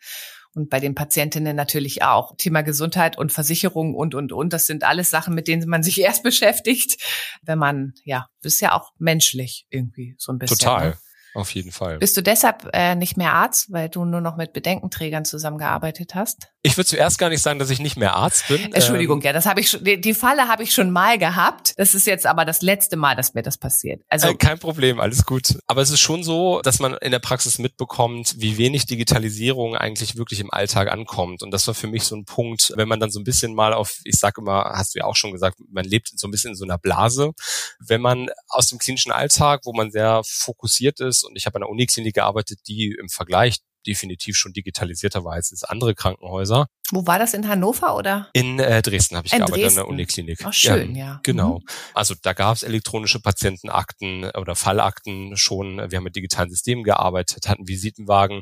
und 0.54 0.70
bei 0.70 0.80
den 0.80 0.94
Patientinnen 0.94 1.54
natürlich 1.54 2.02
auch. 2.02 2.34
Thema 2.36 2.62
Gesundheit 2.62 3.18
und 3.18 3.32
Versicherung 3.32 3.94
und, 3.94 4.14
und, 4.14 4.32
und. 4.32 4.52
Das 4.52 4.66
sind 4.66 4.82
alles 4.82 5.10
Sachen, 5.10 5.34
mit 5.34 5.46
denen 5.46 5.68
man 5.68 5.82
sich 5.82 6.00
erst 6.00 6.22
beschäftigt, 6.22 7.02
wenn 7.42 7.58
man, 7.58 7.94
ja, 8.04 8.28
ist 8.42 8.60
ja 8.60 8.72
auch 8.72 8.92
menschlich 8.98 9.66
irgendwie 9.70 10.14
so 10.18 10.32
ein 10.32 10.38
bisschen. 10.38 10.58
Total. 10.58 10.90
Ne? 10.90 10.98
Auf 11.34 11.54
jeden 11.54 11.72
Fall. 11.72 11.98
Bist 11.98 12.16
du 12.16 12.22
deshalb 12.22 12.68
äh, 12.72 12.94
nicht 12.94 13.16
mehr 13.16 13.34
Arzt, 13.34 13.72
weil 13.72 13.88
du 13.88 14.04
nur 14.04 14.20
noch 14.20 14.36
mit 14.36 14.52
Bedenkenträgern 14.52 15.24
zusammengearbeitet 15.24 16.14
hast? 16.14 16.48
Ich 16.62 16.76
würde 16.76 16.86
zuerst 16.86 17.18
gar 17.18 17.28
nicht 17.28 17.42
sagen, 17.42 17.58
dass 17.58 17.70
ich 17.70 17.78
nicht 17.78 17.96
mehr 17.96 18.14
Arzt 18.14 18.48
bin. 18.48 18.72
Entschuldigung, 18.72 19.20
ähm, 19.20 19.26
ja, 19.26 19.32
das 19.32 19.46
habe 19.46 19.60
ich 19.60 19.70
schon, 19.70 19.84
die, 19.84 20.00
die 20.00 20.14
Falle 20.14 20.48
habe 20.48 20.62
ich 20.62 20.72
schon 20.72 20.90
mal 20.90 21.18
gehabt. 21.18 21.74
Das 21.76 21.94
ist 21.94 22.06
jetzt 22.06 22.26
aber 22.26 22.44
das 22.44 22.62
letzte 22.62 22.96
Mal, 22.96 23.14
dass 23.14 23.34
mir 23.34 23.42
das 23.42 23.58
passiert. 23.58 24.02
Also 24.08 24.28
äh, 24.28 24.34
kein 24.34 24.58
Problem, 24.58 25.00
alles 25.00 25.24
gut. 25.24 25.58
Aber 25.66 25.82
es 25.82 25.90
ist 25.90 26.00
schon 26.00 26.24
so, 26.24 26.60
dass 26.62 26.80
man 26.80 26.94
in 26.94 27.12
der 27.12 27.20
Praxis 27.20 27.58
mitbekommt, 27.58 28.34
wie 28.38 28.58
wenig 28.58 28.86
Digitalisierung 28.86 29.76
eigentlich 29.76 30.16
wirklich 30.16 30.40
im 30.40 30.50
Alltag 30.50 30.90
ankommt. 30.90 31.42
Und 31.42 31.52
das 31.52 31.66
war 31.66 31.74
für 31.74 31.86
mich 31.86 32.04
so 32.04 32.16
ein 32.16 32.24
Punkt, 32.24 32.72
wenn 32.76 32.88
man 32.88 32.98
dann 32.98 33.10
so 33.10 33.20
ein 33.20 33.24
bisschen 33.24 33.54
mal 33.54 33.72
auf, 33.72 34.00
ich 34.04 34.16
sage 34.16 34.40
immer, 34.40 34.64
hast 34.74 34.94
du 34.94 34.98
ja 34.98 35.04
auch 35.04 35.16
schon 35.16 35.32
gesagt, 35.32 35.58
man 35.70 35.84
lebt 35.84 36.10
so 36.16 36.26
ein 36.26 36.30
bisschen 36.30 36.50
in 36.50 36.56
so 36.56 36.64
einer 36.64 36.78
Blase. 36.78 37.32
Wenn 37.78 38.00
man 38.00 38.28
aus 38.48 38.66
dem 38.66 38.78
klinischen 38.78 39.12
Alltag, 39.12 39.60
wo 39.64 39.72
man 39.72 39.90
sehr 39.90 40.22
fokussiert 40.24 41.00
ist 41.00 41.24
und 41.28 41.36
ich 41.36 41.46
habe 41.46 41.56
an 41.56 41.62
der 41.62 41.68
Uniklinik 41.68 42.14
gearbeitet, 42.14 42.60
die 42.66 42.96
im 42.98 43.08
Vergleich 43.08 43.58
definitiv 43.86 44.36
schon 44.36 44.52
digitalisierter 44.52 45.24
war 45.24 45.34
als 45.34 45.64
andere 45.64 45.94
Krankenhäuser. 45.94 46.68
Wo 46.90 47.06
war 47.06 47.18
das 47.18 47.34
in 47.34 47.46
Hannover 47.46 47.96
oder? 47.96 48.30
In 48.32 48.58
äh, 48.58 48.80
Dresden 48.80 49.16
habe 49.16 49.26
ich 49.26 49.32
In 49.32 49.40
gearbeitet 49.40 49.64
Dresden. 49.64 49.80
an 49.80 49.84
der 49.84 49.92
Uniklinik. 49.92 50.38
Ach, 50.44 50.52
schön, 50.52 50.94
ja. 50.94 51.20
Genau. 51.22 51.58
Mhm. 51.58 51.64
Also 51.92 52.14
da 52.22 52.32
gab 52.32 52.56
es 52.56 52.62
elektronische 52.62 53.20
Patientenakten 53.20 54.30
oder 54.30 54.54
Fallakten 54.54 55.36
schon. 55.36 55.78
Wir 55.90 55.98
haben 55.98 56.04
mit 56.04 56.16
digitalen 56.16 56.50
Systemen 56.50 56.84
gearbeitet, 56.84 57.46
hatten 57.46 57.68
Visitenwagen. 57.68 58.40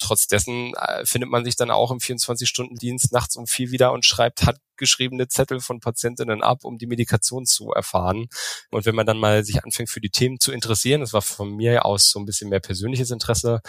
Trotz 0.00 0.26
dessen 0.26 0.74
äh, 0.74 1.06
findet 1.06 1.30
man 1.30 1.44
sich 1.44 1.56
dann 1.56 1.70
auch 1.70 1.90
im 1.90 1.98
24-Stunden-Dienst 1.98 3.12
nachts 3.12 3.36
um 3.36 3.46
vier 3.46 3.70
wieder 3.70 3.92
und 3.92 4.04
schreibt 4.04 4.44
handgeschriebene 4.44 5.28
Zettel 5.28 5.60
von 5.60 5.80
Patientinnen 5.80 6.42
ab, 6.42 6.64
um 6.64 6.76
die 6.76 6.86
Medikation 6.86 7.46
zu 7.46 7.72
erfahren. 7.72 8.26
Und 8.70 8.84
wenn 8.84 8.94
man 8.94 9.06
dann 9.06 9.18
mal 9.18 9.44
sich 9.44 9.64
anfängt 9.64 9.88
für 9.88 10.00
die 10.00 10.10
Themen 10.10 10.40
zu 10.40 10.52
interessieren, 10.52 11.00
das 11.00 11.14
war 11.14 11.22
von 11.22 11.56
mir 11.56 11.86
aus 11.86 12.10
so 12.10 12.18
ein 12.18 12.26
bisschen 12.26 12.50
mehr 12.50 12.60
persönliches 12.60 13.10
Interesse, 13.10 13.60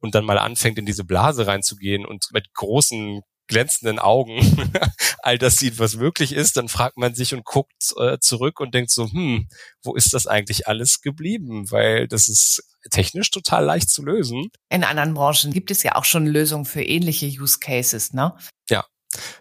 und 0.00 0.14
dann 0.14 0.24
mal 0.24 0.38
anfängt 0.38 0.78
in 0.78 0.86
diese 0.86 1.04
Blase 1.04 1.46
reinzugehen 1.46 2.06
und 2.06 2.28
mit 2.32 2.52
großen 2.54 3.20
glänzenden 3.50 3.98
Augen 3.98 4.72
all 5.22 5.36
das 5.36 5.56
sieht, 5.56 5.78
was 5.78 5.96
möglich 5.96 6.32
ist, 6.32 6.56
dann 6.56 6.68
fragt 6.68 6.96
man 6.96 7.14
sich 7.14 7.34
und 7.34 7.44
guckt 7.44 7.92
äh, 7.98 8.18
zurück 8.18 8.60
und 8.60 8.74
denkt 8.74 8.90
so, 8.90 9.10
hm, 9.10 9.48
wo 9.82 9.94
ist 9.94 10.14
das 10.14 10.26
eigentlich 10.26 10.66
alles 10.66 11.02
geblieben? 11.02 11.70
Weil 11.70 12.08
das 12.08 12.28
ist 12.28 12.62
technisch 12.90 13.30
total 13.30 13.64
leicht 13.64 13.90
zu 13.90 14.02
lösen. 14.02 14.48
In 14.70 14.84
anderen 14.84 15.12
Branchen 15.12 15.52
gibt 15.52 15.70
es 15.70 15.82
ja 15.82 15.96
auch 15.96 16.04
schon 16.04 16.26
Lösungen 16.26 16.64
für 16.64 16.82
ähnliche 16.82 17.26
Use 17.26 17.58
Cases, 17.60 18.14
ne? 18.14 18.34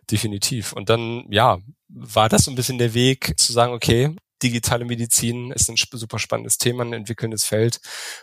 Definitiv. 0.09 0.73
Und 0.73 0.89
dann, 0.89 1.25
ja, 1.29 1.59
war 1.87 2.29
das 2.29 2.45
so 2.45 2.51
ein 2.51 2.55
bisschen 2.55 2.77
der 2.77 2.93
Weg 2.93 3.33
zu 3.37 3.53
sagen, 3.53 3.73
okay, 3.73 4.15
digitale 4.41 4.85
Medizin 4.85 5.51
ist 5.51 5.69
ein 5.69 5.75
super 5.77 6.19
spannendes 6.19 6.57
Thema, 6.57 6.83
ein 6.83 6.93
entwickelndes 6.93 7.45
Feld 7.45 7.79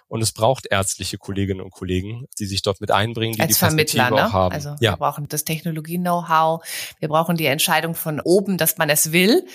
und 0.08 0.22
es 0.22 0.32
braucht 0.32 0.66
ärztliche 0.66 1.18
Kolleginnen 1.18 1.60
und 1.60 1.70
Kollegen, 1.70 2.26
die 2.38 2.46
sich 2.46 2.62
dort 2.62 2.80
mit 2.80 2.90
einbringen, 2.90 3.34
die 3.34 3.40
Als 3.40 3.54
die 3.54 3.60
Perspektive 3.60 4.02
Vermittler, 4.02 4.24
ne? 4.24 4.28
auch 4.28 4.32
haben. 4.32 4.54
Also 4.54 4.70
ja, 4.80 4.92
wir 4.92 4.96
brauchen 4.96 5.28
das 5.28 5.44
Technologie-Know-how, 5.44 6.64
wir 6.98 7.08
brauchen 7.08 7.36
die 7.36 7.46
Entscheidung 7.46 7.94
von 7.94 8.20
oben, 8.20 8.58
dass 8.58 8.78
man 8.78 8.90
es 8.90 9.12
will. 9.12 9.46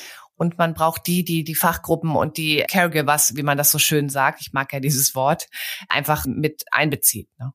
Und 0.41 0.57
man 0.57 0.73
braucht 0.73 1.05
die, 1.05 1.23
die 1.23 1.43
die 1.43 1.53
Fachgruppen 1.53 2.15
und 2.15 2.37
die 2.37 2.65
Caregivers, 2.67 3.35
wie 3.35 3.43
man 3.43 3.59
das 3.59 3.69
so 3.69 3.77
schön 3.77 4.09
sagt, 4.09 4.41
ich 4.41 4.53
mag 4.53 4.73
ja 4.73 4.79
dieses 4.79 5.13
Wort, 5.13 5.45
einfach 5.87 6.25
mit 6.25 6.63
einbezieht. 6.71 7.29
Ne? 7.37 7.53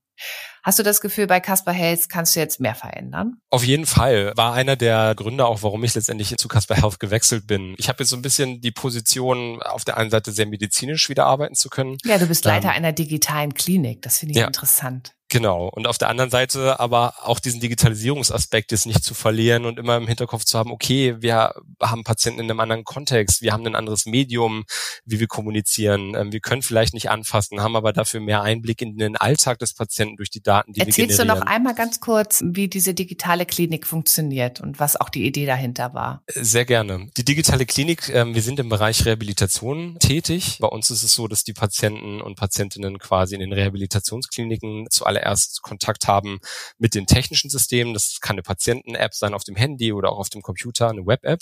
Hast 0.63 0.79
du 0.79 0.85
das 0.85 1.01
Gefühl, 1.01 1.27
bei 1.27 1.41
Casper 1.41 1.73
Health 1.73 2.09
kannst 2.09 2.37
du 2.37 2.41
jetzt 2.41 2.61
mehr 2.61 2.77
verändern? 2.77 3.41
Auf 3.51 3.65
jeden 3.65 3.87
Fall. 3.87 4.33
War 4.37 4.53
einer 4.53 4.77
der 4.77 5.17
Gründe 5.17 5.47
auch, 5.47 5.65
warum 5.65 5.83
ich 5.83 5.97
letztendlich 5.97 6.37
zu 6.37 6.47
Casper 6.47 6.77
Health 6.77 7.01
gewechselt 7.01 7.49
bin. 7.49 7.75
Ich 7.77 7.89
habe 7.89 8.05
jetzt 8.05 8.11
so 8.11 8.17
ein 8.17 8.23
bisschen 8.23 8.61
die 8.61 8.71
Position, 8.71 9.61
auf 9.63 9.85
der 9.85 9.97
einen 9.97 10.11
Seite 10.11 10.31
sehr 10.31 10.47
medizinisch 10.47 11.09
wieder 11.09 11.27
arbeiten 11.27 11.57
zu 11.57 11.71
können. 11.71 11.97
Ja, 12.05 12.19
du 12.19 12.29
bist 12.29 12.45
Leiter 12.45 12.69
Ähm, 12.69 12.75
einer 12.75 12.93
digitalen 12.93 13.53
Klinik. 13.53 14.03
Das 14.03 14.19
finde 14.19 14.35
ich 14.35 14.39
ja. 14.39 14.47
interessant. 14.47 15.16
Genau. 15.29 15.69
Und 15.69 15.87
auf 15.87 15.99
der 15.99 16.09
anderen 16.09 16.31
Seite 16.31 16.79
aber 16.79 17.15
auch 17.23 17.41
diesen 17.41 17.61
Digitalisierungsaspekt 17.61 18.71
jetzt 18.71 18.87
nicht 18.87 19.03
zu 19.03 19.15
verlieren 19.15 19.65
und 19.65 19.79
immer 19.79 19.97
im 19.97 20.07
Hinterkopf 20.07 20.45
zu 20.45 20.59
haben, 20.59 20.71
okay, 20.71 21.17
wir 21.21 21.53
haben 21.83 22.05
Patienten 22.05 22.41
in 22.41 22.51
einem 22.51 22.61
anderen 22.61 22.85
Kontext, 22.85 23.43
wir 23.43 23.53
haben 23.53 23.67
ein 23.67 23.75
anderes 23.75 24.07
Medium, 24.07 24.65
wie 25.05 25.19
wir 25.19 25.27
kommunizieren. 25.27 26.15
Ähm, 26.15 26.33
Wir 26.33 26.41
können 26.41 26.63
vielleicht 26.63 26.95
nicht 26.95 27.11
anfassen, 27.11 27.61
haben 27.61 27.75
aber 27.77 27.93
dafür 27.93 28.21
mehr 28.21 28.43
Einblick 28.43 28.83
in 28.83 28.97
den 28.99 29.17
Alltag 29.17 29.59
des 29.59 29.75
Patienten 29.75 30.17
durch 30.17 30.31
die 30.31 30.43
Daten, 30.43 30.73
die 30.73 30.81
Erzählst 30.81 30.99
wir 30.99 31.07
du 31.07 31.23
generieren. 31.23 31.41
noch 31.41 31.47
einmal 31.47 31.75
ganz 31.75 32.01
kurz, 32.01 32.43
wie 32.47 32.69
diese 32.69 32.95
digitale 32.95 33.47
Klinik 33.47 33.87
funktioniert 33.87 34.61
und 34.61 34.79
was 34.79 34.95
auch 35.01 35.09
die 35.09 35.27
Idee 35.27 35.47
dahinter 35.47 35.93
war? 35.93 36.23
Sehr 36.35 36.65
gerne. 36.65 37.09
Die 37.17 37.25
digitale 37.25 37.67
Klinik, 37.67 38.09
ähm, 38.11 38.35
wir 38.35 38.43
sind 38.43 38.61
im 38.61 38.69
Bereich 38.69 39.05
Rehabilitation 39.05 39.99
tätig. 39.99 40.59
Bei 40.61 40.69
uns 40.69 40.91
ist 40.91 41.03
es 41.03 41.15
so, 41.15 41.27
dass 41.27 41.43
die 41.45 41.53
Patienten 41.53 42.21
und 42.21 42.37
Patientinnen 42.37 42.99
quasi 42.99 43.35
in 43.35 43.41
den 43.41 43.53
Rehabilitationskliniken 43.53 44.87
zuallererst 45.17 45.63
Kontakt 45.63 46.09
haben 46.09 46.39
mit 46.79 46.95
den 46.95 47.07
technischen 47.07 47.51
Systemen. 47.51 47.95
Das 47.95 48.19
kann 48.21 48.35
eine 48.35 48.43
Patienten-App 48.43 49.15
sein 49.15 49.35
auf 49.35 49.45
dem 49.45 49.57
Handy 49.57 49.93
oder 49.93 50.13
auch 50.13 50.19
auf 50.19 50.29
dem 50.29 50.43
Computer, 50.43 50.91
eine 50.91 51.07
Web-App. 51.07 51.41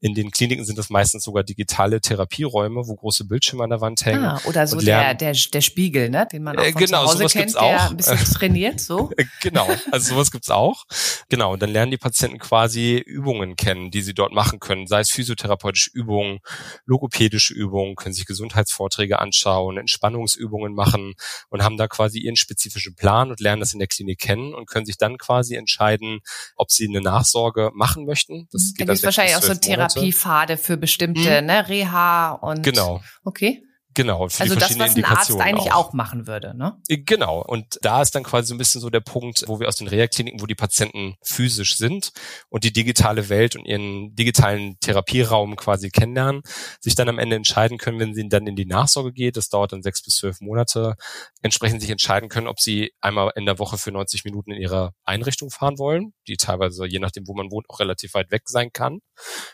In 0.00 0.14
den 0.14 0.30
Kliniken 0.30 0.64
sind 0.64 0.78
das 0.78 0.90
meistens 0.90 1.24
sogar 1.24 1.42
digitale 1.44 2.00
Therapieräume, 2.00 2.86
wo 2.86 2.94
große 2.94 3.24
Bildschirme 3.26 3.64
an 3.64 3.70
der 3.70 3.80
Wand 3.80 4.04
hängen. 4.04 4.24
Ah, 4.24 4.40
oder 4.44 4.66
so 4.66 4.78
der, 4.78 5.14
der, 5.14 5.32
der 5.32 5.60
Spiegel, 5.60 6.10
ne? 6.10 6.26
den 6.30 6.42
man 6.42 6.58
auch 6.58 6.62
Äh, 6.62 6.72
von 6.72 6.80
genau, 6.80 7.06
zu 7.06 7.12
Hause 7.20 7.26
kennt, 7.26 7.54
der 7.54 7.62
auch. 7.62 7.90
ein 7.90 7.96
bisschen 7.96 8.18
trainiert, 8.18 8.80
so. 8.80 9.10
Äh, 9.16 9.24
Genau, 9.42 9.68
also 9.90 10.14
sowas 10.14 10.30
gibt's 10.30 10.50
auch. 10.50 10.84
Genau, 11.28 11.52
und 11.52 11.62
dann 11.62 11.70
lernen 11.70 11.90
die 11.90 11.96
Patienten 11.98 12.38
quasi 12.38 12.96
Übungen 12.98 13.56
kennen, 13.56 13.90
die 13.90 14.02
sie 14.02 14.14
dort 14.14 14.32
machen 14.32 14.60
können, 14.60 14.86
sei 14.86 15.00
es 15.00 15.10
physiotherapeutische 15.10 15.90
Übungen, 15.92 16.40
logopädische 16.86 17.54
Übungen, 17.54 17.96
können 17.96 18.14
sich 18.14 18.26
Gesundheitsvorträge 18.26 19.18
anschauen, 19.18 19.78
Entspannungsübungen 19.78 20.74
machen 20.74 21.14
und 21.48 21.62
haben 21.62 21.76
da 21.76 21.88
quasi 21.88 22.18
ihren 22.18 22.36
spezifischen 22.36 22.94
Plan 22.94 23.09
und 23.12 23.40
lernen 23.40 23.60
das 23.60 23.72
in 23.72 23.78
der 23.78 23.88
Klinik 23.88 24.18
kennen 24.18 24.54
und 24.54 24.66
können 24.66 24.86
sich 24.86 24.96
dann 24.96 25.18
quasi 25.18 25.56
entscheiden, 25.56 26.20
ob 26.56 26.70
sie 26.70 26.88
eine 26.88 27.00
Nachsorge 27.00 27.70
machen 27.74 28.04
möchten. 28.06 28.48
Das 28.52 28.72
Da 28.76 28.84
geht 28.84 28.86
gibt 28.86 28.90
es 28.90 29.00
sechs 29.00 29.04
wahrscheinlich 29.04 29.36
auch 29.36 29.42
so. 29.42 29.54
Therapiepfade 29.54 30.56
für 30.56 30.76
bestimmte, 30.76 31.42
ne, 31.42 31.68
Reha 31.68 32.32
und 32.32 32.62
Genau, 32.62 33.02
okay. 33.24 33.62
Genau. 33.94 34.28
Für 34.28 34.42
Also 34.42 34.54
die 34.54 34.60
das, 34.60 34.72
verschiedenen 34.72 34.88
was 34.90 34.96
ein 34.96 35.04
Arzt 35.04 35.30
Indikationen 35.30 35.42
eigentlich 35.42 35.72
auch. 35.72 35.92
machen 35.92 36.26
würde, 36.26 36.56
ne? 36.56 36.76
Genau. 36.88 37.42
Und 37.42 37.78
da 37.82 38.02
ist 38.02 38.14
dann 38.14 38.22
quasi 38.22 38.48
so 38.48 38.54
ein 38.54 38.58
bisschen 38.58 38.80
so 38.80 38.90
der 38.90 39.00
Punkt, 39.00 39.44
wo 39.46 39.60
wir 39.60 39.68
aus 39.68 39.76
den 39.76 39.88
Reha-Kliniken, 39.88 40.40
wo 40.40 40.46
die 40.46 40.54
Patienten 40.54 41.16
physisch 41.22 41.76
sind 41.76 42.12
und 42.48 42.64
die 42.64 42.72
digitale 42.72 43.28
Welt 43.28 43.56
und 43.56 43.64
ihren 43.64 44.14
digitalen 44.14 44.78
Therapieraum 44.80 45.56
quasi 45.56 45.90
kennenlernen, 45.90 46.42
sich 46.80 46.94
dann 46.94 47.08
am 47.08 47.18
Ende 47.18 47.36
entscheiden 47.36 47.78
können, 47.78 47.98
wenn 47.98 48.14
sie 48.14 48.28
dann 48.28 48.46
in 48.46 48.56
die 48.56 48.66
Nachsorge 48.66 49.12
geht, 49.12 49.36
das 49.36 49.48
dauert 49.48 49.72
dann 49.72 49.82
sechs 49.82 50.02
bis 50.02 50.16
zwölf 50.16 50.40
Monate, 50.40 50.94
entsprechend 51.42 51.80
sich 51.80 51.90
entscheiden 51.90 52.28
können, 52.28 52.46
ob 52.46 52.60
sie 52.60 52.92
einmal 53.00 53.32
in 53.36 53.46
der 53.46 53.58
Woche 53.58 53.78
für 53.78 53.92
90 53.92 54.24
Minuten 54.24 54.52
in 54.52 54.60
ihre 54.60 54.92
Einrichtung 55.04 55.50
fahren 55.50 55.78
wollen, 55.78 56.12
die 56.26 56.36
teilweise, 56.36 56.86
je 56.86 56.98
nachdem, 56.98 57.26
wo 57.26 57.34
man 57.34 57.50
wohnt, 57.50 57.68
auch 57.68 57.80
relativ 57.80 58.14
weit 58.14 58.30
weg 58.30 58.42
sein 58.46 58.70
kann, 58.72 59.00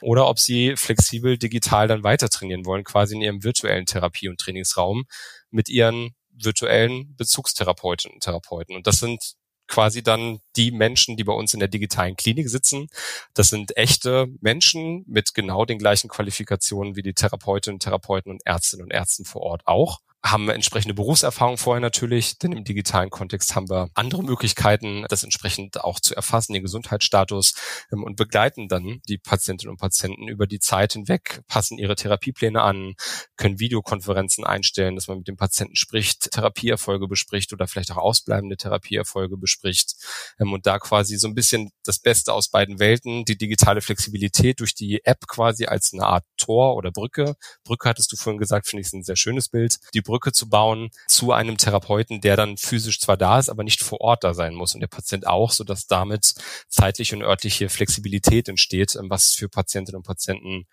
oder 0.01 0.29
ob 0.29 0.39
sie 0.39 0.75
flexibel 0.77 1.39
digital 1.39 1.89
dann 1.89 2.03
weiter 2.03 2.29
trainieren 2.29 2.65
wollen, 2.65 2.85
quasi 2.85 3.15
in 3.15 3.23
ihrem 3.23 3.45
virtuellen 3.45 3.87
Therapie- 3.87 4.29
und 4.29 4.39
Trainingsraum 4.39 5.05
mit 5.51 5.69
ihren 5.69 6.15
virtuellen 6.31 7.15
Bezugstherapeutinnen 7.17 8.17
und 8.17 8.23
Therapeuten. 8.23 8.77
Und 8.77 8.87
das 8.87 8.99
sind 8.99 9.37
quasi 9.69 10.03
dann 10.03 10.39
die 10.55 10.71
Menschen, 10.71 11.17
die 11.17 11.25
bei 11.25 11.33
uns 11.33 11.55
in 11.55 11.61
der 11.61 11.69
digitalen 11.69 12.17
Klinik 12.17 12.49
sitzen. 12.49 12.89
Das 13.35 13.49
sind 13.49 13.77
echte 13.77 14.27
Menschen 14.41 15.05
mit 15.07 15.35
genau 15.35 15.65
den 15.65 15.79
gleichen 15.79 16.09
Qualifikationen 16.09 16.97
wie 16.97 17.03
die 17.03 17.15
Therapeutinnen, 17.15 17.81
Therapeuten 17.81 18.31
und 18.31 18.43
Ärztinnen 18.45 18.85
und 18.85 18.93
Ärzten 18.93 19.25
vor 19.25 19.43
Ort 19.43 19.63
auch 19.65 19.99
haben 20.31 20.49
entsprechende 20.49 20.95
Berufserfahrung 20.95 21.59
vorher 21.59 21.81
natürlich, 21.81 22.39
denn 22.39 22.53
im 22.53 22.65
digitalen 22.65 23.11
Kontext 23.11 23.55
haben 23.55 23.69
wir 23.69 23.89
andere 23.95 24.23
Möglichkeiten, 24.23 25.05
das 25.09 25.25
entsprechend 25.25 25.83
auch 25.83 26.01
zu 26.01 26.15
erfassen, 26.15 26.53
den 26.53 26.63
Gesundheitsstatus 26.63 27.55
ähm, 27.93 28.03
und 28.03 28.17
begleiten 28.17 28.69
dann 28.69 29.01
die 29.09 29.19
Patientinnen 29.19 29.73
und 29.73 29.79
Patienten 29.79 30.29
über 30.29 30.47
die 30.47 30.59
Zeit 30.59 30.95
hinweg, 30.95 31.43
passen 31.47 31.79
ihre 31.79 31.95
Therapiepläne 31.95 32.63
an, 32.63 32.95
können 33.37 33.59
Videokonferenzen 33.59 34.45
einstellen, 34.45 34.97
dass 34.97 35.09
man 35.09 35.19
mit 35.19 35.29
dem 35.29 35.37
Patienten 35.37 35.77
spricht, 35.77 36.31
Therapieerfolge 36.33 37.09
bespricht 37.09 37.53
oder 37.53 37.67
vielleicht 37.69 37.91
auch 37.93 37.99
ausbleibende 37.99 38.57
Therapieerfolge 38.57 39.37
bespricht 39.37 39.95
ähm, 40.41 40.53
und 40.53 40.67
da 40.67 40.79
quasi 40.79 41.17
so 41.17 41.29
ein 41.29 41.35
bisschen 41.35 41.71
das 41.85 41.99
Beste 41.99 42.33
aus 42.33 42.49
beiden 42.49 42.79
Welten, 42.79 43.25
die 43.25 43.39
digitale 43.39 43.81
Flexibilität 43.81 44.61
durch 44.61 44.75
die 44.75 45.05
App 45.05 45.27
quasi 45.27 45.67
als 45.67 45.93
eine 45.93 46.05
Art 46.05 46.25
Tor 46.37 46.77
oder 46.77 46.91
Brücke. 46.91 47.37
Brücke 47.65 47.89
hattest 47.89 48.13
du 48.13 48.17
vorhin 48.17 48.39
gesagt, 48.39 48.67
finde 48.67 48.83
ich 48.83 48.93
ein 48.93 49.05
sehr 49.05 49.17
schönes 49.17 49.49
Bild. 49.49 49.79
Die 49.95 50.01
Brücke 50.01 50.16
zu 50.33 50.49
bauen 50.49 50.91
zu 51.07 51.33
einem 51.33 51.57
Therapeuten, 51.57 52.21
der 52.21 52.37
dann 52.37 52.57
physisch 52.57 53.01
zwar 53.01 53.17
da 53.17 53.39
ist, 53.39 53.49
aber 53.49 53.65
nicht 53.65 53.83
vor 53.83 54.01
Ort 54.01 54.25
da 54.25 54.35
sein 54.35 54.55
muss. 54.55 54.75
Und 54.75 54.81
der 54.81 54.89
Patient 54.89 55.27
auch, 55.27 55.53
sodass 55.53 55.87
damit 55.87 56.35
zeitliche 56.69 57.17
und 57.17 57.23
örtliche 57.23 57.69
Flexibilität 57.69 58.49
entsteht, 58.49 58.97
ähm, 58.97 59.11
was 59.11 59.33
für 59.33 59.49
Patientinnen 59.49 59.99
und 59.99 60.07
Patienten 60.07 60.67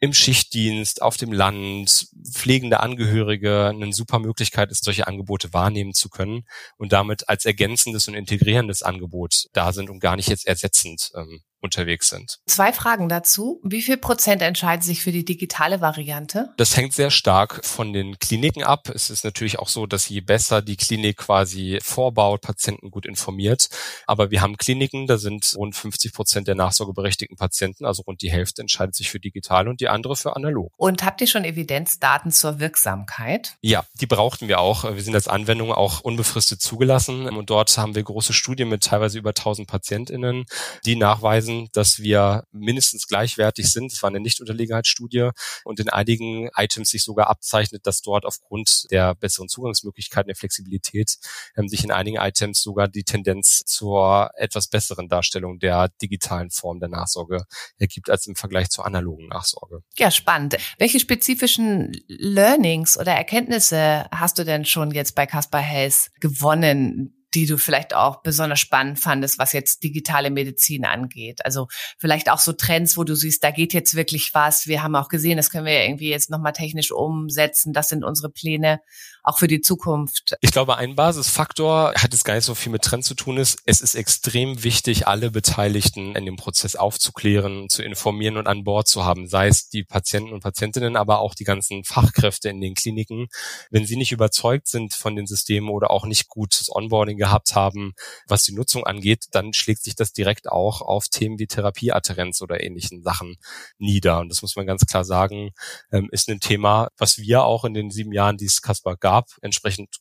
im 0.00 0.14
Schichtdienst, 0.14 1.02
auf 1.02 1.16
dem 1.16 1.32
Land, 1.32 2.08
pflegende 2.32 2.80
Angehörige 2.80 3.66
eine 3.66 3.92
super 3.92 4.20
Möglichkeit 4.20 4.70
ist, 4.70 4.84
solche 4.84 5.08
Angebote 5.08 5.52
wahrnehmen 5.52 5.92
zu 5.92 6.08
können 6.08 6.44
und 6.76 6.92
damit 6.92 7.28
als 7.28 7.44
ergänzendes 7.44 8.06
und 8.06 8.14
integrierendes 8.14 8.82
Angebot 8.82 9.46
da 9.52 9.72
sind 9.72 9.90
und 9.90 9.98
gar 9.98 10.16
nicht 10.16 10.28
jetzt 10.28 10.46
ersetzend 10.46 11.10
ähm, 11.16 11.42
unterwegs 11.60 12.08
sind. 12.08 12.38
Zwei 12.46 12.72
Fragen 12.72 13.08
dazu. 13.08 13.60
Wie 13.64 13.82
viel 13.82 13.96
Prozent 13.96 14.42
entscheiden 14.42 14.82
sich 14.82 15.02
für 15.02 15.12
die 15.12 15.24
digitale 15.24 15.80
Variante? 15.80 16.52
Das 16.56 16.76
hängt 16.76 16.92
sehr 16.92 17.10
stark 17.10 17.64
von 17.64 17.92
den 17.92 18.18
Kliniken 18.18 18.62
ab. 18.62 18.88
Es 18.88 19.10
ist 19.10 19.24
natürlich 19.24 19.58
auch 19.58 19.68
so, 19.68 19.86
dass 19.86 20.08
je 20.08 20.20
besser 20.20 20.62
die 20.62 20.76
Klinik 20.76 21.18
quasi 21.18 21.78
vorbaut, 21.82 22.42
Patienten 22.42 22.90
gut 22.90 23.06
informiert. 23.06 23.68
Aber 24.06 24.30
wir 24.30 24.40
haben 24.40 24.56
Kliniken, 24.56 25.06
da 25.06 25.18
sind 25.18 25.54
rund 25.56 25.74
50 25.74 26.12
Prozent 26.12 26.48
der 26.48 26.54
nachsorgeberechtigten 26.54 27.36
Patienten, 27.36 27.84
also 27.84 28.02
rund 28.02 28.22
die 28.22 28.30
Hälfte 28.30 28.62
entscheidet 28.62 28.94
sich 28.94 29.10
für 29.10 29.20
digital 29.20 29.68
und 29.68 29.80
die 29.80 29.88
andere 29.88 30.16
für 30.16 30.36
analog. 30.36 30.72
Und 30.76 31.04
habt 31.04 31.20
ihr 31.20 31.26
schon 31.26 31.44
Evidenzdaten 31.44 32.30
zur 32.30 32.60
Wirksamkeit? 32.60 33.56
Ja, 33.60 33.84
die 34.00 34.06
brauchten 34.06 34.48
wir 34.48 34.60
auch. 34.60 34.84
Wir 34.84 35.02
sind 35.02 35.14
als 35.14 35.28
Anwendung 35.28 35.72
auch 35.72 36.00
unbefristet 36.00 36.60
zugelassen 36.60 37.28
und 37.28 37.50
dort 37.50 37.76
haben 37.76 37.94
wir 37.94 38.02
große 38.02 38.32
Studien 38.32 38.68
mit 38.68 38.84
teilweise 38.84 39.18
über 39.18 39.30
1000 39.30 39.68
PatientInnen, 39.68 40.44
die 40.84 40.96
nachweisen, 40.96 41.47
gewesen, 41.48 41.68
dass 41.72 41.98
wir 41.98 42.44
mindestens 42.52 43.06
gleichwertig 43.06 43.70
sind. 43.72 43.92
Es 43.92 44.02
war 44.02 44.10
eine 44.10 44.20
Nichtunterlegenheitsstudie 44.20 45.30
und 45.64 45.80
in 45.80 45.88
einigen 45.88 46.48
Items 46.56 46.90
sich 46.90 47.02
sogar 47.02 47.28
abzeichnet, 47.28 47.86
dass 47.86 48.02
dort 48.02 48.24
aufgrund 48.24 48.90
der 48.90 49.14
besseren 49.14 49.48
Zugangsmöglichkeiten, 49.48 50.28
der 50.28 50.36
Flexibilität, 50.36 51.16
ähm, 51.56 51.68
sich 51.68 51.84
in 51.84 51.90
einigen 51.90 52.18
Items 52.18 52.62
sogar 52.62 52.88
die 52.88 53.04
Tendenz 53.04 53.62
zur 53.64 54.30
etwas 54.36 54.68
besseren 54.68 55.08
Darstellung 55.08 55.58
der 55.58 55.88
digitalen 56.00 56.50
Form 56.50 56.80
der 56.80 56.88
Nachsorge 56.88 57.44
ergibt 57.78 58.10
als 58.10 58.26
im 58.26 58.36
Vergleich 58.36 58.70
zur 58.70 58.86
analogen 58.86 59.28
Nachsorge. 59.28 59.82
Ja, 59.96 60.10
spannend. 60.10 60.56
Welche 60.78 61.00
spezifischen 61.00 61.92
Learnings 62.06 62.98
oder 62.98 63.12
Erkenntnisse 63.12 64.06
hast 64.10 64.38
du 64.38 64.44
denn 64.44 64.64
schon 64.64 64.90
jetzt 64.90 65.14
bei 65.14 65.26
Caspar 65.26 65.62
Hayes 65.62 66.10
gewonnen, 66.20 67.17
die 67.34 67.46
du 67.46 67.58
vielleicht 67.58 67.94
auch 67.94 68.22
besonders 68.22 68.60
spannend 68.60 68.98
fandest, 68.98 69.38
was 69.38 69.52
jetzt 69.52 69.82
digitale 69.82 70.30
Medizin 70.30 70.84
angeht? 70.84 71.44
Also 71.44 71.68
vielleicht 71.98 72.30
auch 72.30 72.38
so 72.38 72.52
Trends, 72.52 72.96
wo 72.96 73.04
du 73.04 73.14
siehst, 73.14 73.44
da 73.44 73.50
geht 73.50 73.74
jetzt 73.74 73.94
wirklich 73.94 74.30
was. 74.32 74.66
Wir 74.66 74.82
haben 74.82 74.96
auch 74.96 75.08
gesehen, 75.08 75.36
das 75.36 75.50
können 75.50 75.66
wir 75.66 75.84
irgendwie 75.84 76.08
jetzt 76.08 76.30
nochmal 76.30 76.52
technisch 76.52 76.90
umsetzen. 76.90 77.72
Das 77.72 77.88
sind 77.88 78.04
unsere 78.04 78.30
Pläne 78.30 78.80
auch 79.22 79.38
für 79.38 79.46
die 79.46 79.60
Zukunft. 79.60 80.36
Ich 80.40 80.52
glaube, 80.52 80.76
ein 80.78 80.96
Basisfaktor 80.96 81.92
hat 81.94 82.14
es 82.14 82.24
gar 82.24 82.34
nicht 82.34 82.44
so 82.44 82.54
viel 82.54 82.72
mit 82.72 82.82
Trends 82.82 83.06
zu 83.06 83.14
tun 83.14 83.36
ist. 83.36 83.58
Es 83.66 83.82
ist 83.82 83.94
extrem 83.94 84.64
wichtig, 84.64 85.06
alle 85.06 85.30
Beteiligten 85.30 86.16
in 86.16 86.24
dem 86.24 86.36
Prozess 86.36 86.76
aufzuklären, 86.76 87.68
zu 87.68 87.82
informieren 87.82 88.38
und 88.38 88.46
an 88.46 88.64
Bord 88.64 88.88
zu 88.88 89.04
haben, 89.04 89.28
sei 89.28 89.48
es 89.48 89.68
die 89.68 89.84
Patienten 89.84 90.32
und 90.32 90.42
Patientinnen, 90.42 90.96
aber 90.96 91.18
auch 91.18 91.34
die 91.34 91.44
ganzen 91.44 91.84
Fachkräfte 91.84 92.48
in 92.48 92.60
den 92.62 92.74
Kliniken. 92.74 93.28
Wenn 93.70 93.84
sie 93.84 93.96
nicht 93.96 94.12
überzeugt 94.12 94.68
sind 94.68 94.94
von 94.94 95.14
den 95.14 95.26
Systemen 95.26 95.68
oder 95.68 95.90
auch 95.90 96.06
nicht 96.06 96.28
gutes 96.28 96.74
Onboarding 96.74 97.17
gehabt 97.18 97.54
haben, 97.54 97.92
was 98.26 98.44
die 98.44 98.54
Nutzung 98.54 98.84
angeht, 98.84 99.26
dann 99.32 99.52
schlägt 99.52 99.82
sich 99.82 99.94
das 99.94 100.12
direkt 100.12 100.50
auch 100.50 100.80
auf 100.80 101.08
Themen 101.08 101.38
wie 101.38 101.46
Therapieadherenz 101.46 102.40
oder 102.40 102.62
ähnlichen 102.62 103.02
Sachen 103.02 103.36
nieder. 103.78 104.20
Und 104.20 104.30
das 104.30 104.42
muss 104.42 104.56
man 104.56 104.66
ganz 104.66 104.86
klar 104.86 105.04
sagen, 105.04 105.50
ähm, 105.92 106.08
ist 106.12 106.28
ein 106.28 106.40
Thema, 106.40 106.88
was 106.96 107.18
wir 107.18 107.44
auch 107.44 107.64
in 107.64 107.74
den 107.74 107.90
sieben 107.90 108.12
Jahren, 108.12 108.36
die 108.36 108.46
es 108.46 108.62
Kaspar 108.62 108.96
gab, 108.96 109.26
entsprechend 109.42 109.96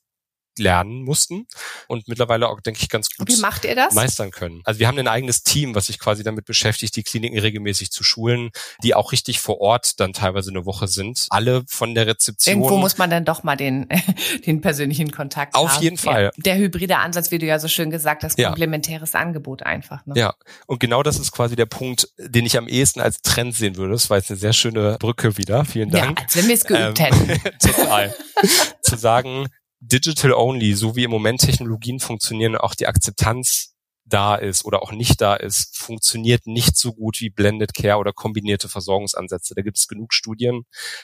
lernen 0.60 1.04
mussten 1.04 1.48
und 1.88 2.08
mittlerweile 2.08 2.48
auch, 2.50 2.62
denke 2.62 2.80
ich, 2.82 2.90
ganz 2.90 3.10
gut 3.16 3.28
Wie 3.30 3.38
macht 3.42 3.66
ihr 3.66 3.76
das? 3.76 3.94
meistern 3.94 4.32
können. 4.32 4.62
Also 4.66 4.80
wir 4.80 4.88
haben 4.88 4.98
ein 4.98 5.08
eigenes 5.08 5.44
Team, 5.44 5.76
was 5.76 5.88
sich 5.88 6.00
quasi 6.00 6.24
damit 6.24 6.46
beschäftigt, 6.46 6.96
die 6.96 7.04
Kliniken 7.04 7.40
regelmäßig 7.40 7.92
zu 7.92 8.04
schulen, 8.04 8.52
die 8.84 8.96
auch 8.96 9.12
richtig 9.12 9.40
vor 9.40 9.60
Ort 9.62 10.00
dann 10.00 10.14
teilweise 10.14 10.50
eine 10.52 10.66
Woche 10.66 10.88
sind. 10.88 11.28
Alle 11.30 11.64
von 11.68 11.96
der 11.96 12.08
Rezeption. 12.08 12.56
Irgendwo 12.58 12.78
muss 12.78 12.98
man 12.98 13.10
dann 13.10 13.26
doch 13.26 13.44
mal 13.44 13.56
den, 13.56 13.88
den 14.46 14.62
persönlichen 14.62 15.12
Kontakt 15.12 15.56
Auf 15.56 15.76
haben. 15.76 15.84
jeden 15.84 15.98
Fall. 15.98 16.24
Ja. 16.26 16.32
Der 16.38 16.58
hybride 16.58 16.98
Ansatz, 16.98 17.32
wie 17.32 17.40
du 17.40 17.46
ja 17.46 17.60
so 17.60 17.68
schön 17.68 17.90
gesagt 17.92 18.24
hast, 18.24 18.38
Ja. 18.38 18.48
komplementäres 18.50 19.16
Angebot 19.16 19.64
einfach. 19.64 20.06
Ne? 20.06 20.14
Ja, 20.18 20.34
und 20.66 20.80
genau 20.80 21.04
das 21.04 21.20
ist 21.20 21.32
quasi 21.32 21.56
der 21.56 21.66
Punkt, 21.66 22.10
den 22.18 22.46
ich 22.46 22.58
am 22.58 22.68
ehesten 22.68 23.00
als 23.02 23.22
Trend 23.22 23.56
sehen 23.56 23.76
würde. 23.78 23.94
Das 23.94 24.10
war 24.10 24.18
jetzt 24.18 24.30
eine 24.32 24.40
sehr 24.40 24.54
schöne 24.54 24.98
Brücke 25.00 25.38
wieder. 25.38 25.66
Vielen 25.66 25.90
Ja, 25.92 26.02
Dank. 26.06 26.22
als 26.22 26.36
wenn 26.36 26.48
wir 26.48 26.56
es 26.56 26.66
geübt 26.66 27.00
Ähm, 27.00 27.06
hätten. 27.06 27.42
Total. 27.60 28.14
Zu 28.82 28.96
sagen, 28.98 29.48
digital 29.80 30.34
only, 30.34 30.74
so 30.74 30.96
wie 30.96 31.04
im 31.04 31.12
Moment 31.12 31.42
Technologien 31.42 32.00
funktionieren 32.00 32.56
auch 32.56 32.76
die 32.76 32.88
Akzeptanz 32.88 33.74
da 34.08 34.36
ist 34.36 34.66
oder 34.66 34.82
auch 34.82 34.92
nicht 34.92 35.20
da 35.22 35.36
ist, 35.36 35.78
funktioniert 35.78 36.48
nicht 36.48 36.78
so 36.78 36.94
gut 36.94 37.20
wie 37.20 37.30
Blended 37.30 37.74
Care 37.74 37.98
oder 37.98 38.14
kombinierte 38.14 38.70
Versorgungsansätze. 38.70 39.54
Da 39.54 39.62
gibt 39.62 39.78
es 39.78 39.88
genug 39.88 40.14
Studien, 40.14 40.64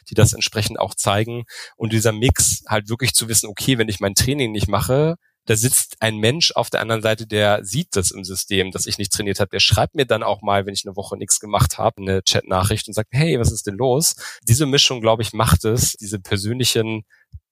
die 0.10 0.14
das 0.14 0.34
entsprechend 0.34 0.80
auch 0.80 0.96
zeigen. 0.96 1.44
Und 1.76 1.94
dieser 1.94 2.14
Mix 2.14 2.64
halt 2.68 2.90
wirklich 2.90 3.14
zu 3.14 3.28
wissen, 3.28 3.48
okay, 3.48 3.78
wenn 3.78 3.90
ich 3.90 4.00
mein 4.00 4.16
Training 4.16 4.52
nicht 4.52 4.68
mache, 4.68 5.16
da 5.46 5.58
sitzt 5.58 5.98
ein 6.00 6.18
Mensch 6.18 6.54
auf 6.54 6.70
der 6.70 6.80
anderen 6.80 7.02
Seite, 7.02 7.28
der 7.28 7.66
sieht 7.66 7.98
das 7.98 8.12
im 8.12 8.24
System, 8.24 8.72
dass 8.72 8.86
ich 8.86 8.98
nicht 8.98 9.12
trainiert 9.12 9.42
habe. 9.42 9.50
Der 9.50 9.60
schreibt 9.60 9.94
mir 9.94 10.06
dann 10.06 10.24
auch 10.24 10.42
mal, 10.42 10.66
wenn 10.66 10.74
ich 10.74 10.86
eine 10.86 10.96
Woche 10.96 11.18
nichts 11.18 11.42
gemacht 11.42 11.78
habe, 11.78 12.02
eine 12.02 12.24
Chat-Nachricht 12.24 12.88
und 12.88 12.94
sagt, 12.94 13.10
hey, 13.12 13.38
was 13.40 13.52
ist 13.52 13.68
denn 13.68 13.76
los? 13.76 14.16
Diese 14.48 14.66
Mischung, 14.66 15.02
glaube 15.02 15.22
ich, 15.22 15.34
macht 15.34 15.66
es, 15.66 15.94
diese 15.94 16.20
persönlichen 16.20 17.04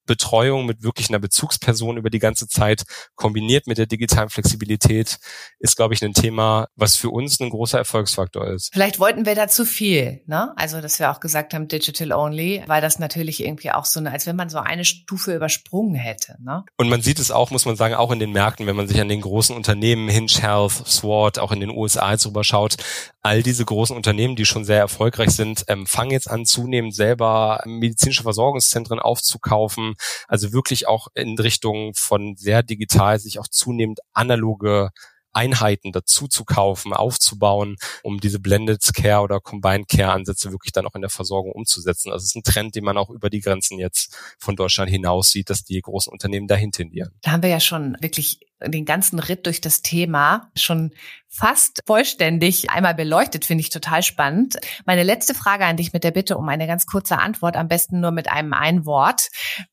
Betreuung 0.06 0.66
mit 0.66 0.82
wirklich 0.82 1.08
einer 1.08 1.18
Bezugsperson 1.18 1.96
über 1.96 2.10
die 2.10 2.18
ganze 2.18 2.48
Zeit 2.48 2.84
kombiniert 3.14 3.66
mit 3.66 3.78
der 3.78 3.86
digitalen 3.86 4.28
Flexibilität 4.28 5.18
ist, 5.58 5.76
glaube 5.76 5.94
ich, 5.94 6.02
ein 6.02 6.14
Thema, 6.14 6.68
was 6.76 6.96
für 6.96 7.10
uns 7.10 7.40
ein 7.40 7.50
großer 7.50 7.78
Erfolgsfaktor 7.78 8.48
ist. 8.48 8.70
Vielleicht 8.72 8.98
wollten 8.98 9.26
wir 9.26 9.34
da 9.34 9.48
zu 9.48 9.64
viel, 9.64 10.22
ne? 10.26 10.52
Also, 10.56 10.80
dass 10.80 10.98
wir 10.98 11.10
auch 11.10 11.20
gesagt 11.20 11.54
haben, 11.54 11.68
digital 11.68 12.12
only, 12.12 12.62
weil 12.66 12.80
das 12.80 12.98
natürlich 12.98 13.44
irgendwie 13.44 13.70
auch 13.70 13.84
so 13.84 14.00
eine, 14.00 14.10
als 14.10 14.26
wenn 14.26 14.36
man 14.36 14.48
so 14.48 14.58
eine 14.58 14.84
Stufe 14.84 15.34
übersprungen 15.34 15.94
hätte, 15.94 16.36
ne? 16.40 16.64
Und 16.76 16.88
man 16.88 17.02
sieht 17.02 17.18
es 17.18 17.30
auch, 17.30 17.50
muss 17.50 17.64
man 17.64 17.76
sagen, 17.76 17.94
auch 17.94 18.10
in 18.10 18.18
den 18.18 18.32
Märkten, 18.32 18.66
wenn 18.66 18.76
man 18.76 18.88
sich 18.88 19.00
an 19.00 19.08
den 19.08 19.20
großen 19.20 19.54
Unternehmen, 19.54 20.08
Hinge 20.08 20.32
Health, 20.40 20.86
Sword, 20.86 21.38
auch 21.38 21.52
in 21.52 21.60
den 21.60 21.70
USA 21.70 22.12
jetzt 22.12 22.24
drüber 22.24 22.44
schaut, 22.44 22.76
all 23.22 23.42
diese 23.42 23.64
großen 23.64 23.96
Unternehmen, 23.96 24.34
die 24.36 24.44
schon 24.44 24.64
sehr 24.64 24.78
erfolgreich 24.78 25.30
sind, 25.30 25.64
ähm, 25.68 25.86
fangen 25.86 26.10
jetzt 26.10 26.28
an, 26.30 26.44
zunehmend 26.44 26.94
selber 26.94 27.62
medizinische 27.64 28.24
Versorgungszentren 28.24 28.98
aufzukaufen. 28.98 29.94
Also 30.26 30.52
wirklich 30.52 30.88
auch 30.88 31.08
in 31.14 31.38
Richtung 31.38 31.94
von 31.94 32.34
sehr 32.36 32.62
digital 32.62 33.18
sich 33.20 33.38
auch 33.38 33.48
zunehmend 33.48 34.00
analoge 34.12 34.90
Einheiten 35.32 35.92
dazu 35.92 36.28
zu 36.28 36.44
kaufen, 36.44 36.92
aufzubauen, 36.92 37.76
um 38.02 38.20
diese 38.20 38.40
Blended 38.40 38.82
Care 38.94 39.22
oder 39.22 39.40
Combined 39.40 39.88
Care 39.88 40.12
Ansätze 40.12 40.50
wirklich 40.50 40.72
dann 40.72 40.86
auch 40.86 40.94
in 40.94 41.00
der 41.00 41.10
Versorgung 41.10 41.52
umzusetzen. 41.52 42.10
Also 42.10 42.24
es 42.24 42.30
ist 42.30 42.36
ein 42.36 42.42
Trend, 42.42 42.74
den 42.74 42.84
man 42.84 42.96
auch 42.96 43.10
über 43.10 43.30
die 43.30 43.40
Grenzen 43.40 43.78
jetzt 43.78 44.16
von 44.38 44.56
Deutschland 44.56 44.90
hinaus 44.90 45.30
sieht, 45.30 45.50
dass 45.50 45.64
die 45.64 45.80
großen 45.80 46.12
Unternehmen 46.12 46.46
dahin 46.46 46.72
tendieren. 46.72 47.12
Da 47.22 47.32
haben 47.32 47.42
wir 47.42 47.50
ja 47.50 47.60
schon 47.60 47.96
wirklich 48.00 48.40
den 48.64 48.84
ganzen 48.84 49.18
Ritt 49.18 49.46
durch 49.46 49.60
das 49.60 49.82
Thema 49.82 50.50
schon 50.56 50.92
fast 51.28 51.80
vollständig 51.86 52.70
einmal 52.70 52.94
beleuchtet, 52.94 53.46
finde 53.46 53.62
ich 53.62 53.70
total 53.70 54.02
spannend. 54.02 54.56
Meine 54.84 55.02
letzte 55.02 55.34
Frage 55.34 55.64
an 55.64 55.78
dich 55.78 55.92
mit 55.94 56.04
der 56.04 56.10
Bitte 56.10 56.36
um 56.36 56.48
eine 56.48 56.66
ganz 56.66 56.86
kurze 56.86 57.18
Antwort, 57.18 57.56
am 57.56 57.68
besten 57.68 58.00
nur 58.00 58.10
mit 58.10 58.30
einem 58.30 58.52
Ein-Wort. 58.52 59.28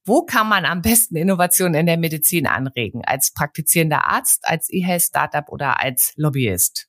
Wo 0.05 0.23
kann 0.23 0.47
man 0.47 0.65
am 0.65 0.81
besten 0.81 1.17
Innovationen 1.17 1.81
in 1.81 1.85
der 1.85 1.97
Medizin 1.97 2.47
anregen? 2.47 3.03
Als 3.05 3.33
praktizierender 3.33 4.07
Arzt, 4.07 4.47
als 4.47 4.69
Oder 5.49 5.79
als 5.79 6.13
Lobbyist? 6.15 6.87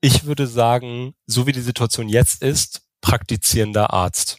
Ich 0.00 0.24
würde 0.24 0.46
sagen, 0.46 1.14
so 1.26 1.46
wie 1.46 1.52
die 1.52 1.60
Situation 1.60 2.08
jetzt 2.08 2.42
ist, 2.42 2.82
praktizierender 3.00 3.92
Arzt. 3.92 4.38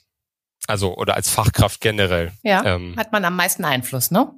Also, 0.68 0.96
oder 0.96 1.16
als 1.16 1.30
Fachkraft 1.30 1.82
generell. 1.82 2.32
Ja, 2.44 2.64
Ähm, 2.64 2.96
hat 2.98 3.12
man 3.12 3.26
am 3.26 3.36
meisten 3.36 3.66
Einfluss, 3.66 4.12
ne? 4.12 4.34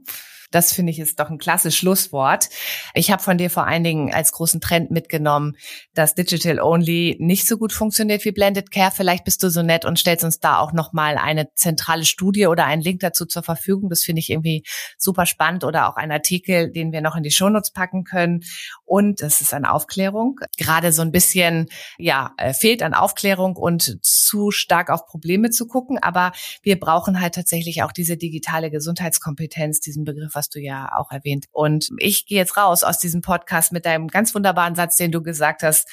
Das 0.56 0.72
finde 0.72 0.94
ich 0.94 1.00
ist 1.00 1.20
doch 1.20 1.30
ein 1.30 1.38
klasse 1.38 1.70
Schlusswort. 1.70 2.48
Ich 2.94 3.12
habe 3.12 3.22
von 3.22 3.38
dir 3.38 3.50
vor 3.50 3.68
allen 3.68 3.84
Dingen 3.84 4.14
als 4.14 4.32
großen 4.32 4.62
Trend 4.62 4.90
mitgenommen, 4.90 5.58
dass 5.94 6.16
Digital 6.16 6.62
Only 6.62 7.18
nicht 7.20 7.46
so 7.46 7.58
gut 7.58 7.74
funktioniert 7.74 8.24
wie 8.24 8.32
Blended 8.32 8.72
Care. 8.72 8.92
Vielleicht 8.96 9.26
bist 9.26 9.44
du 9.44 9.50
so 9.50 9.64
nett 9.64 9.84
und 9.84 10.00
stellst 10.00 10.24
uns 10.24 10.40
da 10.40 10.60
auch 10.60 10.72
noch 10.72 10.94
mal 10.94 11.18
eine 11.18 11.54
zentrale 11.56 12.06
Studie 12.06 12.48
oder 12.48 12.64
einen 12.66 12.82
Link 12.82 13.02
dazu 13.02 13.26
zur 13.26 13.44
Verfügung. 13.44 13.90
Das 13.90 14.04
finde 14.04 14.22
ich 14.22 14.30
irgendwie 14.30 14.64
super 14.98 15.26
spannend 15.26 15.66
oder 15.66 15.90
auch 15.90 15.98
ein 15.98 16.10
Artikel, 16.10 16.72
den 16.72 16.94
wir 16.94 17.02
noch 17.02 17.18
in 17.18 17.24
die 17.24 17.32
Shownotes 17.32 17.72
packen 17.72 18.06
können. 18.06 18.40
Und 18.86 19.22
das 19.22 19.42
ist 19.42 19.54
eine 19.54 19.74
Aufklärung. 19.74 20.40
Gerade 20.56 20.94
so 20.94 21.02
ein 21.02 21.12
bisschen, 21.12 21.68
ja, 21.98 22.34
äh, 22.38 22.54
fehlt 22.54 22.82
an 22.82 22.94
Aufklärung 22.94 23.58
und 23.58 24.00
zu 24.02 24.52
stark 24.52 24.90
auf 24.90 25.06
Probleme 25.06 25.50
zu 25.50 25.68
gucken. 25.68 25.98
Aber 26.02 26.32
wir 26.62 26.80
brauchen 26.80 27.20
halt 27.20 27.36
tatsächlich 27.36 27.84
auch 27.84 27.92
diese 27.92 28.16
digitale 28.16 28.72
Gesundheitskompetenz, 28.72 29.82
diesen 29.82 30.06
Begriff, 30.06 30.34
was 30.34 30.45
du 30.50 30.60
ja 30.60 30.90
auch 30.96 31.12
erwähnt. 31.12 31.46
Und 31.52 31.90
ich 31.98 32.26
gehe 32.26 32.38
jetzt 32.38 32.58
raus 32.58 32.84
aus 32.84 33.00
diesem 33.00 33.22
Podcast 33.22 33.72
mit 33.72 33.86
deinem 33.86 34.08
ganz 34.08 34.36
wunderbaren 34.36 34.76
Satz, 34.76 34.98
den 34.98 35.12
du 35.12 35.22
gesagt 35.24 35.64
hast. 35.64 35.88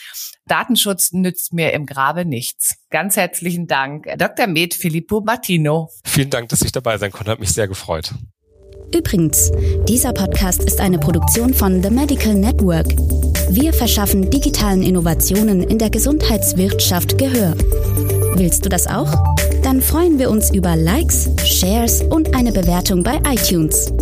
Datenschutz 0.46 1.12
nützt 1.12 1.52
mir 1.52 1.72
im 1.72 1.86
Grabe 1.86 2.24
nichts. 2.24 2.76
Ganz 2.90 3.16
herzlichen 3.16 3.66
Dank, 3.66 4.06
Dr. 4.18 4.46
Med 4.46 4.74
Filippo 4.74 5.20
Martino. 5.20 5.88
vielen 6.04 6.30
Dank, 6.30 6.48
dass 6.48 6.62
ich 6.62 6.72
dabei 6.72 6.98
sein 6.98 7.12
konnte. 7.12 7.30
Hat 7.30 7.40
mich 7.40 7.52
sehr 7.52 7.68
gefreut. 7.68 8.12
Übrigens, 8.94 9.50
dieser 9.88 10.12
Podcast 10.12 10.62
ist 10.64 10.78
eine 10.78 10.98
Produktion 10.98 11.54
von 11.54 11.82
The 11.82 11.88
Medical 11.88 12.34
Network. 12.34 12.86
Wir 13.48 13.72
verschaffen 13.72 14.30
digitalen 14.30 14.82
Innovationen 14.82 15.62
in 15.62 15.78
der 15.78 15.88
Gesundheitswirtschaft 15.88 17.16
Gehör. 17.16 17.54
Willst 18.34 18.64
du 18.64 18.68
das 18.68 18.86
auch? 18.86 19.12
Dann 19.62 19.80
freuen 19.80 20.18
wir 20.18 20.30
uns 20.30 20.50
über 20.50 20.76
Likes, 20.76 21.30
Shares 21.44 22.02
und 22.02 22.34
eine 22.34 22.52
Bewertung 22.52 23.02
bei 23.02 23.20
iTunes. 23.24 23.92